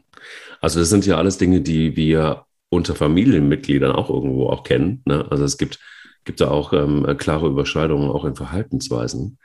Also 0.59 0.79
das 0.79 0.89
sind 0.89 1.07
ja 1.07 1.17
alles 1.17 1.39
Dinge, 1.39 1.61
die 1.61 1.95
wir 1.95 2.45
unter 2.69 2.93
Familienmitgliedern 2.93 3.91
auch 3.91 4.11
irgendwo 4.11 4.49
auch 4.49 4.63
kennen. 4.63 5.01
Ne? 5.05 5.25
Also 5.31 5.43
es 5.43 5.57
gibt, 5.57 5.79
gibt 6.23 6.41
da 6.41 6.49
auch 6.49 6.73
ähm, 6.73 7.05
klare 7.17 7.47
Überschneidungen 7.47 8.09
auch 8.09 8.25
in 8.25 8.35
Verhaltensweisen, 8.35 9.37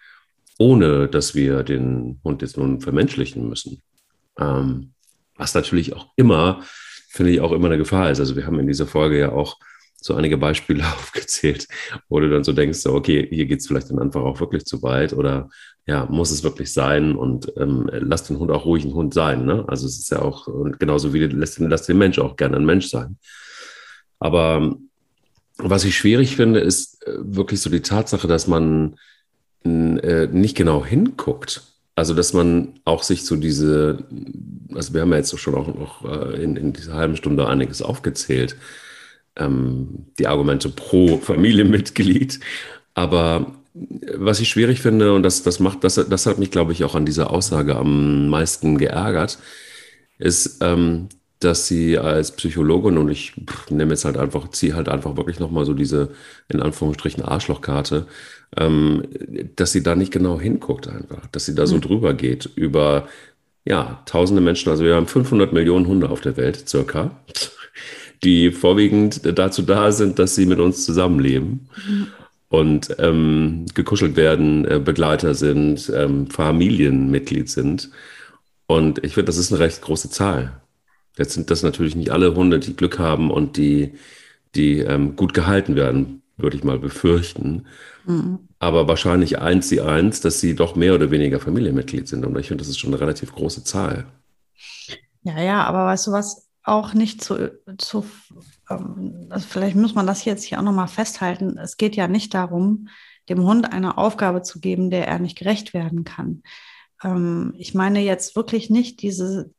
ohne 0.58 1.08
dass 1.08 1.34
wir 1.34 1.62
den 1.62 2.20
Hund 2.24 2.42
jetzt 2.42 2.56
nun 2.56 2.80
vermenschlichen 2.80 3.48
müssen. 3.48 3.82
Ähm, 4.38 4.92
was 5.36 5.54
natürlich 5.54 5.94
auch 5.94 6.08
immer, 6.16 6.62
finde 7.08 7.32
ich, 7.32 7.40
auch 7.40 7.52
immer 7.52 7.66
eine 7.66 7.78
Gefahr 7.78 8.10
ist. 8.10 8.20
Also 8.20 8.36
wir 8.36 8.46
haben 8.46 8.58
in 8.58 8.66
dieser 8.66 8.86
Folge 8.86 9.18
ja 9.18 9.32
auch 9.32 9.56
so 10.00 10.14
einige 10.14 10.38
Beispiele 10.38 10.84
aufgezählt, 10.98 11.66
wo 12.08 12.20
du 12.20 12.30
dann 12.30 12.44
so 12.44 12.52
denkst, 12.52 12.78
so, 12.78 12.94
okay, 12.94 13.26
hier 13.30 13.46
geht 13.46 13.60
es 13.60 13.66
vielleicht 13.66 13.90
dann 13.90 13.98
einfach 13.98 14.22
auch 14.22 14.40
wirklich 14.40 14.64
zu 14.64 14.82
weit 14.82 15.12
oder 15.12 15.48
ja, 15.86 16.06
muss 16.06 16.30
es 16.30 16.42
wirklich 16.42 16.72
sein 16.72 17.14
und 17.14 17.52
ähm, 17.56 17.88
lass 17.92 18.24
den 18.24 18.38
Hund 18.38 18.50
auch 18.50 18.64
ruhig 18.64 18.84
ein 18.84 18.94
Hund 18.94 19.14
sein. 19.14 19.44
Ne? 19.44 19.64
Also 19.68 19.86
es 19.86 19.98
ist 19.98 20.10
ja 20.10 20.20
auch 20.20 20.48
genauso 20.78 21.12
wie 21.14 21.20
lässt, 21.20 21.58
lässt 21.58 21.88
den 21.88 21.98
Mensch 21.98 22.18
auch 22.18 22.36
gerne 22.36 22.56
ein 22.56 22.64
Mensch 22.64 22.88
sein. 22.88 23.18
Aber 24.18 24.76
was 25.58 25.84
ich 25.84 25.96
schwierig 25.96 26.36
finde, 26.36 26.60
ist 26.60 27.06
äh, 27.06 27.14
wirklich 27.18 27.60
so 27.60 27.70
die 27.70 27.80
Tatsache, 27.80 28.28
dass 28.28 28.46
man 28.46 28.96
äh, 29.64 30.26
nicht 30.28 30.56
genau 30.56 30.84
hinguckt. 30.84 31.62
Also, 31.94 32.12
dass 32.12 32.34
man 32.34 32.74
auch 32.84 33.02
sich 33.02 33.24
so 33.24 33.36
diese, 33.36 34.04
also 34.74 34.92
wir 34.92 35.00
haben 35.00 35.10
ja 35.12 35.16
jetzt 35.16 35.38
schon 35.38 35.54
auch 35.54 35.66
noch 35.66 36.04
äh, 36.04 36.42
in, 36.42 36.56
in 36.56 36.72
dieser 36.74 36.94
halben 36.94 37.16
Stunde 37.16 37.48
einiges 37.48 37.80
aufgezählt, 37.80 38.56
ähm, 39.36 40.06
die 40.18 40.26
Argumente 40.26 40.68
pro 40.68 41.16
Familienmitglied. 41.16 42.38
Aber 42.92 43.56
was 44.14 44.40
ich 44.40 44.48
schwierig 44.48 44.80
finde, 44.82 45.14
und 45.14 45.22
das, 45.22 45.42
das 45.42 45.58
macht, 45.58 45.84
das, 45.84 45.94
das 45.94 46.26
hat 46.26 46.38
mich, 46.38 46.50
glaube 46.50 46.72
ich, 46.72 46.84
auch 46.84 46.94
an 46.94 47.06
dieser 47.06 47.30
Aussage 47.30 47.76
am 47.76 48.28
meisten 48.28 48.78
geärgert, 48.78 49.38
ist, 50.18 50.58
ähm, 50.62 51.08
dass 51.40 51.66
sie 51.66 51.99
als 51.99 52.33
Psychologin, 52.33 52.99
und 52.99 53.11
ich 53.11 53.35
nehme 53.68 53.92
jetzt 53.92 54.05
halt 54.05 54.16
einfach, 54.16 54.49
ziehe 54.51 54.75
halt 54.75 54.88
einfach 54.88 55.16
wirklich 55.16 55.38
nochmal 55.38 55.64
so 55.64 55.75
diese, 55.75 56.11
in 56.49 56.62
Anführungsstrichen, 56.62 57.22
Arschlochkarte, 57.22 58.07
ähm, 58.57 59.03
dass 59.57 59.72
sie 59.72 59.83
da 59.83 59.94
nicht 59.94 60.12
genau 60.12 60.40
hinguckt 60.40 60.88
einfach, 60.88 61.27
dass 61.27 61.44
sie 61.44 61.55
da 61.55 61.66
so 61.66 61.77
mhm. 61.77 61.83
drüber 61.83 62.14
geht 62.14 62.46
über, 62.55 63.09
ja, 63.64 64.03
tausende 64.07 64.40
Menschen, 64.40 64.70
also 64.70 64.85
wir 64.85 64.94
haben 64.94 65.07
500 65.07 65.53
Millionen 65.53 65.87
Hunde 65.87 66.09
auf 66.09 66.20
der 66.20 66.37
Welt, 66.37 66.68
circa, 66.68 67.11
die 68.25 68.51
vorwiegend 68.51 69.20
dazu 69.38 69.62
da 69.62 69.92
sind, 69.92 70.18
dass 70.18 70.35
sie 70.35 70.46
mit 70.46 70.59
uns 70.59 70.85
zusammenleben. 70.85 71.68
Mhm 71.87 72.07
und 72.49 72.94
ähm, 72.99 73.66
gekuschelt 73.75 74.16
werden, 74.16 74.64
äh, 74.64 74.79
Begleiter 74.79 75.35
sind, 75.35 75.92
ähm, 75.94 76.29
Familienmitglied 76.31 77.51
sind. 77.51 77.90
Und 78.66 79.05
ich 79.05 79.14
finde, 79.14 79.27
das 79.27 79.37
ist 79.37 79.53
eine 79.53 79.61
recht 79.61 79.83
große 79.83 80.11
Zahl. 80.11 80.61
Jetzt 81.18 81.35
sind 81.35 81.50
das 81.50 81.62
natürlich 81.62 81.96
nicht 81.96 82.11
alle 82.11 82.35
Hunde, 82.35 82.59
die 82.59 82.76
Glück 82.76 82.98
haben 82.98 83.31
und 83.31 83.57
die, 83.57 83.94
die 84.55 84.81
ähm, 84.81 85.16
gut 85.16 85.35
gehalten 85.35 85.76
werden, 85.76 86.22
würde 86.37 86.57
ich 86.57 86.64
mal 86.64 86.79
befürchten. 86.79 87.66
Mhm. 88.05 88.40
Aber 88.59 88.88
wahrscheinlich 88.88 89.38
eins 89.38 89.68
sie 89.68 89.81
eins, 89.81 90.20
dass 90.20 90.40
sie 90.40 90.55
doch 90.55 90.76
mehr 90.76 90.94
oder 90.94 91.11
weniger 91.11 91.40
Familienmitglied 91.40 92.09
sind. 92.09 92.24
Und 92.24 92.38
ich 92.38 92.48
finde, 92.48 92.62
das 92.62 92.68
ist 92.68 92.79
schon 92.79 92.90
eine 92.90 93.00
relativ 93.00 93.33
große 93.33 93.64
Zahl. 93.64 94.07
Ja, 95.22 95.40
ja, 95.40 95.64
aber 95.64 95.87
weißt 95.87 96.07
du 96.07 96.12
was, 96.12 96.48
auch 96.62 96.94
nicht 96.94 97.22
zu, 97.22 97.52
zu 97.79 98.05
ähm, 98.70 99.26
also 99.31 99.46
vielleicht 99.48 99.76
muss 99.76 99.94
man 99.94 100.07
das 100.07 100.24
jetzt 100.24 100.44
hier 100.44 100.59
auch 100.59 100.64
nochmal 100.64 100.88
festhalten. 100.88 101.59
Es 101.59 101.76
geht 101.76 101.96
ja 101.96 102.09
nicht 102.09 102.35
darum, 102.35 102.88
dem 103.29 103.42
Hund 103.42 103.72
eine 103.72 103.98
Aufgabe 103.98 104.42
zu 104.42 104.61
geben, 104.61 104.90
der 104.90 105.07
er 105.07 105.18
nicht 105.18 105.38
gerecht 105.38 105.74
werden 105.74 106.05
kann. 106.05 106.42
Ähm, 107.02 107.55
ich 107.57 107.74
meine 107.74 108.00
jetzt 108.00 108.37
wirklich 108.37 108.70
nicht 108.70 109.02
diese, 109.02 109.50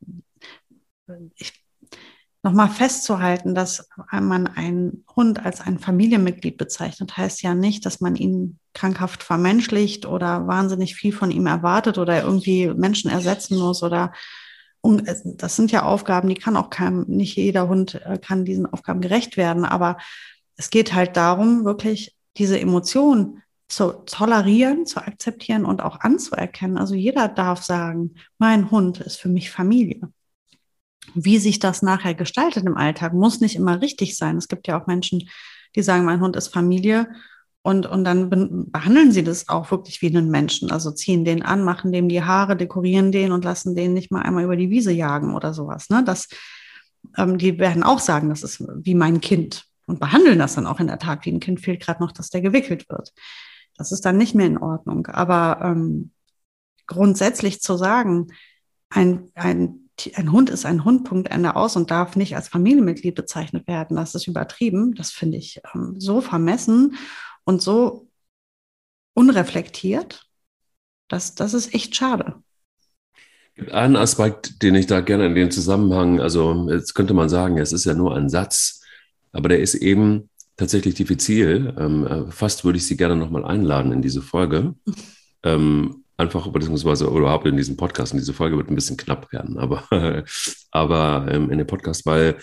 nochmal 2.42 2.68
festzuhalten, 2.68 3.54
dass 3.54 3.88
man 4.12 4.46
einen 4.46 5.04
Hund 5.14 5.44
als 5.44 5.60
ein 5.60 5.78
Familienmitglied 5.78 6.56
bezeichnet, 6.56 7.16
heißt 7.16 7.42
ja 7.42 7.54
nicht, 7.54 7.84
dass 7.84 8.00
man 8.00 8.16
ihn 8.16 8.58
krankhaft 8.74 9.22
vermenschlicht 9.22 10.06
oder 10.06 10.46
wahnsinnig 10.46 10.94
viel 10.94 11.12
von 11.12 11.30
ihm 11.30 11.46
erwartet 11.46 11.98
oder 11.98 12.22
irgendwie 12.22 12.68
Menschen 12.68 13.10
ersetzen 13.10 13.58
muss 13.58 13.82
oder 13.82 14.12
und 14.80 15.08
das 15.24 15.56
sind 15.56 15.72
ja 15.72 15.82
Aufgaben, 15.82 16.28
die 16.28 16.36
kann 16.36 16.56
auch 16.56 16.70
kein, 16.70 17.00
nicht 17.08 17.36
jeder 17.36 17.68
Hund 17.68 18.00
äh, 18.06 18.16
kann 18.18 18.44
diesen 18.44 18.66
Aufgaben 18.66 19.00
gerecht 19.00 19.36
werden. 19.36 19.64
Aber 19.64 19.98
es 20.56 20.70
geht 20.70 20.94
halt 20.94 21.16
darum, 21.16 21.64
wirklich 21.64 22.14
diese 22.36 22.60
Emotion 22.60 23.42
zu 23.68 23.92
tolerieren, 24.06 24.86
zu 24.86 25.00
akzeptieren 25.00 25.64
und 25.64 25.82
auch 25.82 26.00
anzuerkennen. 26.00 26.78
Also 26.78 26.94
jeder 26.94 27.28
darf 27.28 27.62
sagen, 27.62 28.14
mein 28.38 28.70
Hund 28.70 29.00
ist 29.00 29.16
für 29.16 29.28
mich 29.28 29.50
Familie. 29.50 30.00
Wie 31.14 31.38
sich 31.38 31.58
das 31.58 31.82
nachher 31.82 32.14
gestaltet 32.14 32.64
im 32.64 32.76
Alltag, 32.76 33.12
muss 33.12 33.40
nicht 33.40 33.56
immer 33.56 33.80
richtig 33.80 34.16
sein. 34.16 34.36
Es 34.36 34.48
gibt 34.48 34.66
ja 34.66 34.80
auch 34.80 34.86
Menschen, 34.86 35.28
die 35.76 35.82
sagen, 35.82 36.04
mein 36.04 36.20
Hund 36.20 36.36
ist 36.36 36.48
Familie 36.48 37.08
und, 37.62 37.86
und 37.86 38.04
dann 38.04 38.30
behandeln 38.70 39.12
sie 39.12 39.24
das 39.24 39.48
auch 39.48 39.70
wirklich 39.70 40.00
wie 40.00 40.08
einen 40.08 40.30
Menschen. 40.30 40.70
Also 40.70 40.90
ziehen 40.90 41.24
den 41.24 41.42
an, 41.42 41.62
machen 41.62 41.92
dem 41.92 42.08
die 42.08 42.22
Haare, 42.22 42.56
dekorieren 42.56 43.12
den 43.12 43.32
und 43.32 43.44
lassen 43.44 43.74
den 43.74 43.94
nicht 43.94 44.10
mal 44.10 44.22
einmal 44.22 44.44
über 44.44 44.56
die 44.56 44.70
Wiese 44.70 44.92
jagen 44.92 45.34
oder 45.34 45.52
sowas. 45.52 45.90
Ne? 45.90 46.02
Das, 46.04 46.28
ähm, 47.16 47.36
die 47.36 47.58
werden 47.58 47.82
auch 47.82 47.98
sagen, 47.98 48.30
das 48.30 48.42
ist 48.42 48.64
wie 48.74 48.94
mein 48.94 49.20
Kind 49.20 49.64
und 49.86 50.00
behandeln 50.00 50.38
das 50.38 50.54
dann 50.54 50.66
auch 50.66 50.80
in 50.80 50.86
der 50.86 50.98
Tat 50.98 51.24
wie 51.26 51.32
ein 51.32 51.40
Kind. 51.40 51.60
Fehlt 51.60 51.80
gerade 51.80 52.02
noch, 52.02 52.12
dass 52.12 52.30
der 52.30 52.40
gewickelt 52.40 52.88
wird. 52.88 53.12
Das 53.76 53.92
ist 53.92 54.04
dann 54.04 54.16
nicht 54.16 54.34
mehr 54.34 54.46
in 54.46 54.58
Ordnung. 54.58 55.06
Aber 55.06 55.60
ähm, 55.62 56.12
grundsätzlich 56.86 57.60
zu 57.60 57.76
sagen, 57.76 58.28
ein, 58.90 59.30
ein, 59.34 59.87
ein 60.14 60.32
Hund 60.32 60.50
ist 60.50 60.64
ein 60.64 60.84
Hund, 60.84 61.04
Punkt, 61.04 61.30
Ende 61.30 61.56
aus 61.56 61.76
und 61.76 61.90
darf 61.90 62.16
nicht 62.16 62.36
als 62.36 62.48
Familienmitglied 62.48 63.14
bezeichnet 63.14 63.66
werden, 63.66 63.96
das 63.96 64.14
ist 64.14 64.26
übertrieben. 64.26 64.94
Das 64.94 65.10
finde 65.10 65.38
ich 65.38 65.60
ähm, 65.74 65.96
so 65.98 66.20
vermessen 66.20 66.96
und 67.44 67.62
so 67.62 68.08
unreflektiert. 69.14 70.26
Das, 71.08 71.34
das 71.34 71.54
ist 71.54 71.74
echt 71.74 71.96
schade. 71.96 72.36
Ein 73.72 73.96
Aspekt, 73.96 74.62
den 74.62 74.76
ich 74.76 74.86
da 74.86 75.00
gerne 75.00 75.26
in 75.26 75.34
den 75.34 75.50
Zusammenhang, 75.50 76.20
also 76.20 76.68
jetzt 76.70 76.94
könnte 76.94 77.14
man 77.14 77.28
sagen, 77.28 77.58
es 77.58 77.72
ist 77.72 77.84
ja 77.84 77.94
nur 77.94 78.14
ein 78.14 78.28
Satz, 78.28 78.82
aber 79.32 79.48
der 79.48 79.60
ist 79.60 79.74
eben 79.74 80.30
tatsächlich 80.56 80.94
diffizil. 80.94 81.74
Ähm, 81.78 82.06
äh, 82.06 82.30
fast 82.30 82.64
würde 82.64 82.78
ich 82.78 82.86
Sie 82.86 82.96
gerne 82.96 83.16
nochmal 83.16 83.44
einladen 83.44 83.90
in 83.92 84.02
diese 84.02 84.22
Folge. 84.22 84.74
ähm, 85.42 86.04
einfach, 86.18 86.48
beziehungsweise 86.48 87.06
überhaupt 87.06 87.46
in 87.46 87.56
diesen 87.56 87.76
Podcast. 87.76 88.12
Und 88.12 88.18
diese 88.18 88.34
Folge 88.34 88.56
wird 88.56 88.70
ein 88.70 88.74
bisschen 88.74 88.96
knapp 88.96 89.32
werden, 89.32 89.58
aber, 89.58 89.84
aber 90.70 91.26
ähm, 91.30 91.50
in 91.50 91.58
dem 91.58 91.66
Podcast, 91.66 92.04
weil 92.04 92.38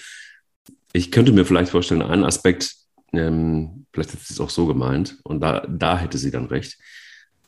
ich 0.94 1.12
könnte 1.12 1.34
mir 1.34 1.46
vielleicht 1.46 1.72
vorstellen, 1.72 2.02
ein 2.02 2.24
Aspekt, 2.24 2.74
ähm, 3.14 3.86
vielleicht 3.94 4.14
hat 4.14 4.22
sie 4.22 4.34
es 4.34 4.40
auch 4.40 4.50
so 4.50 4.66
gemeint 4.66 5.18
und 5.24 5.42
da, 5.42 5.66
da 5.68 5.98
hätte 5.98 6.18
sie 6.18 6.32
dann 6.32 6.46
recht, 6.46 6.78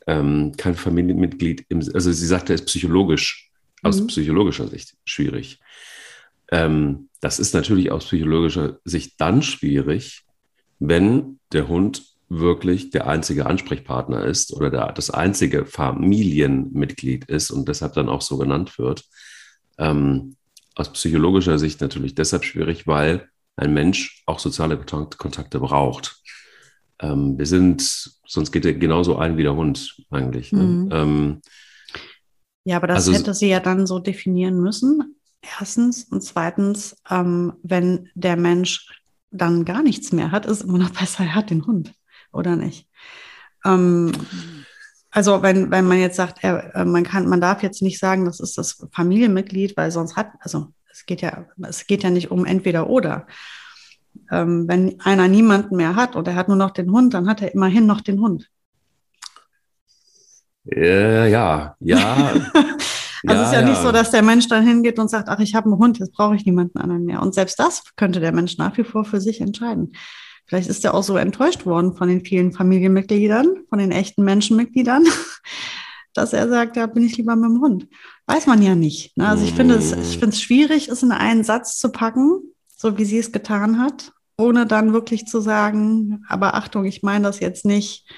ähm, 0.06 0.52
kein 0.56 0.74
Familienmitglied, 0.74 1.64
im, 1.68 1.78
also 1.78 2.12
sie 2.12 2.26
sagte, 2.26 2.54
es 2.54 2.60
ist 2.60 2.66
psychologisch, 2.66 3.50
mhm. 3.82 3.88
aus 3.88 4.06
psychologischer 4.06 4.68
Sicht 4.68 4.94
schwierig. 5.04 5.60
Ähm, 6.50 7.08
das 7.20 7.38
ist 7.38 7.54
natürlich 7.54 7.90
aus 7.90 8.04
psychologischer 8.04 8.78
Sicht 8.84 9.14
dann 9.18 9.42
schwierig, 9.42 10.24
wenn 10.78 11.40
der 11.52 11.68
Hund 11.68 12.04
wirklich 12.28 12.90
der 12.90 13.06
einzige 13.06 13.46
Ansprechpartner 13.46 14.24
ist 14.24 14.52
oder 14.52 14.70
der, 14.70 14.92
das 14.92 15.10
einzige 15.10 15.64
Familienmitglied 15.64 17.24
ist 17.26 17.50
und 17.50 17.68
deshalb 17.68 17.94
dann 17.94 18.08
auch 18.08 18.20
so 18.20 18.36
genannt 18.36 18.78
wird. 18.78 19.04
Ähm, 19.78 20.36
aus 20.74 20.92
psychologischer 20.92 21.58
Sicht 21.58 21.80
natürlich 21.80 22.14
deshalb 22.14 22.44
schwierig, 22.44 22.86
weil 22.86 23.28
ein 23.56 23.74
Mensch 23.74 24.22
auch 24.26 24.38
soziale 24.38 24.78
Kontakte 24.78 25.58
braucht. 25.58 26.22
Ähm, 27.00 27.38
wir 27.38 27.46
sind, 27.46 28.12
sonst 28.26 28.52
geht 28.52 28.64
er 28.64 28.74
genauso 28.74 29.16
ein 29.16 29.36
wie 29.36 29.42
der 29.42 29.56
Hund 29.56 29.96
eigentlich. 30.10 30.52
Ne? 30.52 30.62
Mhm. 30.62 30.88
Ähm, 30.92 31.40
ja, 32.64 32.76
aber 32.76 32.86
das 32.86 33.08
also, 33.08 33.14
hätte 33.14 33.34
sie 33.34 33.48
ja 33.48 33.60
dann 33.60 33.86
so 33.86 33.98
definieren 33.98 34.60
müssen. 34.60 35.16
Erstens 35.58 36.04
und 36.04 36.22
zweitens, 36.22 36.96
ähm, 37.08 37.54
wenn 37.62 38.10
der 38.14 38.36
Mensch 38.36 38.88
dann 39.30 39.64
gar 39.64 39.82
nichts 39.82 40.12
mehr 40.12 40.30
hat, 40.30 40.46
ist 40.46 40.62
immer 40.62 40.78
noch 40.78 40.90
besser, 40.90 41.24
er 41.24 41.34
hat 41.34 41.50
den 41.50 41.66
Hund, 41.66 41.92
oder 42.38 42.56
nicht? 42.56 42.88
Ähm, 43.64 44.12
also 45.10 45.42
wenn, 45.42 45.70
wenn 45.70 45.86
man 45.86 45.98
jetzt 45.98 46.16
sagt, 46.16 46.38
er, 46.42 46.74
äh, 46.74 46.84
man 46.84 47.04
kann, 47.04 47.28
man 47.28 47.40
darf 47.40 47.62
jetzt 47.62 47.82
nicht 47.82 47.98
sagen, 47.98 48.24
das 48.24 48.40
ist 48.40 48.56
das 48.56 48.86
Familienmitglied, 48.92 49.76
weil 49.76 49.90
sonst 49.90 50.16
hat, 50.16 50.30
also 50.40 50.68
es 50.90 51.06
geht 51.06 51.20
ja, 51.20 51.46
es 51.68 51.86
geht 51.86 52.02
ja 52.02 52.10
nicht 52.10 52.30
um 52.30 52.44
entweder 52.44 52.88
oder. 52.88 53.26
Ähm, 54.30 54.66
wenn 54.68 55.00
einer 55.00 55.28
niemanden 55.28 55.76
mehr 55.76 55.96
hat 55.96 56.16
und 56.16 56.26
er 56.28 56.34
hat 56.34 56.48
nur 56.48 56.56
noch 56.56 56.70
den 56.70 56.90
Hund, 56.90 57.14
dann 57.14 57.28
hat 57.28 57.42
er 57.42 57.54
immerhin 57.54 57.86
noch 57.86 58.00
den 58.00 58.20
Hund. 58.20 58.48
Äh, 60.70 61.30
ja, 61.30 61.76
ja. 61.80 62.34
Also 63.26 63.42
es 63.42 63.48
ist 63.48 63.54
ja, 63.54 63.60
ja, 63.62 63.68
nicht 63.68 63.82
so, 63.82 63.90
dass 63.90 64.12
der 64.12 64.22
Mensch 64.22 64.46
dann 64.46 64.64
hingeht 64.64 64.98
und 64.98 65.10
sagt, 65.10 65.28
ach, 65.28 65.40
ich 65.40 65.54
habe 65.56 65.66
einen 65.66 65.78
Hund, 65.78 65.98
jetzt 65.98 66.12
brauche 66.12 66.36
ich 66.36 66.46
niemanden 66.46 66.78
anderen 66.78 67.04
mehr. 67.04 67.20
Und 67.20 67.34
selbst 67.34 67.58
das 67.58 67.82
könnte 67.96 68.20
der 68.20 68.32
Mensch 68.32 68.58
nach 68.58 68.76
wie 68.76 68.84
vor 68.84 69.04
für 69.04 69.20
sich 69.20 69.40
entscheiden. 69.40 69.92
Vielleicht 70.48 70.68
ist 70.68 70.84
er 70.84 70.94
auch 70.94 71.02
so 71.02 71.16
enttäuscht 71.16 71.66
worden 71.66 71.94
von 71.94 72.08
den 72.08 72.24
vielen 72.24 72.52
Familienmitgliedern, 72.52 73.64
von 73.68 73.78
den 73.78 73.92
echten 73.92 74.24
Menschenmitgliedern, 74.24 75.04
dass 76.14 76.32
er 76.32 76.48
sagt, 76.48 76.76
da 76.76 76.86
bin 76.86 77.04
ich 77.04 77.18
lieber 77.18 77.36
mit 77.36 77.50
dem 77.50 77.60
Hund. 77.60 77.86
Weiß 78.26 78.46
man 78.46 78.62
ja 78.62 78.74
nicht. 78.74 79.16
Ne? 79.16 79.28
Also 79.28 79.44
ich 79.44 79.52
finde 79.52 79.74
es, 79.74 79.92
ich 79.92 80.18
finde 80.18 80.34
es 80.34 80.40
schwierig, 80.40 80.88
es 80.88 81.02
in 81.02 81.12
einen 81.12 81.44
Satz 81.44 81.78
zu 81.78 81.92
packen, 81.92 82.40
so 82.76 82.96
wie 82.96 83.04
sie 83.04 83.18
es 83.18 83.30
getan 83.30 83.78
hat, 83.78 84.12
ohne 84.38 84.64
dann 84.64 84.94
wirklich 84.94 85.26
zu 85.26 85.40
sagen, 85.40 86.24
aber 86.28 86.54
Achtung, 86.54 86.86
ich 86.86 87.02
meine 87.02 87.24
das 87.24 87.40
jetzt 87.40 87.66
nicht, 87.66 88.10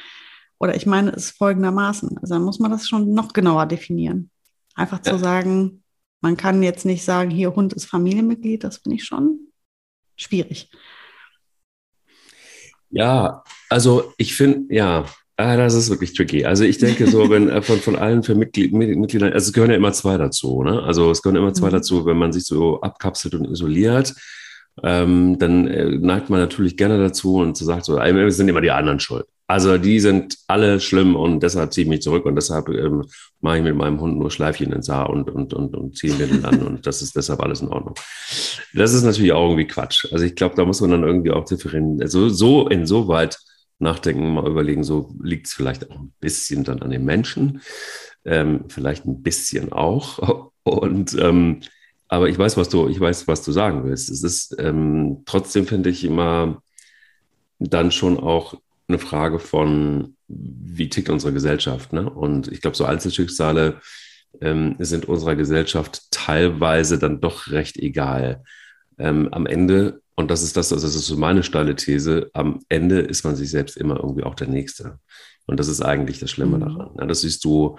oder 0.60 0.76
ich 0.76 0.86
meine 0.86 1.10
es 1.10 1.30
folgendermaßen. 1.30 2.18
Also 2.18 2.34
dann 2.34 2.44
muss 2.44 2.60
man 2.60 2.70
das 2.70 2.86
schon 2.86 3.12
noch 3.12 3.32
genauer 3.32 3.66
definieren. 3.66 4.30
Einfach 4.76 5.00
zu 5.00 5.18
sagen, 5.18 5.82
man 6.20 6.36
kann 6.36 6.62
jetzt 6.62 6.84
nicht 6.84 7.02
sagen, 7.04 7.30
hier 7.30 7.56
Hund 7.56 7.72
ist 7.72 7.86
Familienmitglied, 7.86 8.62
das 8.62 8.78
finde 8.78 8.96
ich 8.96 9.04
schon 9.04 9.48
schwierig. 10.16 10.70
Ja, 12.90 13.44
also 13.68 14.12
ich 14.16 14.34
finde, 14.34 14.74
ja, 14.74 15.04
ah, 15.36 15.56
das 15.56 15.74
ist 15.74 15.90
wirklich 15.90 16.12
tricky. 16.14 16.44
Also 16.44 16.64
ich 16.64 16.78
denke 16.78 17.06
so, 17.06 17.30
wenn 17.30 17.48
äh, 17.48 17.62
von, 17.62 17.78
von 17.78 17.96
allen 17.96 18.22
für 18.22 18.34
Mitglied, 18.34 18.72
Mitgliedern, 18.72 19.32
also 19.32 19.46
es 19.46 19.52
gehören 19.52 19.70
ja 19.70 19.76
immer 19.76 19.92
zwei 19.92 20.18
dazu, 20.18 20.62
ne? 20.62 20.82
Also 20.82 21.10
es 21.10 21.22
gehören 21.22 21.36
immer 21.36 21.54
zwei 21.54 21.68
mhm. 21.68 21.72
dazu, 21.72 22.06
wenn 22.06 22.16
man 22.16 22.32
sich 22.32 22.44
so 22.44 22.80
abkapselt 22.80 23.34
und 23.34 23.46
isoliert, 23.46 24.14
ähm, 24.82 25.38
dann 25.38 25.66
äh, 25.68 25.84
neigt 25.98 26.30
man 26.30 26.40
natürlich 26.40 26.76
gerne 26.76 26.98
dazu 26.98 27.36
und 27.36 27.56
sagt 27.56 27.84
so, 27.84 27.96
wir 27.96 28.32
sind 28.32 28.48
immer 28.48 28.60
die 28.60 28.70
anderen 28.70 29.00
schuld. 29.00 29.26
Also 29.50 29.78
die 29.78 29.98
sind 29.98 30.38
alle 30.46 30.78
schlimm 30.78 31.16
und 31.16 31.42
deshalb 31.42 31.72
ziehe 31.72 31.82
ich 31.82 31.88
mich 31.88 32.02
zurück 32.02 32.24
und 32.24 32.36
deshalb 32.36 32.68
ähm, 32.68 33.04
mache 33.40 33.56
ich 33.58 33.64
mit 33.64 33.74
meinem 33.74 34.00
Hund 34.00 34.16
nur 34.16 34.30
Schleifchen 34.30 34.72
ins 34.72 34.88
Haar 34.88 35.10
und, 35.10 35.28
und, 35.28 35.52
und, 35.54 35.74
und 35.74 35.96
ziehe 35.96 36.14
mir 36.14 36.28
den 36.28 36.44
an 36.44 36.62
und 36.68 36.86
das 36.86 37.02
ist 37.02 37.16
deshalb 37.16 37.40
alles 37.40 37.60
in 37.60 37.66
Ordnung. 37.66 37.96
Das 38.74 38.92
ist 38.92 39.02
natürlich 39.02 39.32
auch 39.32 39.48
irgendwie 39.48 39.66
Quatsch. 39.66 40.06
Also 40.12 40.24
ich 40.24 40.36
glaube, 40.36 40.54
da 40.54 40.64
muss 40.64 40.80
man 40.80 40.92
dann 40.92 41.02
irgendwie 41.02 41.32
auch 41.32 41.44
differenzieren. 41.44 42.00
Also 42.00 42.28
so 42.28 42.68
insoweit 42.68 43.40
nachdenken, 43.80 44.34
mal 44.34 44.46
überlegen, 44.46 44.84
so 44.84 45.12
liegt 45.20 45.48
es 45.48 45.52
vielleicht 45.52 45.90
auch 45.90 45.98
ein 45.98 46.14
bisschen 46.20 46.62
dann 46.62 46.80
an 46.80 46.90
den 46.90 47.04
Menschen, 47.04 47.60
ähm, 48.24 48.66
vielleicht 48.68 49.04
ein 49.04 49.20
bisschen 49.20 49.72
auch. 49.72 50.52
Und 50.62 51.18
ähm, 51.18 51.62
aber 52.06 52.28
ich 52.28 52.38
weiß, 52.38 52.56
was 52.56 52.68
du, 52.68 52.86
ich 52.88 53.00
weiß, 53.00 53.26
was 53.26 53.42
du 53.42 53.50
sagen 53.50 53.82
willst. 53.82 54.10
Es 54.10 54.22
ist 54.22 54.54
ähm, 54.60 55.22
trotzdem 55.26 55.66
finde 55.66 55.90
ich 55.90 56.04
immer 56.04 56.62
dann 57.58 57.90
schon 57.90 58.16
auch 58.16 58.54
eine 58.90 58.98
Frage 58.98 59.38
von, 59.38 60.16
wie 60.28 60.88
tickt 60.88 61.08
unsere 61.08 61.32
Gesellschaft. 61.32 61.92
Ne? 61.92 62.08
Und 62.08 62.48
ich 62.48 62.60
glaube, 62.60 62.76
so 62.76 62.84
Einzelschicksale 62.84 63.80
ähm, 64.40 64.76
sind 64.78 65.06
unserer 65.06 65.36
Gesellschaft 65.36 66.02
teilweise 66.10 66.98
dann 66.98 67.20
doch 67.20 67.48
recht 67.48 67.76
egal. 67.76 68.42
Ähm, 68.98 69.28
am 69.32 69.46
Ende, 69.46 70.02
und 70.14 70.30
das 70.30 70.42
ist 70.42 70.56
das, 70.56 70.72
also 70.72 70.86
das 70.86 70.94
ist 70.94 71.06
so 71.06 71.16
meine 71.16 71.42
steile 71.42 71.74
These, 71.74 72.30
am 72.34 72.60
Ende 72.68 73.00
ist 73.00 73.24
man 73.24 73.36
sich 73.36 73.50
selbst 73.50 73.76
immer 73.76 73.96
irgendwie 73.96 74.24
auch 74.24 74.34
der 74.34 74.48
Nächste. 74.48 74.98
Und 75.46 75.58
das 75.58 75.68
ist 75.68 75.80
eigentlich 75.80 76.18
das 76.20 76.30
Schlimme 76.30 76.58
mhm. 76.58 76.60
daran. 76.60 76.90
Ja, 76.98 77.06
das 77.06 77.22
siehst 77.22 77.44
du, 77.44 77.78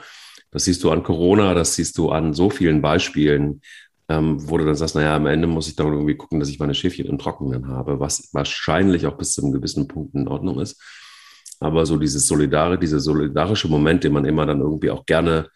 das 0.52 0.66
siehst 0.66 0.84
du 0.84 0.92
an 0.92 1.04
Corona, 1.04 1.54
das 1.54 1.76
siehst 1.76 1.98
du 1.98 2.10
an 2.10 2.34
so 2.34 2.50
vielen 2.50 2.82
Beispielen, 2.82 3.62
ähm, 4.10 4.50
wo 4.50 4.58
du 4.58 4.66
dann 4.66 4.76
sagst, 4.76 4.96
naja, 4.96 5.16
am 5.16 5.26
Ende 5.26 5.48
muss 5.48 5.68
ich 5.68 5.76
dann 5.76 5.88
irgendwie 5.88 6.16
gucken, 6.16 6.40
dass 6.40 6.50
ich 6.50 6.60
meine 6.60 6.74
Schäfchen 6.74 7.06
im 7.06 7.18
Trockenen 7.18 7.68
habe, 7.68 8.00
was 8.00 8.30
wahrscheinlich 8.34 9.06
auch 9.08 9.18
bis 9.18 9.34
zu 9.34 9.42
einem 9.42 9.54
gewissen 9.54 9.88
Punkt 9.88 10.16
in 10.16 10.28
Ordnung 10.28 10.60
ist. 10.60 10.82
Aber 11.62 11.86
so 11.86 11.96
dieses 11.98 12.28
Solidare, 12.28 12.78
dieser 12.80 13.00
solidarische 13.00 13.68
Moment, 13.68 14.04
den 14.04 14.14
man 14.14 14.26
immer 14.26 14.48
dann 14.48 14.62
irgendwie 14.62 14.90
auch 14.90 15.06
gerne 15.06 15.48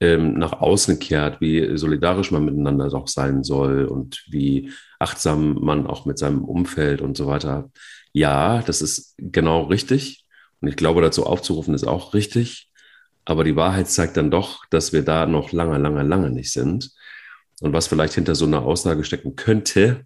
ähm, 0.00 0.34
nach 0.34 0.52
außen 0.52 0.98
kehrt, 0.98 1.40
wie 1.40 1.78
solidarisch 1.78 2.32
man 2.32 2.44
miteinander 2.44 2.92
auch 2.92 3.06
sein 3.06 3.44
soll 3.44 3.84
und 3.84 4.24
wie 4.28 4.72
achtsam 4.98 5.54
man 5.60 5.86
auch 5.86 6.06
mit 6.06 6.18
seinem 6.18 6.44
Umfeld 6.44 7.00
und 7.00 7.16
so 7.16 7.28
weiter. 7.28 7.70
Ja, 8.12 8.62
das 8.62 8.82
ist 8.82 9.14
genau 9.18 9.62
richtig. 9.62 10.26
Und 10.60 10.66
ich 10.66 10.76
glaube, 10.76 11.00
dazu 11.00 11.24
aufzurufen 11.24 11.72
ist 11.72 11.86
auch 11.86 12.14
richtig. 12.14 12.68
Aber 13.24 13.44
die 13.44 13.56
Wahrheit 13.56 13.88
zeigt 13.88 14.16
dann 14.16 14.32
doch, 14.32 14.66
dass 14.70 14.92
wir 14.92 15.02
da 15.02 15.24
noch 15.24 15.52
lange, 15.52 15.78
lange, 15.78 16.02
lange 16.02 16.30
nicht 16.30 16.52
sind. 16.52 16.90
Und 17.60 17.72
was 17.72 17.86
vielleicht 17.86 18.14
hinter 18.14 18.34
so 18.34 18.44
einer 18.44 18.62
Aussage 18.62 19.04
stecken 19.04 19.36
könnte, 19.36 20.04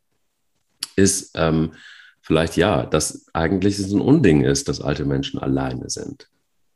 ist, 0.94 1.30
ähm, 1.36 1.72
vielleicht 2.28 2.58
ja, 2.58 2.84
dass 2.84 3.26
eigentlich 3.32 3.78
es 3.78 3.90
ein 3.90 4.02
Unding 4.02 4.42
ist, 4.44 4.68
dass 4.68 4.82
alte 4.82 5.06
Menschen 5.06 5.40
alleine 5.40 5.88
sind. 5.88 6.28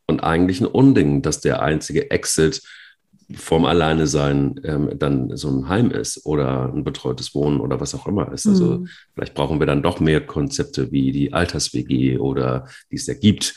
Und 0.07 0.21
eigentlich 0.21 0.63
ein 0.63 0.67
Unding, 0.67 1.21
dass 1.21 1.43
der 1.43 1.61
einzige 1.61 2.11
Exit 2.11 2.63
vom 3.35 3.67
Alleine-Sein 3.67 4.63
ähm, 4.65 4.99
dann 4.99 5.37
so 5.37 5.51
ein 5.51 5.69
Heim 5.69 5.91
ist 5.91 6.25
oder 6.25 6.73
ein 6.73 6.85
betreutes 6.85 7.35
Wohnen 7.35 7.61
oder 7.61 7.81
was 7.81 7.95
auch 7.95 8.07
immer 8.07 8.33
ist. 8.33 8.47
Also 8.47 8.79
mhm. 8.79 8.89
vielleicht 9.13 9.35
brauchen 9.35 9.59
wir 9.59 9.67
dann 9.67 9.83
doch 9.83 10.01
mehr 10.01 10.25
Konzepte 10.25 10.91
wie 10.91 11.13
die 11.13 11.35
Alters-WG 11.35 12.17
oder 12.17 12.67
die 12.91 12.97
es 12.97 13.07
ja 13.07 13.13
gibt. 13.13 13.55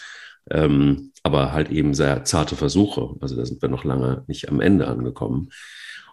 Ähm, 0.52 1.14
aber 1.24 1.54
halt 1.54 1.72
eben 1.72 1.93
sehr 1.93 2.26
zarte 2.26 2.58
Versuche. 2.58 3.16
Also 3.22 3.38
da 3.38 3.46
sind 3.46 3.62
wir 3.62 3.70
noch 3.70 3.86
lange 3.86 4.26
nicht 4.28 4.50
am 4.50 4.60
Ende 4.60 4.89
angekommen. 4.89 5.50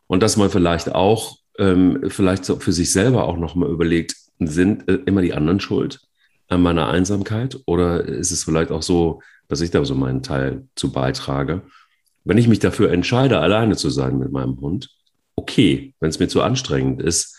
Und 0.07 0.23
dass 0.23 0.37
man 0.37 0.49
vielleicht 0.49 0.95
auch, 0.95 1.39
ähm, 1.59 2.05
vielleicht 2.07 2.45
so 2.45 2.61
für 2.61 2.73
sich 2.73 2.93
selber 2.93 3.25
auch 3.25 3.37
nochmal 3.37 3.69
überlegt, 3.69 4.22
sind 4.47 4.89
äh, 4.89 4.99
immer 5.07 5.23
die 5.23 5.35
anderen 5.35 5.61
schuld 5.61 6.01
an 6.49 6.63
meiner 6.63 6.89
Einsamkeit? 6.89 7.59
Oder 7.67 8.05
ist 8.05 8.31
es 8.31 8.45
vielleicht 8.45 8.71
auch 8.71 8.83
so, 8.83 9.23
dass 9.49 9.61
ich 9.61 9.71
da 9.71 9.85
so 9.85 9.95
meinen 9.95 10.23
Teil 10.23 10.69
zu 10.75 10.93
beitrage? 10.93 11.63
Wenn 12.25 12.39
ich 12.39 12.49
mich 12.49 12.61
dafür 12.61 12.91
entscheide, 12.91 13.41
alleine 13.41 13.77
zu 13.77 13.91
sein 13.91 14.19
mit 14.19 14.31
meinem 14.33 14.61
Hund, 14.61 14.91
okay. 15.37 15.95
Wenn 16.01 16.11
es 16.11 16.19
mir 16.19 16.29
zu 16.29 16.43
anstrengend 16.43 17.03
ist, 17.03 17.37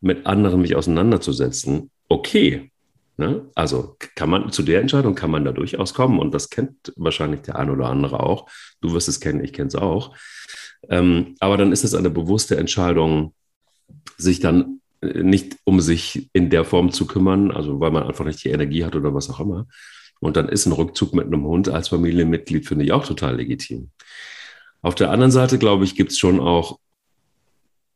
mit 0.00 0.26
anderen 0.26 0.60
mich 0.60 0.76
auseinanderzusetzen, 0.76 1.90
okay. 2.08 2.70
Ne? 3.16 3.48
Also 3.54 3.96
kann 4.14 4.30
man 4.30 4.50
zu 4.52 4.62
der 4.62 4.80
Entscheidung 4.80 5.14
kann 5.14 5.30
man 5.30 5.44
da 5.44 5.52
durchaus 5.52 5.94
kommen 5.94 6.18
und 6.18 6.32
das 6.32 6.50
kennt 6.50 6.92
wahrscheinlich 6.96 7.42
der 7.42 7.56
ein 7.56 7.70
oder 7.70 7.86
andere 7.86 8.20
auch. 8.20 8.48
Du 8.80 8.92
wirst 8.92 9.08
es 9.08 9.20
kennen, 9.20 9.44
ich 9.44 9.52
kenne 9.52 9.68
es 9.68 9.74
auch. 9.74 10.16
Ähm, 10.88 11.36
aber 11.38 11.56
dann 11.56 11.72
ist 11.72 11.84
es 11.84 11.94
eine 11.94 12.10
bewusste 12.10 12.56
Entscheidung, 12.56 13.34
sich 14.16 14.40
dann 14.40 14.80
nicht 15.02 15.56
um 15.64 15.80
sich 15.80 16.30
in 16.32 16.48
der 16.48 16.64
Form 16.64 16.92
zu 16.92 17.06
kümmern, 17.06 17.50
also 17.50 17.80
weil 17.80 17.90
man 17.90 18.04
einfach 18.04 18.24
nicht 18.24 18.44
die 18.44 18.50
Energie 18.50 18.84
hat 18.84 18.94
oder 18.94 19.12
was 19.14 19.28
auch 19.30 19.40
immer. 19.40 19.66
Und 20.20 20.36
dann 20.36 20.48
ist 20.48 20.66
ein 20.66 20.72
Rückzug 20.72 21.14
mit 21.14 21.26
einem 21.26 21.44
Hund 21.44 21.68
als 21.68 21.88
Familienmitglied, 21.88 22.66
finde 22.66 22.84
ich, 22.84 22.92
auch 22.92 23.04
total 23.04 23.36
legitim. 23.36 23.90
Auf 24.80 24.94
der 24.94 25.10
anderen 25.10 25.32
Seite, 25.32 25.58
glaube 25.58 25.84
ich, 25.84 25.96
gibt 25.96 26.12
es 26.12 26.18
schon 26.18 26.38
auch, 26.38 26.78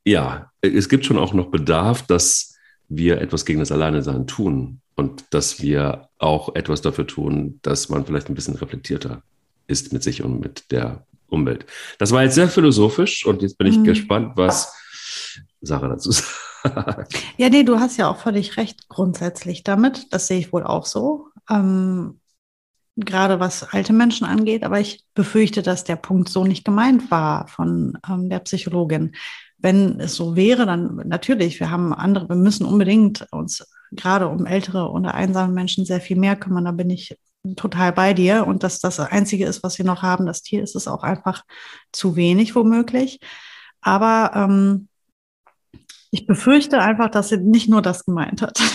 ja, 0.05 0.51
es 0.61 0.89
gibt 0.89 1.05
schon 1.05 1.17
auch 1.17 1.33
noch 1.33 1.47
Bedarf, 1.47 2.05
dass 2.05 2.57
wir 2.89 3.21
etwas 3.21 3.45
gegen 3.45 3.59
das 3.59 3.71
Alleinesein 3.71 4.27
tun 4.27 4.81
und 4.95 5.23
dass 5.31 5.61
wir 5.61 6.09
auch 6.17 6.55
etwas 6.55 6.81
dafür 6.81 7.07
tun, 7.07 7.59
dass 7.61 7.89
man 7.89 8.05
vielleicht 8.05 8.29
ein 8.29 8.35
bisschen 8.35 8.55
reflektierter 8.55 9.23
ist 9.67 9.93
mit 9.93 10.03
sich 10.03 10.23
und 10.23 10.39
mit 10.39 10.71
der 10.71 11.05
Umwelt. 11.27 11.65
Das 11.99 12.11
war 12.11 12.23
jetzt 12.23 12.35
sehr 12.35 12.47
philosophisch 12.47 13.25
und 13.25 13.41
jetzt 13.41 13.57
bin 13.57 13.67
ich 13.67 13.77
mhm. 13.77 13.83
gespannt, 13.83 14.33
was 14.35 14.73
Sarah 15.61 15.87
dazu 15.89 16.11
sagt. 16.63 17.13
ja, 17.37 17.49
nee, 17.49 17.63
du 17.63 17.79
hast 17.79 17.97
ja 17.97 18.09
auch 18.09 18.17
völlig 18.17 18.57
recht 18.57 18.89
grundsätzlich 18.89 19.63
damit. 19.63 20.13
Das 20.13 20.27
sehe 20.27 20.39
ich 20.39 20.53
wohl 20.53 20.63
auch 20.63 20.85
so. 20.85 21.27
Ähm, 21.49 22.19
gerade 22.97 23.39
was 23.39 23.63
alte 23.63 23.93
Menschen 23.93 24.25
angeht, 24.25 24.63
aber 24.63 24.79
ich 24.79 25.03
befürchte, 25.13 25.61
dass 25.61 25.83
der 25.83 25.95
Punkt 25.95 26.29
so 26.29 26.43
nicht 26.43 26.65
gemeint 26.65 27.11
war 27.11 27.47
von 27.47 27.97
ähm, 28.09 28.29
der 28.29 28.39
Psychologin. 28.39 29.15
Wenn 29.59 29.99
es 29.99 30.15
so 30.15 30.35
wäre, 30.35 30.65
dann 30.65 31.01
natürlich, 31.05 31.59
wir 31.59 31.71
haben 31.71 31.93
andere, 31.93 32.29
wir 32.29 32.35
müssen 32.35 32.65
unbedingt 32.65 33.27
uns 33.31 33.65
gerade 33.91 34.27
um 34.27 34.45
ältere 34.45 34.89
oder 34.89 35.13
einsame 35.13 35.53
Menschen 35.53 35.85
sehr 35.85 36.01
viel 36.01 36.17
mehr 36.17 36.35
kümmern. 36.35 36.65
Da 36.65 36.71
bin 36.71 36.89
ich 36.89 37.17
total 37.55 37.93
bei 37.93 38.13
dir. 38.13 38.45
Und 38.45 38.63
dass 38.63 38.79
das 38.79 38.99
Einzige 38.99 39.45
ist, 39.45 39.63
was 39.63 39.77
wir 39.77 39.85
noch 39.85 40.01
haben, 40.01 40.25
das 40.25 40.41
Tier, 40.41 40.63
ist 40.63 40.75
es 40.75 40.87
auch 40.87 41.03
einfach 41.03 41.43
zu 41.91 42.15
wenig 42.15 42.55
womöglich. 42.55 43.19
Aber 43.81 44.31
ähm, 44.35 44.89
ich 46.11 46.27
befürchte 46.27 46.79
einfach, 46.79 47.09
dass 47.09 47.29
sie 47.29 47.37
nicht 47.37 47.69
nur 47.69 47.81
das 47.81 48.05
gemeint 48.05 48.41
hat. 48.41 48.59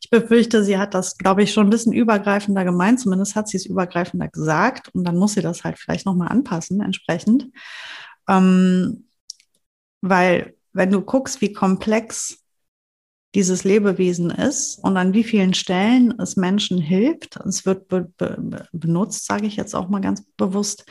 Ich 0.00 0.10
befürchte, 0.10 0.62
sie 0.62 0.76
hat 0.76 0.92
das, 0.92 1.16
glaube 1.16 1.42
ich, 1.42 1.50
schon 1.54 1.66
ein 1.66 1.70
bisschen 1.70 1.94
übergreifender 1.94 2.62
gemeint. 2.62 3.00
Zumindest 3.00 3.34
hat 3.36 3.48
sie 3.48 3.56
es 3.56 3.64
übergreifender 3.64 4.28
gesagt. 4.28 4.90
Und 4.94 5.04
dann 5.04 5.16
muss 5.16 5.32
sie 5.32 5.40
das 5.40 5.64
halt 5.64 5.78
vielleicht 5.78 6.04
nochmal 6.04 6.28
anpassen, 6.28 6.82
entsprechend. 6.82 7.48
Ähm, 8.28 9.06
weil, 10.02 10.56
wenn 10.74 10.90
du 10.90 11.00
guckst, 11.00 11.40
wie 11.40 11.54
komplex 11.54 12.44
dieses 13.34 13.64
Lebewesen 13.64 14.30
ist 14.30 14.78
und 14.78 14.96
an 14.96 15.12
wie 15.12 15.24
vielen 15.24 15.54
Stellen 15.54 16.18
es 16.20 16.36
Menschen 16.36 16.78
hilft. 16.78 17.36
Es 17.36 17.66
wird 17.66 17.88
be 17.88 18.12
be 18.16 18.68
benutzt, 18.72 19.26
sage 19.26 19.46
ich 19.46 19.56
jetzt 19.56 19.74
auch 19.74 19.88
mal 19.88 20.00
ganz 20.00 20.22
bewusst, 20.36 20.84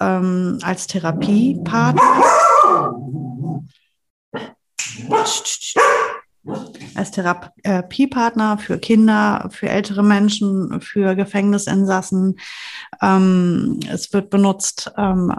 ähm, 0.00 0.58
als 0.62 0.86
Therapiepartner. 0.86 2.02
Als 6.94 7.10
Therapiepartner 7.10 8.58
für 8.58 8.78
Kinder, 8.78 9.48
für 9.52 9.68
ältere 9.68 10.02
Menschen, 10.02 10.80
für 10.80 11.14
Gefängnisinsassen. 11.14 12.38
Ähm, 13.02 13.80
es 13.90 14.12
wird 14.12 14.30
benutzt 14.30 14.90
ähm, 14.96 15.32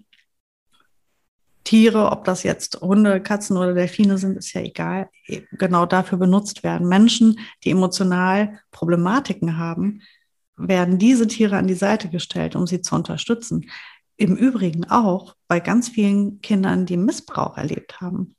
Tiere, 1.64 2.12
ob 2.12 2.26
das 2.26 2.44
jetzt 2.44 2.82
Hunde, 2.82 3.22
Katzen 3.22 3.58
oder 3.58 3.74
Delfine 3.74 4.18
sind, 4.18 4.38
ist 4.38 4.54
ja 4.54 4.62
egal, 4.62 5.10
e, 5.28 5.42
genau 5.52 5.86
dafür 5.86 6.18
benutzt 6.18 6.64
werden. 6.64 6.88
Menschen, 6.88 7.40
die 7.64 7.72
emotional 7.72 8.60
Problematiken 8.72 9.58
haben, 9.58 10.02
werden 10.58 10.98
diese 10.98 11.28
Tiere 11.28 11.58
an 11.58 11.68
die 11.68 11.74
Seite 11.74 12.10
gestellt, 12.10 12.56
um 12.56 12.68
sie 12.68 12.82
zu 12.82 12.96
unterstützen. 12.96 13.70
Im 14.18 14.36
Übrigen 14.36 14.86
auch 14.90 15.36
bei 15.48 15.60
ganz 15.60 15.90
vielen 15.90 16.42
Kindern, 16.42 16.86
die 16.86 16.98
Missbrauch 16.98 17.58
erlebt 17.58 18.02
haben. 18.02 18.36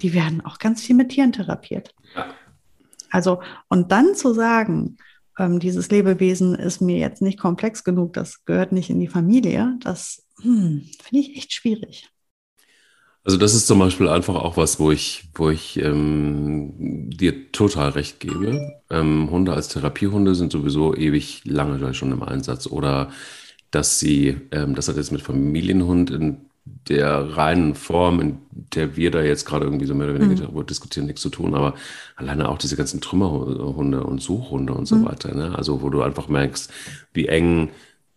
Die 0.00 0.14
werden 0.14 0.40
auch 0.44 0.58
ganz 0.58 0.82
viel 0.82 0.94
mit 0.94 1.10
Tieren 1.10 1.32
therapiert. 1.32 1.94
Also, 3.10 3.42
und 3.68 3.90
dann 3.90 4.14
zu 4.14 4.32
sagen, 4.32 4.96
ähm, 5.38 5.58
dieses 5.58 5.90
Lebewesen 5.90 6.54
ist 6.54 6.80
mir 6.80 6.98
jetzt 6.98 7.20
nicht 7.20 7.38
komplex 7.38 7.84
genug, 7.84 8.12
das 8.12 8.44
gehört 8.44 8.72
nicht 8.72 8.90
in 8.90 9.00
die 9.00 9.08
Familie, 9.08 9.76
das 9.80 10.24
hm, 10.40 10.88
finde 11.02 11.20
ich 11.20 11.36
echt 11.36 11.52
schwierig. 11.52 12.08
Also 13.24 13.38
das 13.38 13.54
ist 13.54 13.68
zum 13.68 13.78
Beispiel 13.78 14.08
einfach 14.08 14.34
auch 14.34 14.56
was, 14.56 14.80
wo 14.80 14.90
ich, 14.90 15.28
wo 15.34 15.48
ich 15.48 15.78
ähm, 15.78 17.08
dir 17.08 17.52
total 17.52 17.90
recht 17.90 18.18
gebe. 18.18 18.72
Ähm, 18.90 19.30
Hunde 19.30 19.52
als 19.52 19.68
Therapiehunde 19.68 20.34
sind 20.34 20.50
sowieso 20.50 20.94
ewig 20.96 21.42
lange 21.44 21.94
schon 21.94 22.10
im 22.10 22.22
Einsatz. 22.22 22.66
Oder 22.66 23.10
dass 23.70 24.00
sie, 24.00 24.36
ähm, 24.50 24.74
das 24.74 24.88
hat 24.88 24.96
jetzt 24.96 25.12
mit 25.12 25.22
Familienhund 25.22 26.10
in 26.10 26.38
der 26.88 27.36
reinen 27.36 27.74
Form, 27.74 28.20
in 28.20 28.38
der 28.50 28.96
wir 28.96 29.10
da 29.10 29.22
jetzt 29.22 29.46
gerade 29.46 29.64
irgendwie 29.64 29.86
so 29.86 29.94
mehr 29.94 30.10
oder 30.10 30.20
weniger 30.20 30.50
mhm. 30.50 30.66
diskutieren, 30.66 31.06
nichts 31.06 31.22
zu 31.22 31.28
tun, 31.28 31.54
aber 31.54 31.74
alleine 32.16 32.48
auch 32.48 32.58
diese 32.58 32.76
ganzen 32.76 33.00
Trümmerhunde 33.00 34.04
und 34.04 34.20
Suchhunde 34.22 34.72
und 34.72 34.86
so 34.86 34.96
mhm. 34.96 35.06
weiter. 35.06 35.34
Ne? 35.34 35.56
Also 35.56 35.82
wo 35.82 35.90
du 35.90 36.02
einfach 36.02 36.28
merkst, 36.28 36.72
wie 37.14 37.26
eng 37.26 37.70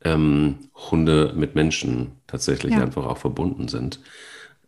ähm, 0.04 0.56
Hunde 0.92 1.34
mit 1.36 1.56
Menschen 1.56 2.12
tatsächlich 2.28 2.74
ja. 2.74 2.82
einfach 2.82 3.06
auch 3.06 3.18
verbunden 3.18 3.68
sind, 3.68 4.00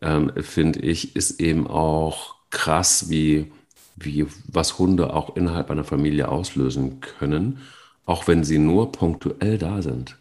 ähm, 0.02 0.32
finde 0.42 0.80
ich, 0.80 1.16
ist 1.16 1.40
eben 1.40 1.68
auch 1.68 2.36
krass, 2.50 3.10
wie, 3.10 3.52
wie 3.96 4.26
was 4.48 4.80
Hunde 4.80 5.14
auch 5.14 5.36
innerhalb 5.36 5.72
einer 5.72 5.84
Familie 5.84 6.30
auslösen 6.30 7.00
können, 7.00 7.60
auch 8.06 8.28
wenn 8.28 8.44
sie 8.44 8.58
nur 8.58 8.92
punktuell 8.92 9.58
da 9.58 9.82
sind. 9.82 10.18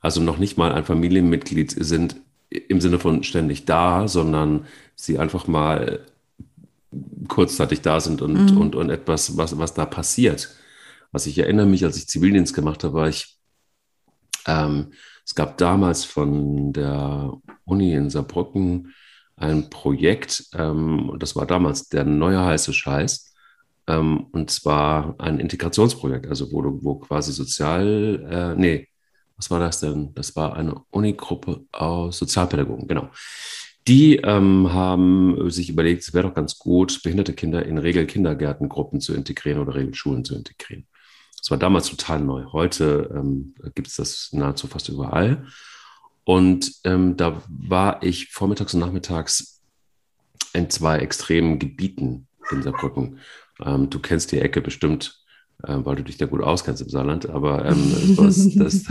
Also 0.00 0.20
noch 0.20 0.38
nicht 0.38 0.56
mal 0.56 0.72
ein 0.72 0.84
Familienmitglied 0.84 1.70
sind 1.70 2.16
im 2.50 2.80
Sinne 2.80 2.98
von 2.98 3.22
ständig 3.24 3.64
da, 3.64 4.08
sondern 4.08 4.66
sie 4.94 5.18
einfach 5.18 5.46
mal 5.46 6.00
kurzzeitig 7.28 7.82
da 7.82 8.00
sind 8.00 8.22
und, 8.22 8.52
mhm. 8.52 8.58
und, 8.58 8.74
und 8.74 8.90
etwas, 8.90 9.36
was, 9.36 9.58
was 9.58 9.74
da 9.74 9.84
passiert. 9.84 10.56
Was 11.12 11.26
ich 11.26 11.38
erinnere 11.38 11.66
mich, 11.66 11.84
als 11.84 11.96
ich 11.96 12.08
Zivildienst 12.08 12.54
gemacht 12.54 12.84
habe, 12.84 12.94
war 12.94 13.08
ich, 13.08 13.36
ähm, 14.46 14.92
es 15.28 15.34
gab 15.34 15.58
damals 15.58 16.06
von 16.06 16.72
der 16.72 17.34
Uni 17.66 17.92
in 17.92 18.08
Saarbrücken 18.08 18.94
ein 19.36 19.68
Projekt, 19.68 20.44
ähm, 20.54 21.16
das 21.18 21.36
war 21.36 21.44
damals 21.46 21.90
der 21.90 22.04
neue 22.04 22.42
heiße 22.42 22.72
Scheiß, 22.72 23.34
ähm, 23.88 24.28
und 24.32 24.48
zwar 24.48 25.16
ein 25.18 25.38
Integrationsprojekt, 25.38 26.28
also 26.28 26.50
wo, 26.50 26.62
wo 26.82 26.94
quasi 26.94 27.32
sozial, 27.32 28.26
äh, 28.56 28.58
nee, 28.58 28.88
was 29.36 29.50
war 29.50 29.60
das 29.60 29.80
denn? 29.80 30.14
Das 30.14 30.34
war 30.34 30.56
eine 30.56 30.80
Unigruppe 30.88 31.66
aus 31.72 32.16
Sozialpädagogen, 32.16 32.88
genau. 32.88 33.10
Die 33.86 34.16
ähm, 34.16 34.72
haben 34.72 35.50
sich 35.50 35.68
überlegt, 35.68 36.04
es 36.04 36.14
wäre 36.14 36.28
doch 36.28 36.34
ganz 36.34 36.58
gut, 36.58 37.02
behinderte 37.02 37.34
Kinder 37.34 37.66
in 37.66 37.76
Regelkindergärtengruppen 37.76 39.02
zu 39.02 39.14
integrieren 39.14 39.60
oder 39.60 39.74
Regelschulen 39.74 40.24
zu 40.24 40.34
integrieren. 40.34 40.86
Das 41.48 41.52
war 41.52 41.58
damals 41.60 41.88
total 41.88 42.20
neu. 42.20 42.44
Heute 42.52 43.10
ähm, 43.16 43.54
gibt 43.74 43.88
es 43.88 43.96
das 43.96 44.28
nahezu 44.32 44.66
fast 44.66 44.90
überall. 44.90 45.46
Und 46.24 46.70
ähm, 46.84 47.16
da 47.16 47.40
war 47.48 48.02
ich 48.02 48.28
vormittags 48.32 48.74
und 48.74 48.80
nachmittags 48.80 49.62
in 50.52 50.68
zwei 50.68 50.98
extremen 50.98 51.58
Gebieten 51.58 52.28
in 52.50 52.62
Saarbrücken. 52.62 53.20
Ähm, 53.64 53.88
du 53.88 53.98
kennst 53.98 54.30
die 54.32 54.40
Ecke 54.40 54.60
bestimmt 54.60 55.24
äh, 55.62 55.76
weil 55.78 55.96
du 55.96 56.04
dich 56.04 56.18
da 56.18 56.26
gut 56.26 56.42
auskennst 56.42 56.82
im 56.82 56.90
Saarland. 56.90 57.30
Aber 57.30 57.64
ähm, 57.64 58.14
das, 58.18 58.54
das, 58.54 58.84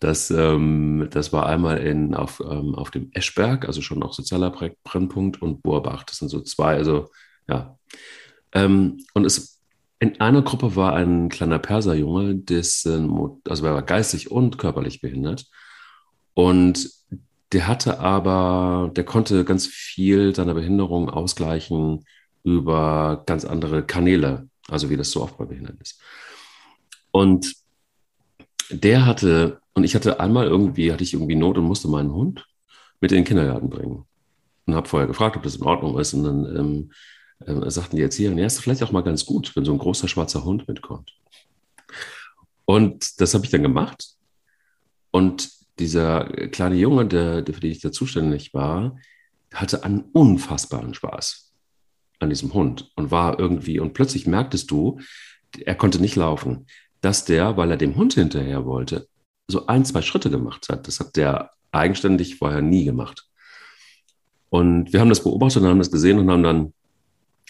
das, 0.00 0.30
ähm, 0.30 1.08
das, 1.10 1.30
war 1.34 1.44
einmal 1.44 1.76
in, 1.76 2.14
auf, 2.14 2.40
ähm, 2.40 2.74
auf 2.74 2.90
dem 2.90 3.10
Eschberg, 3.12 3.66
also 3.66 3.82
schon 3.82 4.02
auch 4.02 4.14
sozialer 4.14 4.50
Brennpunkt, 4.50 5.42
und 5.42 5.62
Boerbach. 5.62 6.04
Das 6.04 6.16
sind 6.16 6.30
so 6.30 6.40
zwei, 6.40 6.74
also 6.74 7.10
ja. 7.48 7.78
Ähm, 8.54 9.04
und 9.12 9.26
es, 9.26 9.61
in 10.02 10.20
einer 10.20 10.42
Gruppe 10.42 10.74
war 10.74 10.94
ein 10.94 11.28
kleiner 11.28 11.60
Perserjunge, 11.60 12.34
dessen, 12.34 13.40
also 13.48 13.64
er 13.64 13.74
war 13.74 13.82
geistig 13.82 14.32
und 14.32 14.58
körperlich 14.58 15.00
behindert. 15.00 15.46
Und 16.34 16.90
der 17.52 17.68
hatte 17.68 18.00
aber, 18.00 18.90
der 18.96 19.04
konnte 19.04 19.44
ganz 19.44 19.68
viel 19.68 20.34
seiner 20.34 20.54
Behinderung 20.54 21.08
ausgleichen 21.08 22.04
über 22.42 23.22
ganz 23.26 23.44
andere 23.44 23.84
Kanäle. 23.84 24.48
Also 24.66 24.90
wie 24.90 24.96
das 24.96 25.12
so 25.12 25.22
oft 25.22 25.38
bei 25.38 25.44
Behinderten 25.44 25.80
ist. 25.80 26.00
Und 27.12 27.54
der 28.70 29.06
hatte, 29.06 29.60
und 29.72 29.84
ich 29.84 29.94
hatte 29.94 30.18
einmal 30.18 30.48
irgendwie, 30.48 30.90
hatte 30.90 31.04
ich 31.04 31.14
irgendwie 31.14 31.36
Not 31.36 31.58
und 31.58 31.64
musste 31.64 31.86
meinen 31.86 32.12
Hund 32.12 32.44
mit 33.00 33.12
in 33.12 33.18
den 33.18 33.24
Kindergarten 33.24 33.70
bringen. 33.70 34.04
Und 34.66 34.74
habe 34.74 34.88
vorher 34.88 35.06
gefragt, 35.06 35.36
ob 35.36 35.44
das 35.44 35.54
in 35.54 35.62
Ordnung 35.62 35.96
ist. 36.00 36.12
Und 36.12 36.24
dann 36.24 36.56
ähm, 36.56 36.92
äh, 37.46 37.70
sagten 37.70 37.96
die 37.96 38.02
Erzieher, 38.02 38.32
ja, 38.32 38.46
ist 38.46 38.60
vielleicht 38.60 38.82
auch 38.82 38.92
mal 38.92 39.02
ganz 39.02 39.24
gut, 39.24 39.54
wenn 39.54 39.64
so 39.64 39.72
ein 39.72 39.78
großer 39.78 40.08
schwarzer 40.08 40.44
Hund 40.44 40.68
mitkommt. 40.68 41.12
Und 42.64 43.20
das 43.20 43.34
habe 43.34 43.44
ich 43.44 43.50
dann 43.50 43.62
gemacht. 43.62 44.16
Und 45.10 45.50
dieser 45.78 46.24
kleine 46.48 46.76
Junge, 46.76 47.06
der, 47.06 47.42
der, 47.42 47.54
für 47.54 47.60
den 47.60 47.72
ich 47.72 47.80
da 47.80 47.92
zuständig 47.92 48.54
war, 48.54 48.96
hatte 49.52 49.84
einen 49.84 50.02
unfassbaren 50.12 50.94
Spaß 50.94 51.52
an 52.18 52.30
diesem 52.30 52.54
Hund 52.54 52.90
und 52.96 53.10
war 53.10 53.38
irgendwie, 53.38 53.80
und 53.80 53.92
plötzlich 53.92 54.26
merktest 54.26 54.70
du, 54.70 55.00
er 55.60 55.74
konnte 55.74 56.00
nicht 56.00 56.16
laufen, 56.16 56.66
dass 57.00 57.24
der, 57.24 57.56
weil 57.56 57.70
er 57.70 57.76
dem 57.76 57.96
Hund 57.96 58.14
hinterher 58.14 58.64
wollte, 58.64 59.08
so 59.48 59.66
ein, 59.66 59.84
zwei 59.84 60.02
Schritte 60.02 60.30
gemacht 60.30 60.68
hat. 60.70 60.86
Das 60.86 61.00
hat 61.00 61.16
der 61.16 61.50
eigenständig 61.72 62.36
vorher 62.36 62.62
nie 62.62 62.84
gemacht. 62.84 63.26
Und 64.48 64.92
wir 64.92 65.00
haben 65.00 65.08
das 65.08 65.24
beobachtet 65.24 65.62
und 65.62 65.68
haben 65.68 65.78
das 65.78 65.90
gesehen 65.90 66.18
und 66.18 66.30
haben 66.30 66.42
dann 66.42 66.74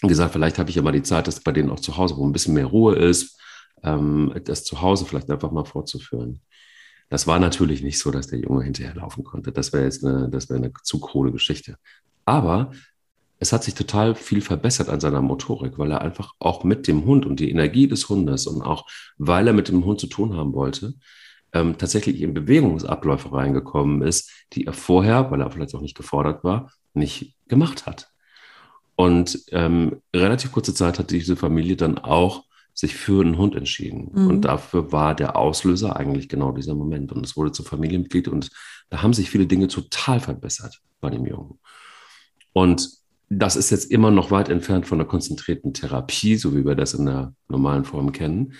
gesagt, 0.07 0.33
vielleicht 0.33 0.59
habe 0.59 0.69
ich 0.69 0.75
ja 0.75 0.81
mal 0.81 0.91
die 0.91 1.03
Zeit, 1.03 1.27
dass 1.27 1.39
bei 1.39 1.51
denen 1.51 1.69
auch 1.69 1.79
zu 1.79 1.97
Hause, 1.97 2.17
wo 2.17 2.25
ein 2.25 2.33
bisschen 2.33 2.53
mehr 2.53 2.65
Ruhe 2.65 2.95
ist, 2.95 3.39
ähm, 3.83 4.33
das 4.45 4.63
zu 4.63 4.81
Hause 4.81 5.05
vielleicht 5.05 5.29
einfach 5.29 5.51
mal 5.51 5.65
fortzuführen. 5.65 6.41
Das 7.09 7.27
war 7.27 7.39
natürlich 7.39 7.83
nicht 7.83 7.99
so, 7.99 8.11
dass 8.11 8.27
der 8.27 8.39
Junge 8.39 8.63
hinterher 8.63 8.95
laufen 8.95 9.23
konnte. 9.23 9.51
Das 9.51 9.71
wäre 9.73 9.83
jetzt 9.83 10.03
eine, 10.03 10.29
das 10.29 10.49
wäre 10.49 10.59
eine 10.59 10.71
zu 10.83 10.99
krude 10.99 11.31
Geschichte. 11.31 11.77
Aber 12.25 12.71
es 13.39 13.51
hat 13.51 13.63
sich 13.63 13.75
total 13.75 14.15
viel 14.15 14.41
verbessert 14.41 14.89
an 14.89 14.99
seiner 14.99 15.21
Motorik, 15.21 15.77
weil 15.77 15.91
er 15.91 16.01
einfach 16.01 16.33
auch 16.39 16.63
mit 16.63 16.87
dem 16.87 17.05
Hund 17.05 17.25
und 17.25 17.39
die 17.39 17.49
Energie 17.49 17.87
des 17.87 18.07
Hundes 18.07 18.47
und 18.47 18.61
auch 18.61 18.87
weil 19.17 19.47
er 19.47 19.53
mit 19.53 19.67
dem 19.67 19.83
Hund 19.85 19.99
zu 19.99 20.07
tun 20.07 20.35
haben 20.35 20.53
wollte, 20.53 20.93
ähm, 21.51 21.77
tatsächlich 21.77 22.21
in 22.21 22.33
Bewegungsabläufe 22.33 23.31
reingekommen 23.33 24.01
ist, 24.01 24.31
die 24.53 24.65
er 24.65 24.73
vorher, 24.73 25.29
weil 25.29 25.41
er 25.41 25.51
vielleicht 25.51 25.75
auch 25.75 25.81
nicht 25.81 25.97
gefordert 25.97 26.43
war, 26.43 26.71
nicht 26.93 27.35
gemacht 27.47 27.85
hat. 27.85 28.12
Und 28.95 29.39
ähm, 29.51 30.01
relativ 30.15 30.51
kurze 30.51 30.73
Zeit 30.73 30.99
hat 30.99 31.11
diese 31.11 31.35
Familie 31.35 31.75
dann 31.75 31.97
auch 31.97 32.45
sich 32.73 32.95
für 32.95 33.21
einen 33.21 33.37
Hund 33.37 33.55
entschieden. 33.55 34.09
Mhm. 34.13 34.27
Und 34.27 34.41
dafür 34.41 34.91
war 34.91 35.15
der 35.15 35.35
Auslöser 35.35 35.95
eigentlich 35.95 36.29
genau 36.29 36.51
dieser 36.51 36.75
Moment. 36.75 37.11
Und 37.11 37.25
es 37.25 37.35
wurde 37.35 37.51
zum 37.51 37.65
Familienmitglied 37.65 38.27
und 38.27 38.49
da 38.89 39.01
haben 39.01 39.13
sich 39.13 39.29
viele 39.29 39.45
Dinge 39.45 39.67
total 39.67 40.19
verbessert 40.19 40.81
bei 40.99 41.09
dem 41.09 41.25
Jungen. 41.25 41.59
Und 42.51 42.89
das 43.29 43.55
ist 43.55 43.69
jetzt 43.69 43.91
immer 43.91 44.11
noch 44.11 44.31
weit 44.31 44.49
entfernt 44.49 44.87
von 44.87 44.99
einer 44.99 45.09
konzentrierten 45.09 45.73
Therapie, 45.73 46.35
so 46.35 46.55
wie 46.55 46.65
wir 46.65 46.75
das 46.75 46.93
in 46.93 47.05
der 47.05 47.33
normalen 47.47 47.85
Form 47.85 48.11
kennen. 48.11 48.53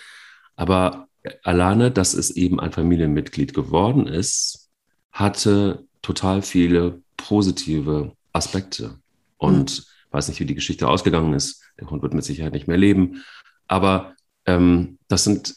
Aber 0.55 1.07
alleine, 1.43 1.91
dass 1.91 2.13
es 2.13 2.31
eben 2.31 2.59
ein 2.59 2.71
Familienmitglied 2.71 3.53
geworden 3.53 4.07
ist, 4.07 4.69
hatte 5.11 5.85
total 6.01 6.41
viele 6.41 7.01
positive 7.17 8.13
Aspekte. 8.31 8.99
Und 9.37 9.79
mhm. 9.79 9.92
Weiß 10.13 10.27
nicht, 10.27 10.39
wie 10.39 10.45
die 10.45 10.55
Geschichte 10.55 10.87
ausgegangen 10.87 11.33
ist. 11.33 11.63
Der 11.79 11.89
Hund 11.89 12.01
wird 12.01 12.13
mit 12.13 12.23
Sicherheit 12.23 12.53
nicht 12.53 12.67
mehr 12.67 12.77
leben. 12.77 13.23
Aber 13.67 14.15
ähm, 14.45 14.99
das 15.07 15.23
sind 15.23 15.55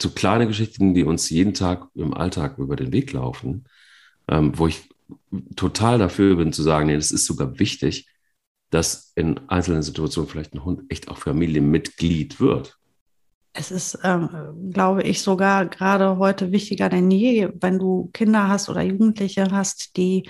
so 0.00 0.10
kleine 0.10 0.46
Geschichten, 0.46 0.94
die 0.94 1.04
uns 1.04 1.28
jeden 1.30 1.54
Tag 1.54 1.88
im 1.94 2.14
Alltag 2.14 2.58
über 2.58 2.76
den 2.76 2.92
Weg 2.92 3.12
laufen, 3.12 3.64
ähm, 4.28 4.56
wo 4.56 4.68
ich 4.68 4.88
total 5.56 5.98
dafür 5.98 6.36
bin 6.36 6.52
zu 6.52 6.62
sagen, 6.62 6.86
nee, 6.86 6.94
das 6.94 7.10
ist 7.10 7.26
sogar 7.26 7.58
wichtig, 7.58 8.08
dass 8.70 9.12
in 9.16 9.40
einzelnen 9.48 9.82
Situationen 9.82 10.30
vielleicht 10.30 10.54
ein 10.54 10.64
Hund 10.64 10.82
echt 10.90 11.08
auch 11.08 11.18
Familienmitglied 11.18 12.38
wird. 12.40 12.78
Es 13.54 13.70
ist, 13.70 13.98
ähm, 14.04 14.28
glaube 14.72 15.02
ich, 15.02 15.22
sogar 15.22 15.66
gerade 15.66 16.18
heute 16.18 16.52
wichtiger 16.52 16.88
denn 16.88 17.10
je, 17.10 17.48
wenn 17.60 17.78
du 17.78 18.10
Kinder 18.12 18.46
hast 18.46 18.68
oder 18.68 18.82
Jugendliche 18.82 19.48
hast, 19.50 19.96
die 19.96 20.28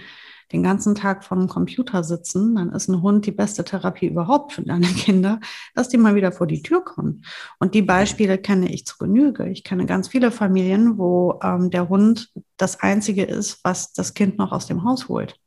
den 0.53 0.63
ganzen 0.63 0.95
Tag 0.95 1.25
vor 1.25 1.37
dem 1.37 1.49
Computer 1.49 2.03
sitzen, 2.03 2.55
dann 2.55 2.73
ist 2.73 2.89
ein 2.89 3.03
Hund 3.03 3.27
die 3.27 3.33
beste 3.33 3.65
Therapie 3.65 4.07
überhaupt 4.07 4.53
für 4.53 4.63
deine 4.63 4.87
Kinder, 4.87 5.41
dass 5.75 5.89
die 5.89 5.99
mal 5.99 6.15
wieder 6.15 6.33
vor 6.33 6.47
die 6.47 6.63
Tür 6.63 6.85
kommen. 6.85 7.25
Und 7.59 7.75
die 7.75 7.83
Beispiele 7.83 8.39
kenne 8.39 8.73
ich 8.73 8.87
zu 8.87 8.97
Genüge. 8.99 9.49
Ich 9.49 9.65
kenne 9.65 9.87
ganz 9.87 10.09
viele 10.09 10.31
Familien, 10.31 10.99
wo 10.99 11.39
ähm, 11.43 11.71
der 11.71 11.89
Hund 11.89 12.31
das 12.57 12.81
Einzige 12.81 13.25
ist, 13.25 13.61
was 13.63 13.93
das 13.93 14.15
Kind 14.15 14.39
noch 14.39 14.53
aus 14.53 14.67
dem 14.67 14.85
Haus 14.85 15.09
holt. 15.09 15.39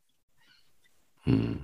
Hm. 1.23 1.59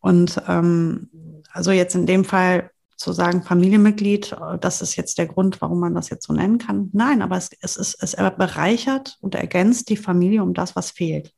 Und 0.00 0.42
ähm, 0.48 1.08
also 1.52 1.70
jetzt 1.70 1.94
in 1.94 2.06
dem 2.06 2.24
Fall 2.24 2.70
zu 2.96 3.12
sagen, 3.12 3.42
Familienmitglied, 3.42 4.36
das 4.60 4.80
ist 4.80 4.96
jetzt 4.96 5.18
der 5.18 5.26
Grund, 5.26 5.60
warum 5.60 5.80
man 5.80 5.94
das 5.94 6.08
jetzt 6.08 6.26
so 6.26 6.32
nennen 6.32 6.58
kann. 6.58 6.88
Nein, 6.92 7.20
aber 7.20 7.36
es, 7.36 7.50
es, 7.60 7.76
ist, 7.76 8.02
es 8.02 8.14
bereichert 8.36 9.18
und 9.20 9.34
ergänzt 9.34 9.88
die 9.88 9.96
Familie 9.96 10.42
um 10.42 10.54
das, 10.54 10.76
was 10.76 10.92
fehlt. 10.92 11.34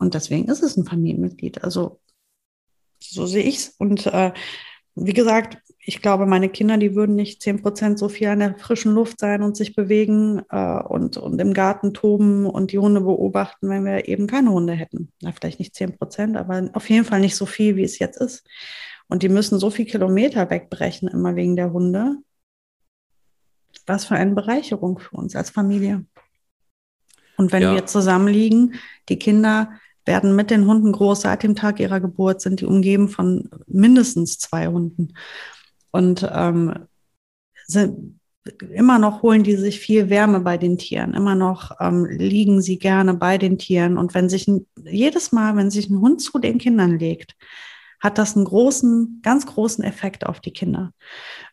Und 0.00 0.14
deswegen 0.14 0.48
ist 0.48 0.62
es 0.62 0.76
ein 0.76 0.86
Familienmitglied. 0.86 1.62
Also 1.62 2.00
so 2.98 3.26
sehe 3.26 3.44
ich 3.44 3.56
es. 3.56 3.68
Und 3.78 4.06
äh, 4.06 4.32
wie 4.94 5.12
gesagt, 5.12 5.58
ich 5.78 6.00
glaube, 6.02 6.26
meine 6.26 6.48
Kinder, 6.48 6.78
die 6.78 6.94
würden 6.94 7.16
nicht 7.16 7.42
zehn 7.42 7.60
Prozent 7.62 7.98
so 7.98 8.08
viel 8.08 8.28
an 8.28 8.40
der 8.40 8.58
frischen 8.58 8.92
Luft 8.92 9.20
sein 9.20 9.42
und 9.42 9.56
sich 9.56 9.76
bewegen 9.76 10.42
äh, 10.50 10.82
und, 10.82 11.18
und 11.18 11.38
im 11.40 11.52
Garten 11.52 11.92
toben 11.92 12.46
und 12.46 12.72
die 12.72 12.78
Hunde 12.78 13.02
beobachten, 13.02 13.68
wenn 13.68 13.84
wir 13.84 14.08
eben 14.08 14.26
keine 14.26 14.50
Hunde 14.52 14.72
hätten. 14.72 15.12
Na, 15.20 15.32
vielleicht 15.32 15.58
nicht 15.58 15.74
zehn 15.74 15.96
Prozent, 15.96 16.36
aber 16.36 16.70
auf 16.72 16.88
jeden 16.88 17.04
Fall 17.04 17.20
nicht 17.20 17.36
so 17.36 17.44
viel, 17.46 17.76
wie 17.76 17.84
es 17.84 17.98
jetzt 17.98 18.20
ist. 18.20 18.46
Und 19.08 19.22
die 19.22 19.28
müssen 19.28 19.58
so 19.58 19.70
viel 19.70 19.84
Kilometer 19.84 20.48
wegbrechen, 20.48 21.08
immer 21.08 21.36
wegen 21.36 21.56
der 21.56 21.72
Hunde. 21.72 22.16
Was 23.86 24.06
für 24.06 24.14
eine 24.14 24.34
Bereicherung 24.34 24.98
für 24.98 25.16
uns 25.16 25.36
als 25.36 25.50
Familie. 25.50 26.04
Und 27.36 27.52
wenn 27.52 27.62
ja. 27.62 27.74
wir 27.74 27.86
zusammenliegen, 27.86 28.74
die 29.08 29.18
Kinder 29.18 29.72
werden 30.04 30.36
mit 30.36 30.50
den 30.50 30.66
Hunden 30.66 30.92
groß. 30.92 31.22
Seit 31.22 31.42
dem 31.42 31.54
Tag 31.54 31.80
ihrer 31.80 32.00
Geburt 32.00 32.40
sind 32.40 32.60
die 32.60 32.66
umgeben 32.66 33.08
von 33.08 33.48
mindestens 33.66 34.38
zwei 34.38 34.68
Hunden. 34.68 35.14
Und 35.90 36.28
ähm, 36.32 36.74
sind, 37.66 38.20
immer 38.72 38.98
noch 38.98 39.22
holen 39.22 39.42
die 39.42 39.56
sich 39.56 39.80
viel 39.80 40.10
Wärme 40.10 40.40
bei 40.40 40.56
den 40.56 40.78
Tieren. 40.78 41.14
Immer 41.14 41.34
noch 41.34 41.72
ähm, 41.80 42.06
liegen 42.06 42.62
sie 42.62 42.78
gerne 42.78 43.14
bei 43.14 43.38
den 43.38 43.58
Tieren. 43.58 43.98
Und 43.98 44.14
wenn 44.14 44.28
sich 44.28 44.48
ein, 44.48 44.66
jedes 44.84 45.32
Mal, 45.32 45.56
wenn 45.56 45.70
sich 45.70 45.90
ein 45.90 46.00
Hund 46.00 46.22
zu 46.22 46.38
den 46.38 46.58
Kindern 46.58 46.98
legt, 46.98 47.34
hat 48.00 48.16
das 48.16 48.34
einen 48.34 48.46
großen, 48.46 49.20
ganz 49.22 49.46
großen 49.46 49.84
Effekt 49.84 50.26
auf 50.26 50.40
die 50.40 50.52
Kinder. 50.52 50.92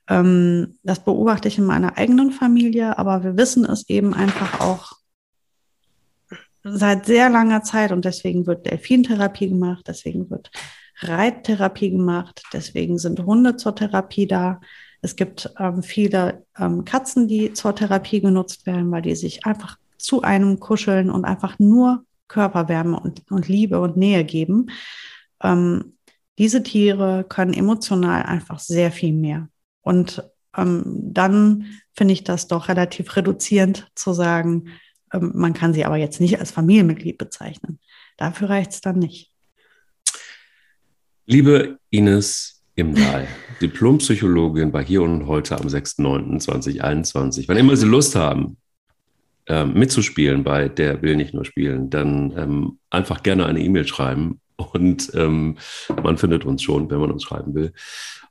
Ähm, 0.08 0.78
das 0.84 1.04
beobachte 1.04 1.50
ich 1.50 1.58
in 1.58 1.66
meiner 1.66 1.98
eigenen 1.98 2.32
Familie, 2.32 2.98
aber 2.98 3.24
wir 3.24 3.38
wissen 3.38 3.66
es 3.66 3.88
eben 3.90 4.14
einfach 4.14 4.62
auch 4.62 4.94
seit 6.70 7.06
sehr 7.06 7.30
langer 7.30 7.64
Zeit 7.64 7.92
und 7.92 8.06
deswegen 8.06 8.46
wird 8.48 8.66
Delfintherapie 8.66 9.50
gemacht, 9.50 9.86
deswegen 9.88 10.30
wird 10.30 10.52
Reittherapie 11.00 11.92
gemacht, 11.92 12.44
deswegen 12.54 12.98
sind 12.98 13.24
Hunde 13.26 13.56
zur 13.56 13.76
Therapie 13.76 14.28
da. 14.28 14.60
Es 15.02 15.16
gibt 15.16 15.54
ähm, 15.60 15.84
viele 15.84 16.44
ähm, 16.58 16.86
Katzen, 16.86 17.28
die 17.28 17.54
zur 17.54 17.76
Therapie 17.76 18.20
genutzt 18.20 18.66
werden, 18.66 18.92
weil 18.92 19.04
die 19.04 19.16
sich 19.16 19.46
einfach 19.46 19.78
zu 19.98 20.22
einem 20.22 20.60
kuscheln 20.60 21.10
und 21.10 21.26
einfach 21.26 21.60
nur 21.60 22.04
Körperwärme 22.28 23.00
und, 23.00 23.32
und 23.32 23.48
Liebe 23.48 23.80
und 23.80 23.96
Nähe 23.96 24.24
geben. 24.24 24.68
Ähm, 25.42 25.98
diese 26.38 26.64
Tiere 26.64 27.26
können 27.28 27.54
emotional 27.54 28.24
einfach 28.24 28.60
sehr 28.60 28.92
viel 28.92 29.14
mehr. 29.14 29.50
Und 29.82 30.24
ähm, 30.56 30.84
dann 30.86 31.66
finde 31.94 32.14
ich 32.14 32.24
das 32.24 32.48
doch 32.48 32.68
relativ 32.68 33.16
reduzierend 33.16 33.90
zu 33.96 34.14
sagen, 34.14 34.70
man 35.14 35.54
kann 35.54 35.74
sie 35.74 35.86
aber 35.86 35.98
jetzt 35.98 36.20
nicht 36.20 36.40
als 36.40 36.52
Familienmitglied 36.52 37.18
bezeichnen. 37.18 37.80
Dafür 38.18 38.50
reicht 38.50 38.72
es 38.72 38.82
dann 38.82 39.00
nicht. 39.00 39.32
Liebe 41.26 41.80
Ines 41.90 42.64
Imdahl, 42.76 43.28
Diplompsychologin 43.62 44.72
bei 44.72 44.84
Hier 44.84 45.02
und 45.02 45.28
Heute 45.28 45.58
am 45.60 45.68
6.9.2021. 45.68 47.46
Wann 47.48 47.58
immer 47.58 47.76
Sie 47.76 47.88
Lust 47.88 48.16
haben, 48.16 48.58
ähm, 49.48 49.74
mitzuspielen 49.74 50.44
bei 50.44 50.70
Der 50.70 51.02
will 51.02 51.16
nicht 51.16 51.34
nur 51.34 51.46
spielen, 51.46 51.90
dann 51.90 52.34
ähm, 52.38 52.80
einfach 52.90 53.24
gerne 53.24 53.46
eine 53.46 53.62
E-Mail 53.62 53.88
schreiben 53.88 54.42
und 54.58 55.12
ähm, 55.14 55.58
man 56.04 56.18
findet 56.18 56.46
uns 56.46 56.62
schon, 56.64 56.90
wenn 56.90 57.00
man 57.00 57.12
uns 57.12 57.24
schreiben 57.24 57.54
will. 57.56 57.74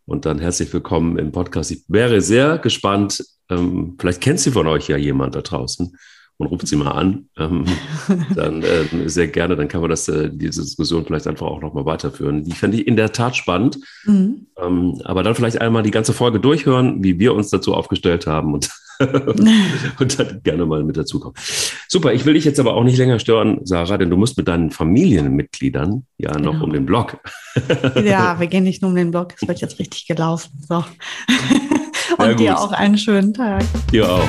Und 0.04 0.24
dann 0.24 0.38
herzlich 0.38 0.72
willkommen 0.72 1.18
im 1.18 1.32
Podcast. 1.32 1.70
Ich 1.70 1.82
wäre 1.88 2.20
sehr 2.20 2.58
gespannt, 2.58 3.24
ähm, 3.48 3.96
vielleicht 3.98 4.20
kennt 4.20 4.40
sie 4.40 4.50
von 4.50 4.66
euch 4.66 4.88
ja 4.88 4.96
jemand 4.96 5.34
da 5.34 5.42
draußen, 5.42 5.96
und 6.38 6.48
ruft 6.48 6.68
sie 6.68 6.76
mal 6.76 6.90
an, 6.90 7.28
ähm, 7.38 7.64
dann 8.34 8.62
äh, 8.62 9.08
sehr 9.08 9.28
gerne, 9.28 9.56
dann 9.56 9.68
kann 9.68 9.80
man 9.80 9.90
das, 9.90 10.08
äh, 10.08 10.30
diese 10.30 10.62
Diskussion 10.62 11.04
vielleicht 11.04 11.26
einfach 11.26 11.46
auch 11.46 11.60
nochmal 11.60 11.86
weiterführen. 11.86 12.44
Die 12.44 12.52
fände 12.52 12.78
ich 12.78 12.86
in 12.86 12.96
der 12.96 13.12
Tat 13.12 13.36
spannend. 13.36 13.78
Mhm. 14.04 14.46
Ähm, 14.60 15.00
aber 15.04 15.22
dann 15.22 15.34
vielleicht 15.34 15.60
einmal 15.60 15.82
die 15.82 15.90
ganze 15.90 16.12
Folge 16.12 16.40
durchhören, 16.40 17.02
wie 17.02 17.18
wir 17.18 17.34
uns 17.34 17.50
dazu 17.50 17.74
aufgestellt 17.74 18.26
haben 18.26 18.52
und, 18.52 18.68
und 19.98 20.18
dann 20.18 20.42
gerne 20.42 20.66
mal 20.66 20.84
mit 20.84 20.96
dazukommen. 20.96 21.36
Super, 21.88 22.12
ich 22.12 22.26
will 22.26 22.34
dich 22.34 22.44
jetzt 22.44 22.60
aber 22.60 22.74
auch 22.74 22.84
nicht 22.84 22.98
länger 22.98 23.18
stören, 23.18 23.60
Sarah, 23.64 23.96
denn 23.96 24.10
du 24.10 24.16
musst 24.16 24.36
mit 24.36 24.48
deinen 24.48 24.70
Familienmitgliedern 24.70 26.04
ja 26.18 26.38
noch 26.38 26.52
genau. 26.52 26.64
um 26.64 26.72
den 26.72 26.84
Blog. 26.84 27.18
ja, 28.04 28.38
wir 28.40 28.46
gehen 28.46 28.64
nicht 28.64 28.82
nur 28.82 28.90
um 28.90 28.96
den 28.96 29.10
Blog, 29.10 29.34
es 29.40 29.48
wird 29.48 29.60
jetzt 29.60 29.78
richtig 29.78 30.06
gelaufen. 30.06 30.50
So. 30.68 30.84
und 32.18 32.40
dir 32.40 32.58
auch 32.58 32.72
einen 32.72 32.98
schönen 32.98 33.32
Tag. 33.32 33.64
Dir 33.90 34.10
auch. 34.10 34.28